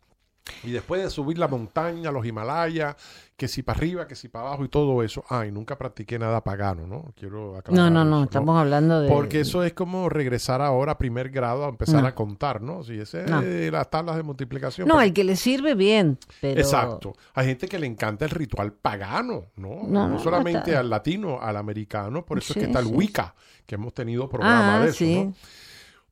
Y 0.64 0.72
después 0.72 1.04
de 1.04 1.10
subir 1.10 1.38
la 1.38 1.48
montaña, 1.48 2.12
los 2.12 2.26
Himalayas, 2.26 2.96
que 3.36 3.48
si 3.48 3.62
para 3.64 3.78
arriba, 3.78 4.08
que 4.08 4.16
si 4.16 4.28
para 4.30 4.48
abajo 4.48 4.66
y 4.66 4.70
todo 4.70 5.04
eso, 5.04 5.24
ay, 5.30 5.52
nunca 5.52 5.78
practiqué 5.78 6.18
nada 6.18 6.44
pagano, 6.44 6.88
¿no? 6.88 7.14
Quiero 7.16 7.56
aclarar 7.58 7.74
No, 7.76 7.90
no, 7.92 8.04
no, 8.10 8.18
eso, 8.18 8.24
estamos 8.26 8.58
hablando 8.60 9.02
de... 9.02 9.10
Porque 9.10 9.42
eso 9.42 9.64
es 9.64 9.74
como 9.74 10.10
regresar 10.10 10.62
ahora 10.62 10.94
a 10.94 10.98
primer 10.98 11.30
grado 11.30 11.66
a 11.66 11.70
empezar 11.70 12.02
No. 12.02 12.08
a 12.08 12.16
contar, 12.16 12.62
¿no? 12.62 12.84
Si 12.84 13.00
ese 13.00 13.24
No. 13.26 13.42
es 13.42 13.72
las 13.72 13.90
tablas 13.90 14.16
de 14.16 14.24
multiplicación. 14.24 14.88
No, 14.88 14.96
pero- 14.96 15.02
al 15.04 15.14
que 15.14 15.24
le 15.24 15.36
sirve 15.36 15.76
bien, 15.76 16.18
pero... 16.42 16.60
Exacto. 16.60 17.14
Hay 17.36 17.46
gente 17.46 17.68
que 17.68 17.78
le 17.78 17.86
encanta 17.88 18.26
el 18.26 18.32
ritual 18.32 18.74
pagano, 18.74 19.46
¿no? 19.58 19.68
No, 19.68 19.84
No, 19.88 20.08
no, 20.08 20.10
no 20.16 20.20
solamente 20.20 20.70
está- 20.72 20.80
al 20.80 20.90
latino, 20.90 21.40
al 21.42 21.58
americano, 21.58 22.26
por 22.26 22.40
eso 22.40 22.54
es 22.54 22.60
que 22.60 22.66
está 22.66 22.80
el 22.80 22.88
sí. 22.88 22.94
Wicca, 22.94 23.36
que 23.66 23.76
hemos 23.76 23.94
tenido 23.94 24.28
programa 24.28 24.78
Ah, 24.78 24.80
de 24.82 24.88
eso, 24.90 24.98
sí. 24.98 25.16
¿no? 25.26 25.34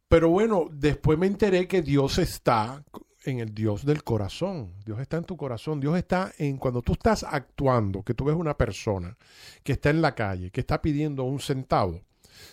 Pero 0.07 0.29
bueno, 0.29 0.67
después 0.71 1.17
me 1.17 1.25
enteré 1.25 1.67
que 1.67 1.81
Dios 1.81 2.19
está 2.19 2.83
en 3.25 3.39
el 3.39 3.53
Dios 3.53 3.85
del 3.85 4.03
corazón. 4.03 4.73
Dios 4.85 4.99
está 4.99 5.17
en 5.17 5.25
tu 5.25 5.35
corazón. 5.35 5.79
Dios 5.79 5.97
está 5.97 6.31
en 6.37 6.57
cuando 6.57 6.81
tú 6.81 6.93
estás 6.93 7.23
actuando, 7.23 8.03
que 8.03 8.13
tú 8.13 8.25
ves 8.25 8.35
una 8.35 8.57
persona 8.57 9.17
que 9.63 9.73
está 9.73 9.89
en 9.89 10.01
la 10.01 10.15
calle, 10.15 10.51
que 10.51 10.61
está 10.61 10.81
pidiendo 10.81 11.23
un 11.23 11.39
centavo. 11.39 12.01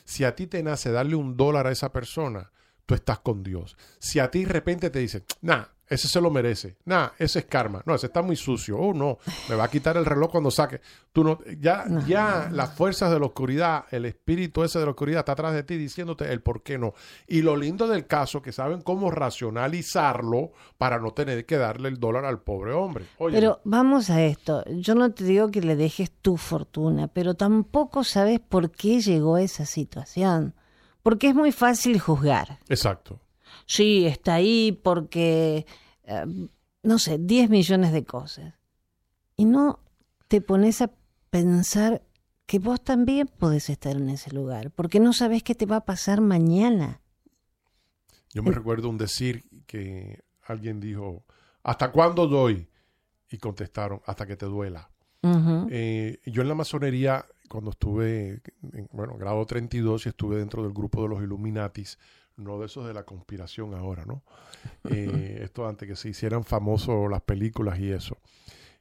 Si 0.04 0.24
a 0.24 0.34
ti 0.34 0.46
te 0.46 0.62
nace 0.62 0.90
darle 0.90 1.16
un 1.16 1.36
dólar 1.36 1.66
a 1.66 1.72
esa 1.72 1.92
persona, 1.92 2.50
tú 2.86 2.94
estás 2.94 3.20
con 3.20 3.42
Dios. 3.42 3.76
Si 3.98 4.18
a 4.18 4.30
ti 4.30 4.44
de 4.44 4.52
repente 4.52 4.90
te 4.90 4.98
dicen, 4.98 5.24
nah, 5.40 5.64
ese 5.92 6.08
se 6.08 6.20
lo 6.20 6.30
merece, 6.30 6.76
nah, 6.86 7.08
ese 7.18 7.40
es 7.40 7.44
karma, 7.44 7.82
no, 7.84 7.94
ese 7.94 8.06
está 8.06 8.22
muy 8.22 8.36
sucio, 8.36 8.78
oh 8.78 8.94
no, 8.94 9.18
me 9.48 9.56
va 9.56 9.64
a 9.64 9.68
quitar 9.68 9.96
el 9.98 10.06
reloj 10.06 10.30
cuando 10.30 10.50
saque. 10.50 10.80
Tú 11.12 11.22
no, 11.22 11.38
ya, 11.60 11.84
ya 12.06 12.48
las 12.50 12.74
fuerzas 12.74 13.12
de 13.12 13.20
la 13.20 13.26
oscuridad, 13.26 13.84
el 13.90 14.06
espíritu 14.06 14.64
ese 14.64 14.78
de 14.78 14.86
la 14.86 14.92
oscuridad 14.92 15.20
está 15.20 15.32
atrás 15.32 15.52
de 15.52 15.62
ti 15.62 15.76
diciéndote 15.76 16.32
el 16.32 16.40
por 16.40 16.62
qué 16.62 16.78
no. 16.78 16.94
Y 17.28 17.42
lo 17.42 17.56
lindo 17.56 17.86
del 17.86 18.06
caso 18.06 18.40
que 18.40 18.52
saben 18.52 18.80
cómo 18.80 19.10
racionalizarlo 19.10 20.52
para 20.78 20.98
no 20.98 21.12
tener 21.12 21.44
que 21.44 21.58
darle 21.58 21.90
el 21.90 22.00
dólar 22.00 22.24
al 22.24 22.40
pobre 22.40 22.72
hombre. 22.72 23.04
Oye, 23.18 23.38
Pero 23.38 23.60
vamos 23.64 24.08
a 24.08 24.22
esto. 24.22 24.64
Yo 24.70 24.94
no 24.94 25.12
te 25.12 25.24
digo 25.24 25.50
que 25.50 25.60
le 25.60 25.76
dejes 25.76 26.10
tu 26.10 26.38
fortuna, 26.38 27.08
pero 27.08 27.34
tampoco 27.34 28.02
sabes 28.02 28.40
por 28.40 28.70
qué 28.70 29.02
llegó 29.02 29.34
a 29.34 29.42
esa 29.42 29.66
situación. 29.66 30.54
Porque 31.02 31.28
es 31.28 31.34
muy 31.34 31.52
fácil 31.52 32.00
juzgar. 32.00 32.60
exacto. 32.68 33.20
Sí, 33.66 34.06
está 34.06 34.34
ahí 34.34 34.78
porque, 34.82 35.66
eh, 36.04 36.24
no 36.82 36.98
sé, 36.98 37.18
10 37.18 37.50
millones 37.50 37.92
de 37.92 38.04
cosas. 38.04 38.54
Y 39.36 39.44
no 39.44 39.80
te 40.28 40.40
pones 40.40 40.82
a 40.82 40.90
pensar 41.30 42.02
que 42.46 42.58
vos 42.58 42.82
también 42.82 43.28
podés 43.28 43.70
estar 43.70 43.96
en 43.96 44.10
ese 44.10 44.30
lugar, 44.30 44.70
porque 44.72 45.00
no 45.00 45.12
sabes 45.12 45.42
qué 45.42 45.54
te 45.54 45.66
va 45.66 45.76
a 45.76 45.84
pasar 45.84 46.20
mañana. 46.20 47.00
Yo 48.34 48.42
me 48.42 48.50
recuerdo 48.50 48.88
un 48.88 48.98
decir 48.98 49.44
que 49.66 50.20
alguien 50.42 50.80
dijo, 50.80 51.24
¿hasta 51.62 51.92
cuándo 51.92 52.26
doy? 52.26 52.68
Y 53.30 53.38
contestaron, 53.38 54.00
hasta 54.06 54.26
que 54.26 54.36
te 54.36 54.46
duela. 54.46 54.90
Eh, 55.70 56.18
yo 56.26 56.42
en 56.42 56.48
la 56.48 56.54
masonería, 56.54 57.24
cuando 57.48 57.70
estuve, 57.70 58.42
en, 58.72 58.88
bueno, 58.92 59.16
grado 59.16 59.46
32 59.46 60.06
y 60.06 60.08
estuve 60.08 60.36
dentro 60.36 60.62
del 60.62 60.72
grupo 60.72 61.02
de 61.02 61.08
los 61.08 61.22
Illuminatis, 61.22 61.98
no 62.36 62.58
de 62.58 62.66
esos 62.66 62.86
de 62.86 62.94
la 62.94 63.04
conspiración 63.04 63.74
ahora, 63.74 64.04
¿no? 64.04 64.22
Eh, 64.90 65.40
esto 65.42 65.66
antes 65.66 65.88
que 65.88 65.96
se 65.96 66.08
hicieran 66.08 66.44
famosos 66.44 67.10
las 67.10 67.22
películas 67.22 67.78
y 67.78 67.90
eso. 67.92 68.16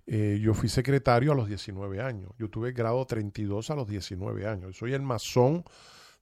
Eh, 0.08 0.40
yo 0.42 0.54
fui 0.54 0.68
secretario 0.70 1.32
a 1.32 1.36
los 1.36 1.48
19 1.48 2.02
años. 2.02 2.32
Yo 2.40 2.50
tuve 2.50 2.72
grado 2.72 3.06
32 3.06 3.70
a 3.70 3.76
los 3.76 3.88
19 3.88 4.48
años. 4.48 4.76
Soy 4.78 4.94
el 4.94 5.02
masón 5.04 5.64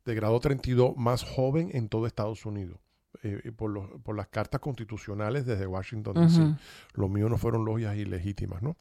de 0.05 0.15
grado 0.15 0.39
32 0.39 0.95
más 0.97 1.23
joven 1.23 1.69
en 1.73 1.87
todo 1.89 2.05
Estados 2.07 2.45
Unidos. 2.45 2.77
eh, 3.23 3.51
por, 3.55 3.71
los- 3.71 3.89
por 4.03 4.15
las 4.15 4.27
cartas 4.27 4.61
constitucionales 4.61 5.45
desde 5.45 5.65
Washington, 5.65 6.13
D.C. 6.13 6.41
Ujú. 6.41 6.55
Lo 6.93 7.09
mío 7.09 7.27
no 7.27 7.37
fueron 7.39 7.65
logias 7.65 7.97
ilegítimas, 7.97 8.61
¿no? 8.61 8.77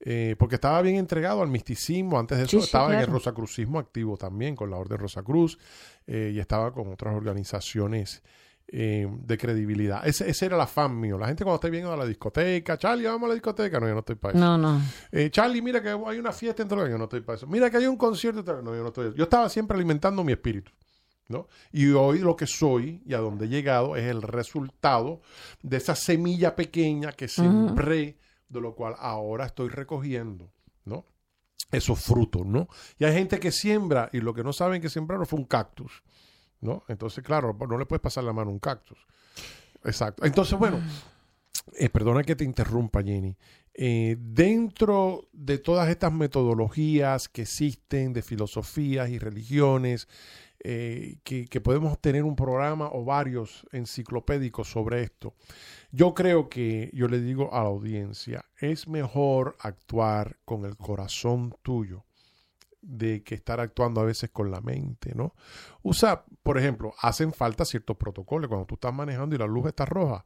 Eh, 0.00 0.36
porque 0.38 0.56
estaba 0.56 0.82
bien 0.82 0.96
entregado 0.96 1.42
al 1.42 1.48
misticismo. 1.48 2.18
Antes 2.18 2.36
de 2.38 2.44
eso 2.44 2.50
Sí, 2.50 2.58
sí, 2.58 2.64
estaba 2.66 2.88
en 2.94 3.00
el 3.00 3.06
rosacrucismo 3.06 3.78
activo 3.78 4.16
también, 4.16 4.54
con 4.54 4.70
la 4.70 4.76
Orden 4.76 4.98
Rosacruz, 4.98 5.58
eh, 6.06 6.32
y 6.34 6.38
estaba 6.38 6.72
con 6.72 6.92
otras 6.92 7.14
organizaciones 7.14 8.22
eh, 8.68 9.06
de 9.08 9.38
credibilidad. 9.38 10.06
Ese, 10.06 10.28
ese 10.28 10.46
era 10.46 10.56
el 10.56 10.60
afán 10.60 10.98
mío. 10.98 11.16
La 11.16 11.28
gente 11.28 11.44
cuando 11.44 11.56
está 11.56 11.68
viendo 11.68 11.92
a 11.92 11.96
la 11.96 12.04
discoteca, 12.04 12.76
Charlie, 12.76 13.06
vamos 13.06 13.24
a 13.26 13.28
la 13.28 13.34
discoteca. 13.34 13.78
No, 13.80 13.86
yo 13.86 13.94
no 13.94 14.00
estoy 14.00 14.16
para 14.16 14.34
eso. 14.36 14.44
No, 14.44 14.58
no. 14.58 14.82
Eh, 15.12 15.30
Charlie, 15.30 15.62
mira 15.62 15.80
que 15.80 15.88
hay 15.90 16.18
una 16.18 16.32
fiesta 16.32 16.62
entre 16.62 16.78
yo 16.90 16.98
no 16.98 17.04
estoy 17.04 17.20
para 17.20 17.36
eso. 17.36 17.46
Mira 17.46 17.70
que 17.70 17.76
hay 17.78 17.86
un 17.86 17.96
concierto. 17.96 18.40
entre- 18.40 18.62
No, 18.62 18.74
yo 18.74 18.82
no 18.82 18.88
estoy. 18.88 19.14
Yo 19.16 19.24
estaba 19.24 19.48
siempre 19.48 19.76
alimentando 19.76 20.22
mi 20.24 20.32
espíritu. 20.32 20.72
¿no? 21.28 21.48
Y 21.72 21.88
hoy 21.90 22.20
lo 22.20 22.36
que 22.36 22.46
soy 22.46 23.02
y 23.04 23.14
a 23.14 23.18
donde 23.18 23.46
he 23.46 23.48
llegado 23.48 23.96
es 23.96 24.04
el 24.04 24.22
resultado 24.22 25.22
de 25.62 25.76
esa 25.78 25.96
semilla 25.96 26.54
pequeña 26.54 27.10
que 27.12 27.26
sembré, 27.26 28.16
de 28.48 28.60
lo 28.60 28.74
cual 28.74 28.94
ahora 28.98 29.46
estoy 29.46 29.68
recogiendo, 29.68 30.52
¿no? 30.84 31.04
Esos 31.70 32.00
frutos, 32.00 32.46
¿no? 32.46 32.68
Y 32.98 33.04
hay 33.04 33.14
gente 33.14 33.40
que 33.40 33.50
siembra 33.50 34.08
y 34.12 34.20
lo 34.20 34.34
que 34.34 34.44
no 34.44 34.52
saben 34.52 34.80
que 34.80 34.88
sembraron 34.88 35.26
fue 35.26 35.38
un 35.38 35.46
cactus, 35.46 36.02
¿no? 36.60 36.84
Entonces, 36.88 37.24
claro, 37.24 37.56
no 37.68 37.78
le 37.78 37.86
puedes 37.86 38.02
pasar 38.02 38.24
la 38.24 38.32
mano 38.32 38.50
a 38.50 38.52
un 38.52 38.60
cactus. 38.60 38.98
Exacto. 39.84 40.24
Entonces, 40.24 40.58
bueno, 40.58 40.80
eh, 41.74 41.88
perdona 41.88 42.22
que 42.22 42.36
te 42.36 42.44
interrumpa, 42.44 43.02
Jenny. 43.02 43.36
Eh, 43.74 44.16
dentro 44.18 45.28
de 45.32 45.58
todas 45.58 45.88
estas 45.88 46.12
metodologías 46.12 47.28
que 47.28 47.42
existen 47.42 48.12
de 48.12 48.22
filosofías 48.22 49.10
y 49.10 49.18
religiones, 49.18 50.08
eh, 50.68 51.18
que, 51.22 51.46
que 51.46 51.60
podemos 51.60 52.00
tener 52.00 52.24
un 52.24 52.34
programa 52.34 52.90
o 52.92 53.04
varios 53.04 53.64
enciclopédicos 53.70 54.68
sobre 54.68 55.02
esto, 55.02 55.34
yo 55.92 56.12
creo 56.12 56.48
que, 56.48 56.90
yo 56.92 57.06
le 57.06 57.20
digo 57.20 57.54
a 57.54 57.62
la 57.62 57.68
audiencia, 57.68 58.44
es 58.58 58.88
mejor 58.88 59.56
actuar 59.60 60.38
con 60.44 60.64
el 60.64 60.76
corazón 60.76 61.54
tuyo 61.62 62.04
de 62.86 63.24
que 63.24 63.34
estar 63.34 63.60
actuando 63.60 64.00
a 64.00 64.04
veces 64.04 64.30
con 64.30 64.50
la 64.50 64.60
mente, 64.60 65.12
¿no? 65.14 65.34
Usa, 65.82 66.24
por 66.42 66.56
ejemplo, 66.56 66.94
hacen 67.00 67.32
falta 67.32 67.64
ciertos 67.64 67.96
protocolos. 67.96 68.48
Cuando 68.48 68.66
tú 68.66 68.74
estás 68.74 68.94
manejando 68.94 69.34
y 69.34 69.38
la 69.38 69.46
luz 69.46 69.66
está 69.66 69.84
roja, 69.84 70.24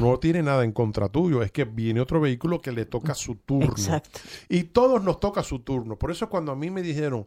no 0.00 0.18
tiene 0.20 0.42
nada 0.42 0.64
en 0.64 0.72
contra 0.72 1.08
tuyo. 1.08 1.42
Es 1.42 1.50
que 1.50 1.64
viene 1.64 2.00
otro 2.00 2.20
vehículo 2.20 2.60
que 2.60 2.70
le 2.70 2.86
toca 2.86 3.14
su 3.14 3.36
turno. 3.36 3.70
Exacto. 3.70 4.20
Y 4.48 4.64
todos 4.64 5.02
nos 5.02 5.18
toca 5.18 5.42
su 5.42 5.60
turno. 5.60 5.98
Por 5.98 6.12
eso 6.12 6.28
cuando 6.28 6.52
a 6.52 6.56
mí 6.56 6.70
me 6.70 6.82
dijeron, 6.82 7.26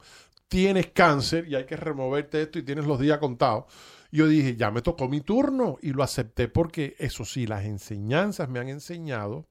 tienes 0.50 0.88
cáncer 0.88 1.48
y 1.48 1.56
hay 1.56 1.66
que 1.66 1.78
removerte 1.78 2.42
esto 2.42 2.60
y 2.60 2.64
tienes 2.64 2.86
los 2.86 3.00
días 3.00 3.20
contados, 3.20 3.66
yo 4.12 4.28
dije, 4.28 4.56
ya 4.56 4.72
me 4.72 4.82
tocó 4.82 5.08
mi 5.08 5.22
turno 5.22 5.78
y 5.82 5.94
lo 5.94 6.04
acepté 6.04 6.48
porque, 6.48 6.96
eso 6.98 7.24
sí, 7.24 7.46
las 7.46 7.64
enseñanzas 7.64 8.50
me 8.50 8.60
han 8.60 8.68
enseñado 8.68 9.46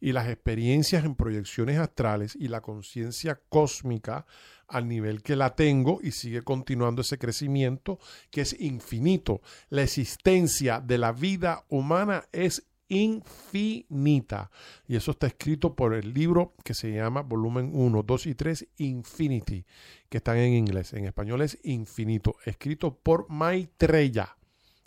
y 0.00 0.12
las 0.12 0.28
experiencias 0.28 1.04
en 1.04 1.16
proyecciones 1.16 1.78
astrales 1.78 2.36
y 2.36 2.46
la 2.46 2.60
conciencia 2.60 3.40
cósmica 3.48 4.26
al 4.68 4.86
nivel 4.86 5.22
que 5.22 5.34
la 5.34 5.56
tengo 5.56 5.98
y 6.02 6.12
sigue 6.12 6.42
continuando 6.42 7.02
ese 7.02 7.18
crecimiento 7.18 7.98
que 8.30 8.42
es 8.42 8.58
infinito. 8.60 9.40
La 9.70 9.82
existencia 9.82 10.80
de 10.80 10.98
la 10.98 11.10
vida 11.10 11.64
humana 11.68 12.26
es 12.30 12.67
infinita. 12.88 14.50
Y 14.86 14.96
eso 14.96 15.12
está 15.12 15.26
escrito 15.26 15.74
por 15.74 15.94
el 15.94 16.12
libro 16.12 16.54
que 16.64 16.74
se 16.74 16.92
llama 16.92 17.22
volumen 17.22 17.70
1, 17.72 18.02
2 18.02 18.26
y 18.26 18.34
3, 18.34 18.68
Infinity, 18.78 19.64
que 20.08 20.18
están 20.18 20.38
en 20.38 20.54
inglés. 20.54 20.92
En 20.92 21.04
español 21.04 21.42
es 21.42 21.58
infinito, 21.64 22.36
escrito 22.44 22.94
por 22.94 23.28
Maitreya. 23.30 24.36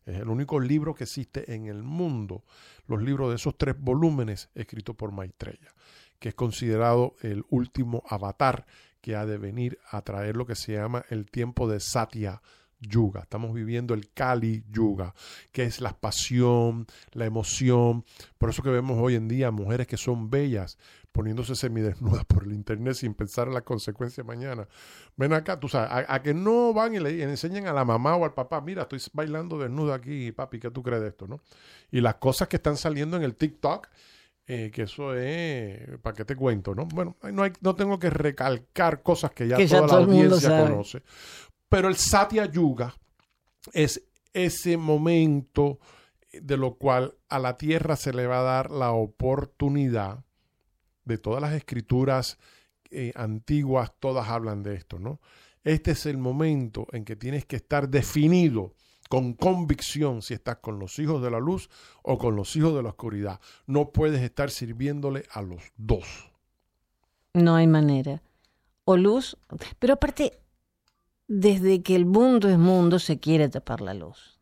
Es 0.05 0.17
el 0.17 0.29
único 0.29 0.59
libro 0.59 0.95
que 0.95 1.03
existe 1.03 1.53
en 1.53 1.67
el 1.67 1.83
mundo, 1.83 2.43
los 2.87 3.01
libros 3.01 3.29
de 3.29 3.35
esos 3.35 3.57
tres 3.57 3.75
volúmenes 3.79 4.49
escritos 4.55 4.95
por 4.95 5.11
Maitreya, 5.11 5.73
que 6.19 6.29
es 6.29 6.35
considerado 6.35 7.15
el 7.21 7.45
último 7.49 8.03
avatar 8.07 8.65
que 8.99 9.15
ha 9.15 9.25
de 9.25 9.37
venir 9.37 9.79
a 9.89 10.01
traer 10.01 10.37
lo 10.37 10.45
que 10.45 10.55
se 10.55 10.73
llama 10.73 11.05
el 11.09 11.29
tiempo 11.29 11.67
de 11.67 11.79
Satya 11.79 12.41
Yuga. 12.81 13.21
Estamos 13.21 13.53
viviendo 13.53 13.93
el 13.93 14.11
Kali 14.11 14.63
Yuga, 14.69 15.13
que 15.51 15.63
es 15.63 15.79
la 15.79 15.93
pasión, 15.93 16.85
la 17.13 17.25
emoción. 17.25 18.03
Por 18.37 18.49
eso 18.49 18.61
que 18.63 18.69
vemos 18.69 18.97
hoy 18.99 19.15
en 19.15 19.27
día 19.27 19.51
mujeres 19.51 19.87
que 19.87 19.97
son 19.97 20.29
bellas 20.29 20.77
poniéndose 21.11 21.55
semidesnudas 21.55 22.25
por 22.25 22.43
el 22.43 22.53
internet 22.53 22.93
sin 22.95 23.13
pensar 23.13 23.47
en 23.47 23.53
las 23.53 23.63
consecuencias 23.63 24.25
mañana. 24.25 24.67
Ven 25.17 25.33
acá, 25.33 25.59
tú 25.59 25.67
sabes, 25.67 25.91
a, 25.91 26.13
a 26.13 26.21
que 26.21 26.33
no 26.33 26.73
van 26.73 26.95
y 26.95 26.99
le, 26.99 27.11
y 27.11 27.17
le 27.17 27.23
enseñan 27.23 27.67
a 27.67 27.73
la 27.73 27.85
mamá 27.85 28.15
o 28.15 28.25
al 28.25 28.33
papá, 28.33 28.61
mira, 28.61 28.83
estoy 28.83 29.01
bailando 29.13 29.57
desnuda 29.57 29.95
aquí, 29.95 30.31
papi, 30.31 30.59
¿qué 30.59 30.71
tú 30.71 30.81
crees 30.81 31.01
de 31.01 31.09
esto? 31.09 31.27
¿no? 31.27 31.41
Y 31.91 32.01
las 32.01 32.15
cosas 32.15 32.47
que 32.47 32.57
están 32.57 32.77
saliendo 32.77 33.17
en 33.17 33.23
el 33.23 33.35
TikTok, 33.35 33.87
eh, 34.47 34.71
que 34.73 34.83
eso 34.83 35.15
es, 35.15 35.97
¿para 36.01 36.15
qué 36.15 36.25
te 36.25 36.35
cuento? 36.35 36.73
¿no? 36.73 36.85
Bueno, 36.85 37.15
no, 37.31 37.43
hay, 37.43 37.51
no 37.61 37.75
tengo 37.75 37.99
que 37.99 38.09
recalcar 38.09 39.03
cosas 39.03 39.31
que 39.31 39.47
ya 39.47 39.57
Que 39.57 39.67
toda 39.67 39.87
la 39.87 39.93
audiencia 40.05 40.63
conoce. 40.63 41.03
Pero 41.71 41.87
el 41.87 41.95
Satya 41.95 42.51
Yuga 42.51 42.93
es 43.71 44.03
ese 44.33 44.75
momento 44.75 45.79
de 46.33 46.57
lo 46.57 46.75
cual 46.75 47.15
a 47.29 47.39
la 47.39 47.55
tierra 47.55 47.95
se 47.95 48.11
le 48.11 48.27
va 48.27 48.39
a 48.39 48.43
dar 48.43 48.71
la 48.71 48.91
oportunidad 48.91 50.25
de 51.05 51.17
todas 51.17 51.41
las 51.41 51.53
escrituras 51.53 52.37
eh, 52.89 53.13
antiguas, 53.15 53.93
todas 54.01 54.27
hablan 54.27 54.63
de 54.63 54.75
esto, 54.75 54.99
¿no? 54.99 55.21
Este 55.63 55.91
es 55.91 56.05
el 56.05 56.17
momento 56.17 56.87
en 56.91 57.05
que 57.05 57.15
tienes 57.15 57.45
que 57.45 57.55
estar 57.55 57.87
definido 57.87 58.73
con 59.07 59.33
convicción 59.33 60.21
si 60.21 60.33
estás 60.33 60.57
con 60.57 60.77
los 60.77 60.99
hijos 60.99 61.23
de 61.23 61.31
la 61.31 61.39
luz 61.39 61.69
o 62.03 62.17
con 62.17 62.35
los 62.35 62.53
hijos 62.57 62.75
de 62.75 62.83
la 62.83 62.89
oscuridad. 62.89 63.39
No 63.65 63.91
puedes 63.93 64.21
estar 64.21 64.51
sirviéndole 64.51 65.23
a 65.31 65.41
los 65.41 65.63
dos. 65.77 66.29
No 67.33 67.55
hay 67.55 67.67
manera. 67.67 68.21
O 68.83 68.97
luz, 68.97 69.37
pero 69.79 69.93
aparte, 69.93 70.40
desde 71.33 71.81
que 71.81 71.95
el 71.95 72.05
mundo 72.05 72.49
es 72.49 72.57
mundo 72.57 72.99
se 72.99 73.21
quiere 73.21 73.47
tapar 73.47 73.79
la 73.79 73.93
luz. 73.93 74.37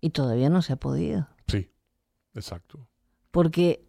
Y 0.00 0.10
todavía 0.10 0.48
no 0.48 0.62
se 0.62 0.72
ha 0.72 0.76
podido. 0.76 1.28
Sí, 1.46 1.70
exacto. 2.32 2.88
Porque 3.30 3.86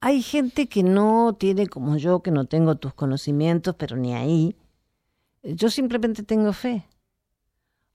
hay 0.00 0.22
gente 0.22 0.70
que 0.70 0.82
no 0.82 1.36
tiene 1.38 1.66
como 1.66 1.98
yo, 1.98 2.22
que 2.22 2.30
no 2.30 2.46
tengo 2.46 2.76
tus 2.76 2.94
conocimientos, 2.94 3.74
pero 3.76 3.98
ni 3.98 4.14
ahí. 4.14 4.56
Yo 5.42 5.68
simplemente 5.68 6.22
tengo 6.22 6.54
fe. 6.54 6.86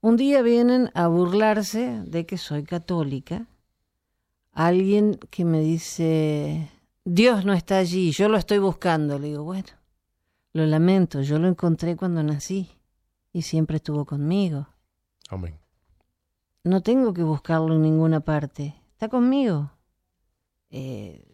Un 0.00 0.16
día 0.16 0.40
vienen 0.42 0.92
a 0.94 1.08
burlarse 1.08 2.02
de 2.06 2.24
que 2.24 2.38
soy 2.38 2.62
católica. 2.62 3.48
Alguien 4.52 5.18
que 5.30 5.44
me 5.44 5.58
dice, 5.58 6.70
Dios 7.04 7.44
no 7.44 7.52
está 7.52 7.78
allí, 7.78 8.12
yo 8.12 8.28
lo 8.28 8.36
estoy 8.36 8.58
buscando. 8.58 9.18
Le 9.18 9.28
digo, 9.28 9.42
bueno, 9.42 9.70
lo 10.52 10.66
lamento, 10.66 11.20
yo 11.22 11.40
lo 11.40 11.48
encontré 11.48 11.96
cuando 11.96 12.22
nací 12.22 12.70
y 13.32 13.42
siempre 13.42 13.76
estuvo 13.76 14.04
conmigo. 14.04 14.68
Amén. 15.28 15.58
No 16.64 16.82
tengo 16.82 17.12
que 17.12 17.22
buscarlo 17.22 17.74
en 17.74 17.82
ninguna 17.82 18.20
parte. 18.20 18.74
Está 18.92 19.08
conmigo. 19.08 19.72
Eh, 20.70 21.24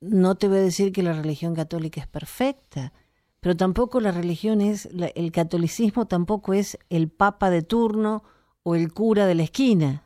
no 0.00 0.34
te 0.34 0.48
voy 0.48 0.58
a 0.58 0.62
decir 0.62 0.92
que 0.92 1.02
la 1.02 1.12
religión 1.12 1.54
católica 1.54 2.00
es 2.00 2.06
perfecta, 2.06 2.92
pero 3.40 3.56
tampoco 3.56 4.00
la 4.00 4.12
religión 4.12 4.60
es, 4.60 4.92
la- 4.92 5.06
el 5.08 5.32
catolicismo 5.32 6.06
tampoco 6.06 6.52
es 6.54 6.78
el 6.90 7.08
papa 7.10 7.50
de 7.50 7.62
turno 7.62 8.22
o 8.62 8.74
el 8.74 8.92
cura 8.92 9.26
de 9.26 9.34
la 9.34 9.44
esquina. 9.44 10.04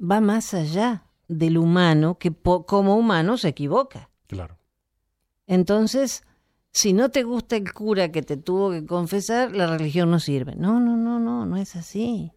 Va 0.00 0.20
más 0.20 0.52
allá 0.54 1.06
del 1.28 1.56
humano 1.56 2.18
que 2.18 2.30
po- 2.32 2.66
como 2.66 2.96
humano 2.96 3.36
se 3.38 3.48
equivoca. 3.48 4.10
Claro. 4.26 4.58
Entonces, 5.46 6.24
si 6.72 6.94
no 6.94 7.10
te 7.10 7.22
gusta 7.22 7.56
el 7.56 7.70
cura 7.72 8.10
que 8.10 8.22
te 8.22 8.38
tuvo 8.38 8.70
que 8.70 8.86
confesar, 8.86 9.54
la 9.54 9.66
religión 9.66 10.10
no 10.10 10.18
sirve. 10.18 10.56
No, 10.56 10.80
no, 10.80 10.96
no, 10.96 11.20
no, 11.20 11.44
no 11.44 11.56
es 11.58 11.76
así. 11.76 12.32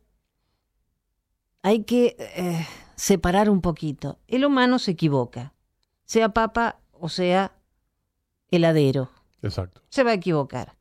Hay 1.61 1.83
que 1.83 2.17
eh, 2.19 2.67
separar 2.95 3.49
un 3.49 3.61
poquito. 3.61 4.19
El 4.27 4.45
humano 4.45 4.77
se 4.77 4.91
equivoca, 4.91 5.53
sea 6.03 6.29
papa 6.29 6.79
o 6.91 7.09
sea 7.09 7.53
heladero, 8.51 9.09
Exacto. 9.41 9.81
se 9.89 10.03
va 10.03 10.11
a 10.11 10.15
equivocar. 10.15 10.77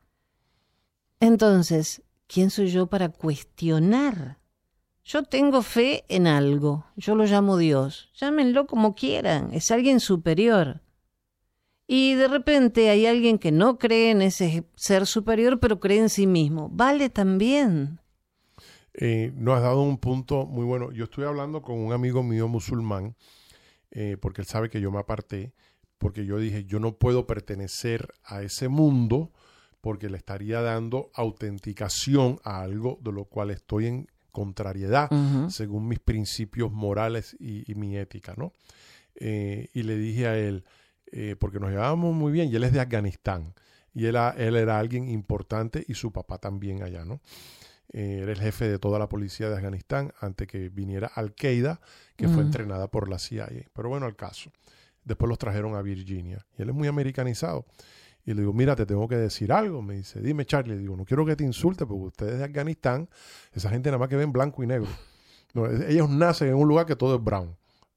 Entonces, 1.21 2.03
¿quién 2.27 2.51
soy 2.51 2.69
yo 2.69 2.89
para 2.89 3.09
cuestionar? 3.09 4.39
Yo 5.05 5.23
tengo 5.23 5.63
fe 5.63 6.05
en 6.09 6.27
algo, 6.27 6.87
yo 6.97 7.15
lo 7.15 7.25
llamo 7.25 7.57
Dios, 7.57 8.11
llámenlo 8.15 8.67
como 8.67 8.95
quieran, 8.95 9.53
es 9.53 9.71
alguien 9.71 10.01
superior. 10.01 10.84
Y 11.87 12.15
de 12.15 12.29
repente 12.29 12.89
hay 12.89 13.07
alguien 13.07 13.39
que 13.39 13.53
no 13.53 13.79
cree 13.79 14.11
en 14.11 14.23
ese 14.23 14.65
ser 14.75 15.07
superior, 15.07 15.61
pero 15.61 15.81
cree 15.81 15.99
en 15.99 16.09
sí 16.09 16.27
mismo. 16.27 16.71
Vale 16.73 17.11
también. 17.11 18.01
Eh, 18.95 19.33
nos 19.35 19.57
has 19.57 19.63
dado 19.63 19.83
un 19.83 19.99
punto 19.99 20.47
muy 20.47 20.65
bueno. 20.65 20.93
Yo 20.93 21.05
estoy 21.05 21.25
hablando 21.25 21.63
con 21.63 21.79
un 21.79 21.93
amigo 21.93 22.23
mío 22.23 22.49
musulmán, 22.49 23.17
eh, 23.91 24.17
porque 24.21 24.41
él 24.41 24.47
sabe 24.47 24.71
que 24.71 24.81
yo 24.81 24.91
me 24.91 24.99
aparté, 24.99 25.53
porque 25.99 26.25
yo 26.25 26.39
dije, 26.39 26.65
yo 26.65 26.81
no 26.81 26.97
puedo 26.97 27.27
pertenecer 27.27 28.15
a 28.25 28.43
ese 28.43 28.69
mundo 28.69 29.33
porque 29.81 30.09
le 30.09 30.17
estaría 30.17 30.63
dando 30.63 31.11
autenticación 31.13 32.41
a 32.43 32.63
algo 32.63 32.99
de 33.03 33.13
lo 33.13 33.27
cual 33.27 33.51
estoy 33.51 33.87
en 33.87 34.07
contrariedad, 34.33 35.11
según 35.49 35.87
mis 35.87 36.01
principios 36.01 36.73
morales 36.73 37.37
y, 37.39 37.71
y 37.71 37.75
mi 37.75 37.97
ética, 37.97 38.35
¿no? 38.37 38.53
Eh, 39.15 39.69
y 39.75 39.83
le 39.83 39.97
dije 39.97 40.27
a 40.27 40.39
él, 40.39 40.65
eh, 41.17 41.37
porque 41.39 41.61
nos 41.61 41.71
llevábamos 41.71 42.13
muy 42.15 42.33
bien, 42.33 42.51
y 42.51 42.57
él 42.57 42.65
es 42.65 42.73
de 42.73 42.81
Afganistán, 42.81 43.55
y 43.95 44.07
él, 44.07 44.17
era 44.17 44.79
alguien 44.79 45.09
importante 45.09 45.85
y 45.87 45.95
su 45.95 46.11
papá 46.11 46.39
también 46.39 46.83
allá, 46.83 47.05
¿no? 47.05 47.21
eh, 47.93 48.21
era 48.23 48.33
el 48.33 48.41
jefe 48.41 48.69
de 48.69 48.79
toda 48.81 48.99
la 48.99 49.09
policía 49.09 49.49
de 49.49 49.55
Afganistán 49.55 50.13
antes 50.21 50.49
que 50.49 50.69
viniera 50.69 51.07
Al-Qaeda, 51.15 51.81
que 52.17 52.27
fue 52.27 52.43
Mm. 52.43 52.47
entrenada 52.47 52.89
por 52.89 53.09
la 53.09 53.19
CIA. 53.21 53.49
Pero 53.73 53.89
bueno, 53.89 54.07
al 54.07 54.17
caso. 54.17 54.51
Después 55.05 55.29
los 55.29 55.39
trajeron 55.39 55.77
a 55.77 55.83
Virginia. 55.83 56.45
Y 56.59 56.63
él 56.63 56.71
es 56.71 56.75
muy 56.75 56.89
americanizado. 56.89 57.67
Y 58.25 58.33
le 58.33 58.41
digo, 58.41 58.53
mira, 58.53 58.75
te 58.75 58.85
tengo 58.87 59.07
que 59.07 59.17
decir 59.17 59.53
algo. 59.53 59.81
Me 59.83 59.95
dice, 59.97 60.21
dime, 60.21 60.45
Charlie. 60.45 60.75
Le 60.75 60.81
digo, 60.81 60.97
no 60.97 61.05
quiero 61.05 61.25
que 61.25 61.37
te 61.37 61.45
insulte 61.45 61.87
porque 61.87 62.07
ustedes 62.07 62.39
de 62.39 62.45
Afganistán, 62.45 63.09
esa 63.53 63.71
gente 63.71 63.91
nada 63.91 63.99
más 63.99 64.09
que 64.09 64.17
ven 64.17 64.33
blanco 64.33 64.65
y 64.65 64.67
negro. 64.67 64.89
No, 65.53 65.67
ellos 65.67 66.11
nacen 66.11 66.49
en 66.49 66.55
un 66.57 66.67
lugar 66.67 66.87
que 66.87 66.97
todo 66.97 67.15
es 67.15 67.23
brown. 67.23 67.55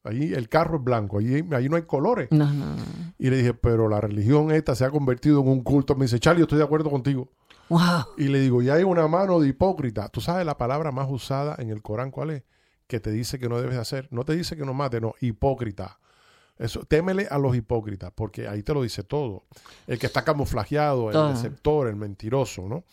Ahí 0.08 0.34
el 0.34 0.49
carro 0.49 0.78
es 0.78 0.84
blanco, 0.84 1.20
ahí, 1.20 1.43
ahí 1.51 1.70
no 1.70 1.76
hay 1.76 1.84
colores. 1.84 2.30
No, 2.32 2.51
no, 2.51 2.76
no. 2.76 2.84
Y 3.20 3.30
le 3.30 3.38
dije, 3.38 3.53
pero 3.53 3.88
la 3.88 3.99
religión 4.01 4.51
esta 4.51 4.76
se 4.76 4.86
ha 4.86 4.89
convertido 4.89 5.41
en 5.41 5.47
un 5.47 5.62
culto. 5.62 5.95
Me 5.95 6.05
dice, 6.05 6.20
Charlie, 6.20 6.39
yo 6.39 6.43
estoy 6.45 6.58
de 6.58 6.64
acuerdo 6.64 6.89
contigo. 6.89 7.30
Wow. 7.70 8.05
Y 8.18 8.30
le 8.30 8.39
digo, 8.39 8.62
y 8.62 8.70
hay 8.70 8.84
una 8.84 9.08
mano 9.08 9.39
de 9.39 9.49
hipócrita. 9.49 10.08
¿Tú 10.10 10.22
sabes 10.22 10.45
la 10.45 10.58
palabra 10.58 10.91
más 10.91 11.08
usada 11.10 11.55
en 11.60 11.70
el 11.70 11.82
Corán 11.82 12.12
cuál 12.12 12.30
es? 12.32 12.43
Que 12.88 12.99
te 12.99 13.12
dice 13.12 13.39
que 13.39 13.49
no 13.49 13.60
debes 13.60 13.78
hacer. 13.78 14.08
No 14.12 14.24
te 14.24 14.36
dice 14.36 14.55
que 14.55 14.66
no 14.66 14.74
mate, 14.74 15.01
no, 15.01 15.14
hipócrita. 15.20 15.99
Eso, 16.58 16.86
témele 16.86 17.28
a 17.30 17.38
los 17.38 17.55
hipócritas, 17.55 18.12
porque 18.16 18.47
ahí 18.47 18.64
te 18.64 18.74
lo 18.74 18.82
dice 18.82 19.03
todo. 19.03 19.43
El 19.86 19.99
que 19.99 20.08
está 20.08 20.24
camuflajeado, 20.24 21.10
el 21.10 21.14
Todo. 21.14 21.30
deceptor, 21.34 21.88
el 21.88 21.95
mentiroso, 21.95 22.68
¿no? 22.68 22.84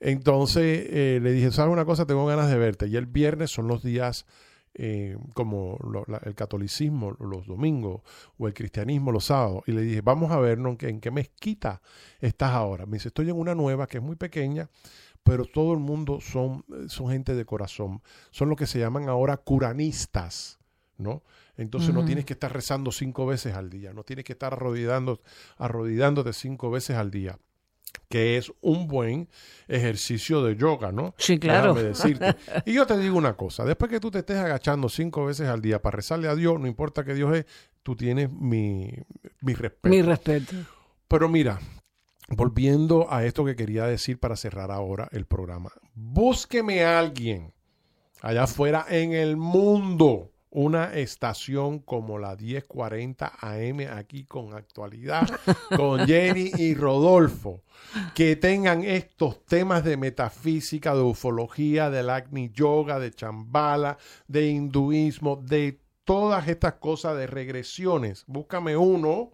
Entonces 0.00 0.86
eh, 0.90 1.20
le 1.22 1.32
dije, 1.32 1.50
¿sabes 1.52 1.72
una 1.72 1.84
cosa? 1.84 2.06
Tengo 2.06 2.26
ganas 2.26 2.48
de 2.50 2.58
verte. 2.58 2.88
Y 2.88 2.96
el 2.96 3.06
viernes 3.06 3.50
son 3.50 3.68
los 3.68 3.82
días 3.82 4.26
eh, 4.74 5.16
como 5.34 5.78
lo- 5.82 6.04
la- 6.08 6.20
el 6.24 6.34
catolicismo 6.34 7.12
los 7.20 7.46
domingos 7.46 8.02
o 8.38 8.46
el 8.48 8.54
cristianismo 8.54 9.12
los 9.12 9.26
sábados. 9.26 9.62
Y 9.66 9.72
le 9.72 9.82
dije, 9.82 10.00
vamos 10.00 10.30
a 10.32 10.38
en 10.68 10.76
qué, 10.76 10.88
en 10.88 11.00
qué 11.00 11.10
mezquita 11.10 11.80
estás 12.20 12.50
ahora. 12.52 12.86
Me 12.86 12.96
dice, 12.96 13.08
estoy 13.08 13.30
en 13.30 13.36
una 13.38 13.54
nueva 13.54 13.86
que 13.86 13.98
es 13.98 14.02
muy 14.02 14.16
pequeña, 14.16 14.68
pero 15.22 15.44
todo 15.46 15.72
el 15.72 15.78
mundo 15.80 16.20
son, 16.20 16.64
son 16.88 17.08
gente 17.10 17.34
de 17.34 17.44
corazón. 17.44 18.02
Son 18.30 18.48
lo 18.48 18.56
que 18.56 18.66
se 18.66 18.78
llaman 18.78 19.08
ahora 19.08 19.36
curanistas, 19.38 20.58
¿no? 20.98 21.22
Entonces 21.56 21.94
no 21.94 22.04
tienes 22.04 22.24
que 22.24 22.32
estar 22.32 22.52
rezando 22.52 22.90
cinco 22.90 23.26
veces 23.26 23.54
al 23.54 23.70
día, 23.70 23.92
no 23.92 24.02
tienes 24.02 24.24
que 24.24 24.32
estar 24.32 24.52
arrodillándote 25.56 26.32
cinco 26.32 26.70
veces 26.70 26.96
al 26.96 27.10
día 27.10 27.38
que 28.08 28.36
es 28.36 28.52
un 28.60 28.86
buen 28.86 29.28
ejercicio 29.68 30.42
de 30.42 30.56
yoga, 30.56 30.92
¿no? 30.92 31.14
Sí, 31.18 31.38
claro. 31.38 31.74
Déjame 31.74 31.88
decirte. 31.88 32.36
Y 32.66 32.74
yo 32.74 32.86
te 32.86 32.96
digo 32.98 33.16
una 33.16 33.36
cosa, 33.36 33.64
después 33.64 33.90
que 33.90 34.00
tú 34.00 34.10
te 34.10 34.20
estés 34.20 34.38
agachando 34.38 34.88
cinco 34.88 35.26
veces 35.26 35.48
al 35.48 35.60
día 35.60 35.82
para 35.82 35.96
rezarle 35.96 36.28
a 36.28 36.34
Dios, 36.34 36.60
no 36.60 36.66
importa 36.66 37.04
que 37.04 37.14
Dios 37.14 37.34
es, 37.36 37.46
tú 37.82 37.96
tienes 37.96 38.30
mi, 38.30 38.92
mi 39.40 39.54
respeto. 39.54 39.88
Mi 39.88 40.02
respeto. 40.02 40.54
Pero 41.08 41.28
mira, 41.28 41.60
volviendo 42.28 43.12
a 43.12 43.24
esto 43.24 43.44
que 43.44 43.56
quería 43.56 43.84
decir 43.86 44.18
para 44.18 44.36
cerrar 44.36 44.70
ahora 44.70 45.08
el 45.12 45.26
programa, 45.26 45.70
búsqueme 45.94 46.84
a 46.84 46.98
alguien 46.98 47.52
allá 48.22 48.44
afuera 48.44 48.86
en 48.88 49.12
el 49.12 49.36
mundo 49.36 50.33
una 50.54 50.94
estación 50.94 51.80
como 51.80 52.16
la 52.16 52.36
1040 52.36 53.32
AM 53.40 53.80
aquí 53.90 54.24
con 54.24 54.54
actualidad, 54.54 55.28
con 55.76 56.06
Jenny 56.06 56.52
y 56.56 56.74
Rodolfo, 56.74 57.64
que 58.14 58.36
tengan 58.36 58.84
estos 58.84 59.44
temas 59.44 59.82
de 59.82 59.96
metafísica, 59.96 60.94
de 60.94 61.02
ufología, 61.02 61.90
del 61.90 62.08
Agni 62.08 62.50
Yoga, 62.50 63.00
de 63.00 63.10
Chambala, 63.10 63.98
de 64.28 64.46
hinduismo, 64.46 65.42
de 65.44 65.80
todas 66.04 66.46
estas 66.46 66.74
cosas 66.74 67.16
de 67.16 67.26
regresiones. 67.26 68.22
Búscame 68.28 68.76
uno 68.76 69.32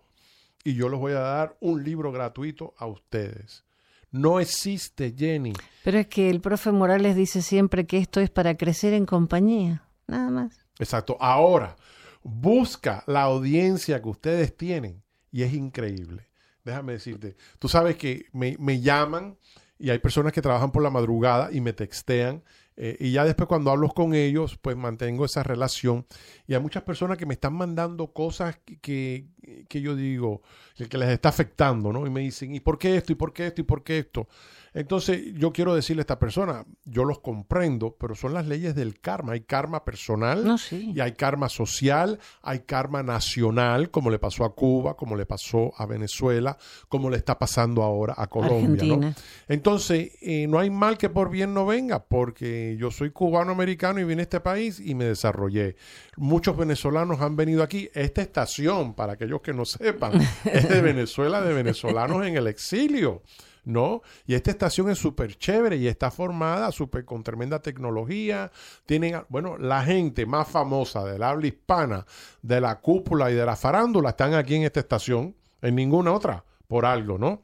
y 0.64 0.73
yo 0.73 0.89
les 0.89 0.99
voy 0.99 1.12
a 1.12 1.21
dar 1.21 1.57
un 1.61 1.85
libro 1.85 2.12
gratuito 2.12 2.73
a 2.79 2.87
ustedes. 2.87 3.64
No 4.11 4.41
existe, 4.41 5.14
Jenny. 5.16 5.53
Pero 5.85 5.99
es 5.99 6.07
que 6.07 6.31
el 6.31 6.41
profe 6.41 6.73
Morales 6.73 7.14
dice 7.14 7.43
siempre 7.43 7.87
que 7.87 7.99
esto 7.99 8.21
es 8.21 8.31
para 8.31 8.57
crecer 8.57 8.95
en 8.95 9.05
compañía. 9.05 9.85
Nada 10.07 10.31
más. 10.31 10.60
Exacto. 10.81 11.16
Ahora, 11.20 11.76
busca 12.22 13.05
la 13.07 13.22
audiencia 13.22 14.03
que 14.03 14.09
ustedes 14.09 14.57
tienen 14.57 15.03
y 15.31 15.43
es 15.43 15.53
increíble. 15.53 16.28
Déjame 16.64 16.95
decirte, 16.95 17.37
tú 17.59 17.68
sabes 17.68 17.97
que 17.97 18.26
me, 18.33 18.57
me 18.59 18.81
llaman 18.81 19.39
y 19.78 19.91
hay 19.91 19.99
personas 19.99 20.33
que 20.33 20.43
trabajan 20.43 20.72
por 20.72 20.83
la 20.83 20.91
madrugada 20.91 21.51
y 21.53 21.61
me 21.61 21.72
textean 21.72 22.43
eh, 22.77 22.97
y 22.99 23.12
ya 23.12 23.25
después 23.25 23.47
cuando 23.47 23.71
hablo 23.71 23.89
con 23.89 24.14
ellos, 24.14 24.59
pues 24.61 24.77
mantengo 24.77 25.25
esa 25.25 25.43
relación. 25.43 26.07
Y 26.47 26.55
hay 26.55 26.61
muchas 26.61 26.83
personas 26.83 27.18
que 27.18 27.27
me 27.27 27.35
están 27.35 27.55
mandando 27.55 28.12
cosas 28.12 28.59
que, 28.81 29.27
que, 29.68 29.81
yo 29.83 29.95
digo, 29.95 30.43
que, 30.77 30.89
que 30.89 30.99
les 30.99 31.11
está 31.11 31.29
afectando, 31.29 31.93
¿no? 31.93 32.07
Y 32.07 32.11
me 32.11 32.21
dicen, 32.21 32.55
¿y 32.55 32.61
por 32.61 32.79
qué 32.79 32.97
esto? 32.97 33.12
¿Y 33.12 33.16
por 33.16 33.33
qué 33.33 33.49
esto? 33.49 33.61
¿Y 33.61 33.64
por 33.64 33.83
qué 33.83 33.99
esto? 33.99 34.29
Entonces 34.73 35.35
yo 35.35 35.53
quiero 35.53 35.75
decirle 35.75 36.01
a 36.01 36.05
esta 36.05 36.18
persona, 36.18 36.64
yo 36.85 37.05
los 37.05 37.21
comprendo, 37.21 37.97
pero 37.99 38.14
son 38.14 38.35
las 38.35 38.47
leyes 38.47 38.75
del 38.75 39.01
karma. 39.01 39.33
Hay 39.33 39.41
karma 39.41 39.85
personal 39.85 40.45
No, 40.45 40.59
sí. 40.59 40.93
y 40.95 41.01
hay 41.01 41.12
karma 41.12 41.49
social, 41.49 42.21
hay 42.43 42.61
karma 42.61 43.03
nacional, 43.03 43.91
como 43.91 44.11
le 44.11 44.18
pasó 44.18 44.45
a 44.45 44.55
Cuba, 44.55 44.97
como 44.97 45.16
le 45.16 45.27
pasó 45.27 45.73
a 45.77 45.87
Venezuela, 45.87 46.57
como 46.89 47.11
le 47.11 47.16
está 47.16 47.39
pasando 47.39 47.83
ahora 47.83 48.14
a 48.16 48.29
Colombia. 48.29 48.97
¿no? 48.97 49.14
Entonces, 49.49 50.12
eh, 50.21 50.47
no 50.47 50.59
hay 50.59 50.71
mal 50.71 50.99
que 50.99 51.09
por 51.09 51.31
bien 51.31 51.53
no 51.53 51.66
venga, 51.66 52.05
porque 52.05 52.60
yo 52.79 52.91
soy 52.91 53.11
cubano-americano 53.11 54.01
y 54.01 54.05
vine 54.05 54.23
a 54.23 54.25
este 54.25 54.41
país 54.41 54.81
y 54.81 54.95
me 54.95 55.05
desarrollé. 55.05 55.77
Muchos 56.17 56.57
venezolanos 56.57 57.21
han 57.21 57.37
venido 57.37 57.63
aquí. 57.63 57.91
Esta 57.95 58.23
estación, 58.23 58.95
para 58.95 59.15
aquellos 59.15 59.41
que 59.41 59.53
no 59.53 59.65
sepan, 59.65 60.13
es 60.45 60.69
de 60.69 60.81
Venezuela, 60.81 61.41
de 61.41 61.53
venezolanos 61.53 62.27
en 62.27 62.37
el 62.37 62.47
exilio. 62.47 63.23
¿no? 63.65 64.03
Y 64.27 64.35
esta 64.35 64.51
estación 64.51 64.91
es 64.91 64.99
súper 64.99 65.37
chévere 65.37 65.77
y 65.77 65.87
está 65.87 66.11
formada 66.11 66.73
súper 66.73 67.05
con 67.05 67.23
tremenda 67.23 67.61
tecnología. 67.61 68.51
Tienen, 68.87 69.23
bueno, 69.29 69.59
la 69.59 69.83
gente 69.85 70.27
más 70.27 70.49
famosa 70.49 71.05
del 71.05 71.23
habla 71.23 71.47
hispana, 71.47 72.07
de 72.43 72.61
la 72.61 72.81
cúpula 72.81 73.31
y 73.31 73.35
de 73.35 73.45
la 73.45 73.57
farándula 73.57 74.11
están 74.11 74.35
aquí 74.35 74.57
en 74.57 74.63
esta 74.63 74.81
estación, 74.81 75.37
en 75.61 75.75
ninguna 75.75 76.13
otra, 76.13 76.45
por 76.67 76.87
algo, 76.87 77.19
¿no? 77.19 77.43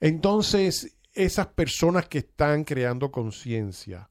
Entonces, 0.00 0.96
esas 1.12 1.46
personas 1.48 2.08
que 2.08 2.18
están 2.18 2.64
creando 2.64 3.10
conciencia 3.10 4.08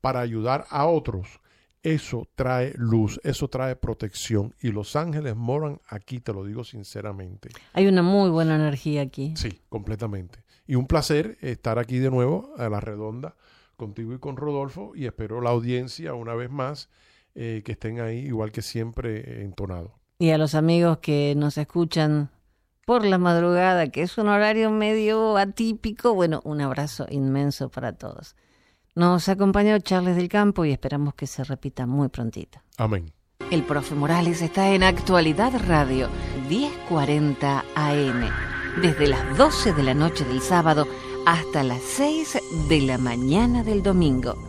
para 0.00 0.20
ayudar 0.20 0.66
a 0.70 0.86
otros, 0.86 1.40
eso 1.82 2.28
trae 2.34 2.72
luz, 2.76 3.20
eso 3.24 3.48
trae 3.48 3.76
protección. 3.76 4.54
Y 4.60 4.72
los 4.72 4.96
ángeles 4.96 5.36
moran 5.36 5.80
aquí, 5.88 6.20
te 6.20 6.32
lo 6.32 6.44
digo 6.44 6.64
sinceramente. 6.64 7.50
Hay 7.72 7.86
una 7.86 8.02
muy 8.02 8.30
buena 8.30 8.56
energía 8.56 9.02
aquí. 9.02 9.34
Sí, 9.36 9.60
completamente. 9.68 10.40
Y 10.66 10.74
un 10.74 10.86
placer 10.86 11.38
estar 11.40 11.78
aquí 11.78 11.98
de 11.98 12.10
nuevo 12.10 12.52
a 12.58 12.68
la 12.68 12.80
redonda 12.80 13.36
contigo 13.76 14.12
y 14.12 14.18
con 14.18 14.36
Rodolfo 14.36 14.92
y 14.94 15.06
espero 15.06 15.40
la 15.40 15.50
audiencia 15.50 16.12
una 16.12 16.34
vez 16.34 16.50
más 16.50 16.90
eh, 17.34 17.62
que 17.64 17.72
estén 17.72 18.00
ahí 18.00 18.18
igual 18.18 18.50
que 18.52 18.60
siempre 18.60 19.18
eh, 19.20 19.44
entonado. 19.44 19.94
Y 20.18 20.30
a 20.30 20.38
los 20.38 20.56
amigos 20.56 20.98
que 20.98 21.34
nos 21.36 21.56
escuchan 21.56 22.30
por 22.84 23.04
la 23.04 23.18
madrugada, 23.18 23.88
que 23.88 24.02
es 24.02 24.18
un 24.18 24.28
horario 24.28 24.70
medio 24.70 25.36
atípico, 25.36 26.14
bueno, 26.14 26.40
un 26.44 26.60
abrazo 26.60 27.06
inmenso 27.10 27.70
para 27.70 27.92
todos. 27.92 28.34
Nos 28.98 29.28
acompañó 29.28 29.78
Charles 29.78 30.16
del 30.16 30.28
Campo 30.28 30.64
y 30.64 30.72
esperamos 30.72 31.14
que 31.14 31.28
se 31.28 31.44
repita 31.44 31.86
muy 31.86 32.08
prontito. 32.08 32.58
Amén. 32.78 33.12
El 33.48 33.62
profe 33.62 33.94
Morales 33.94 34.42
está 34.42 34.74
en 34.74 34.82
Actualidad 34.82 35.52
Radio 35.68 36.08
1040 36.48 37.64
AM, 37.76 38.28
desde 38.82 39.06
las 39.06 39.38
12 39.38 39.72
de 39.74 39.82
la 39.84 39.94
noche 39.94 40.24
del 40.24 40.42
sábado 40.42 40.88
hasta 41.26 41.62
las 41.62 41.80
6 41.80 42.40
de 42.68 42.80
la 42.80 42.98
mañana 42.98 43.62
del 43.62 43.84
domingo. 43.84 44.47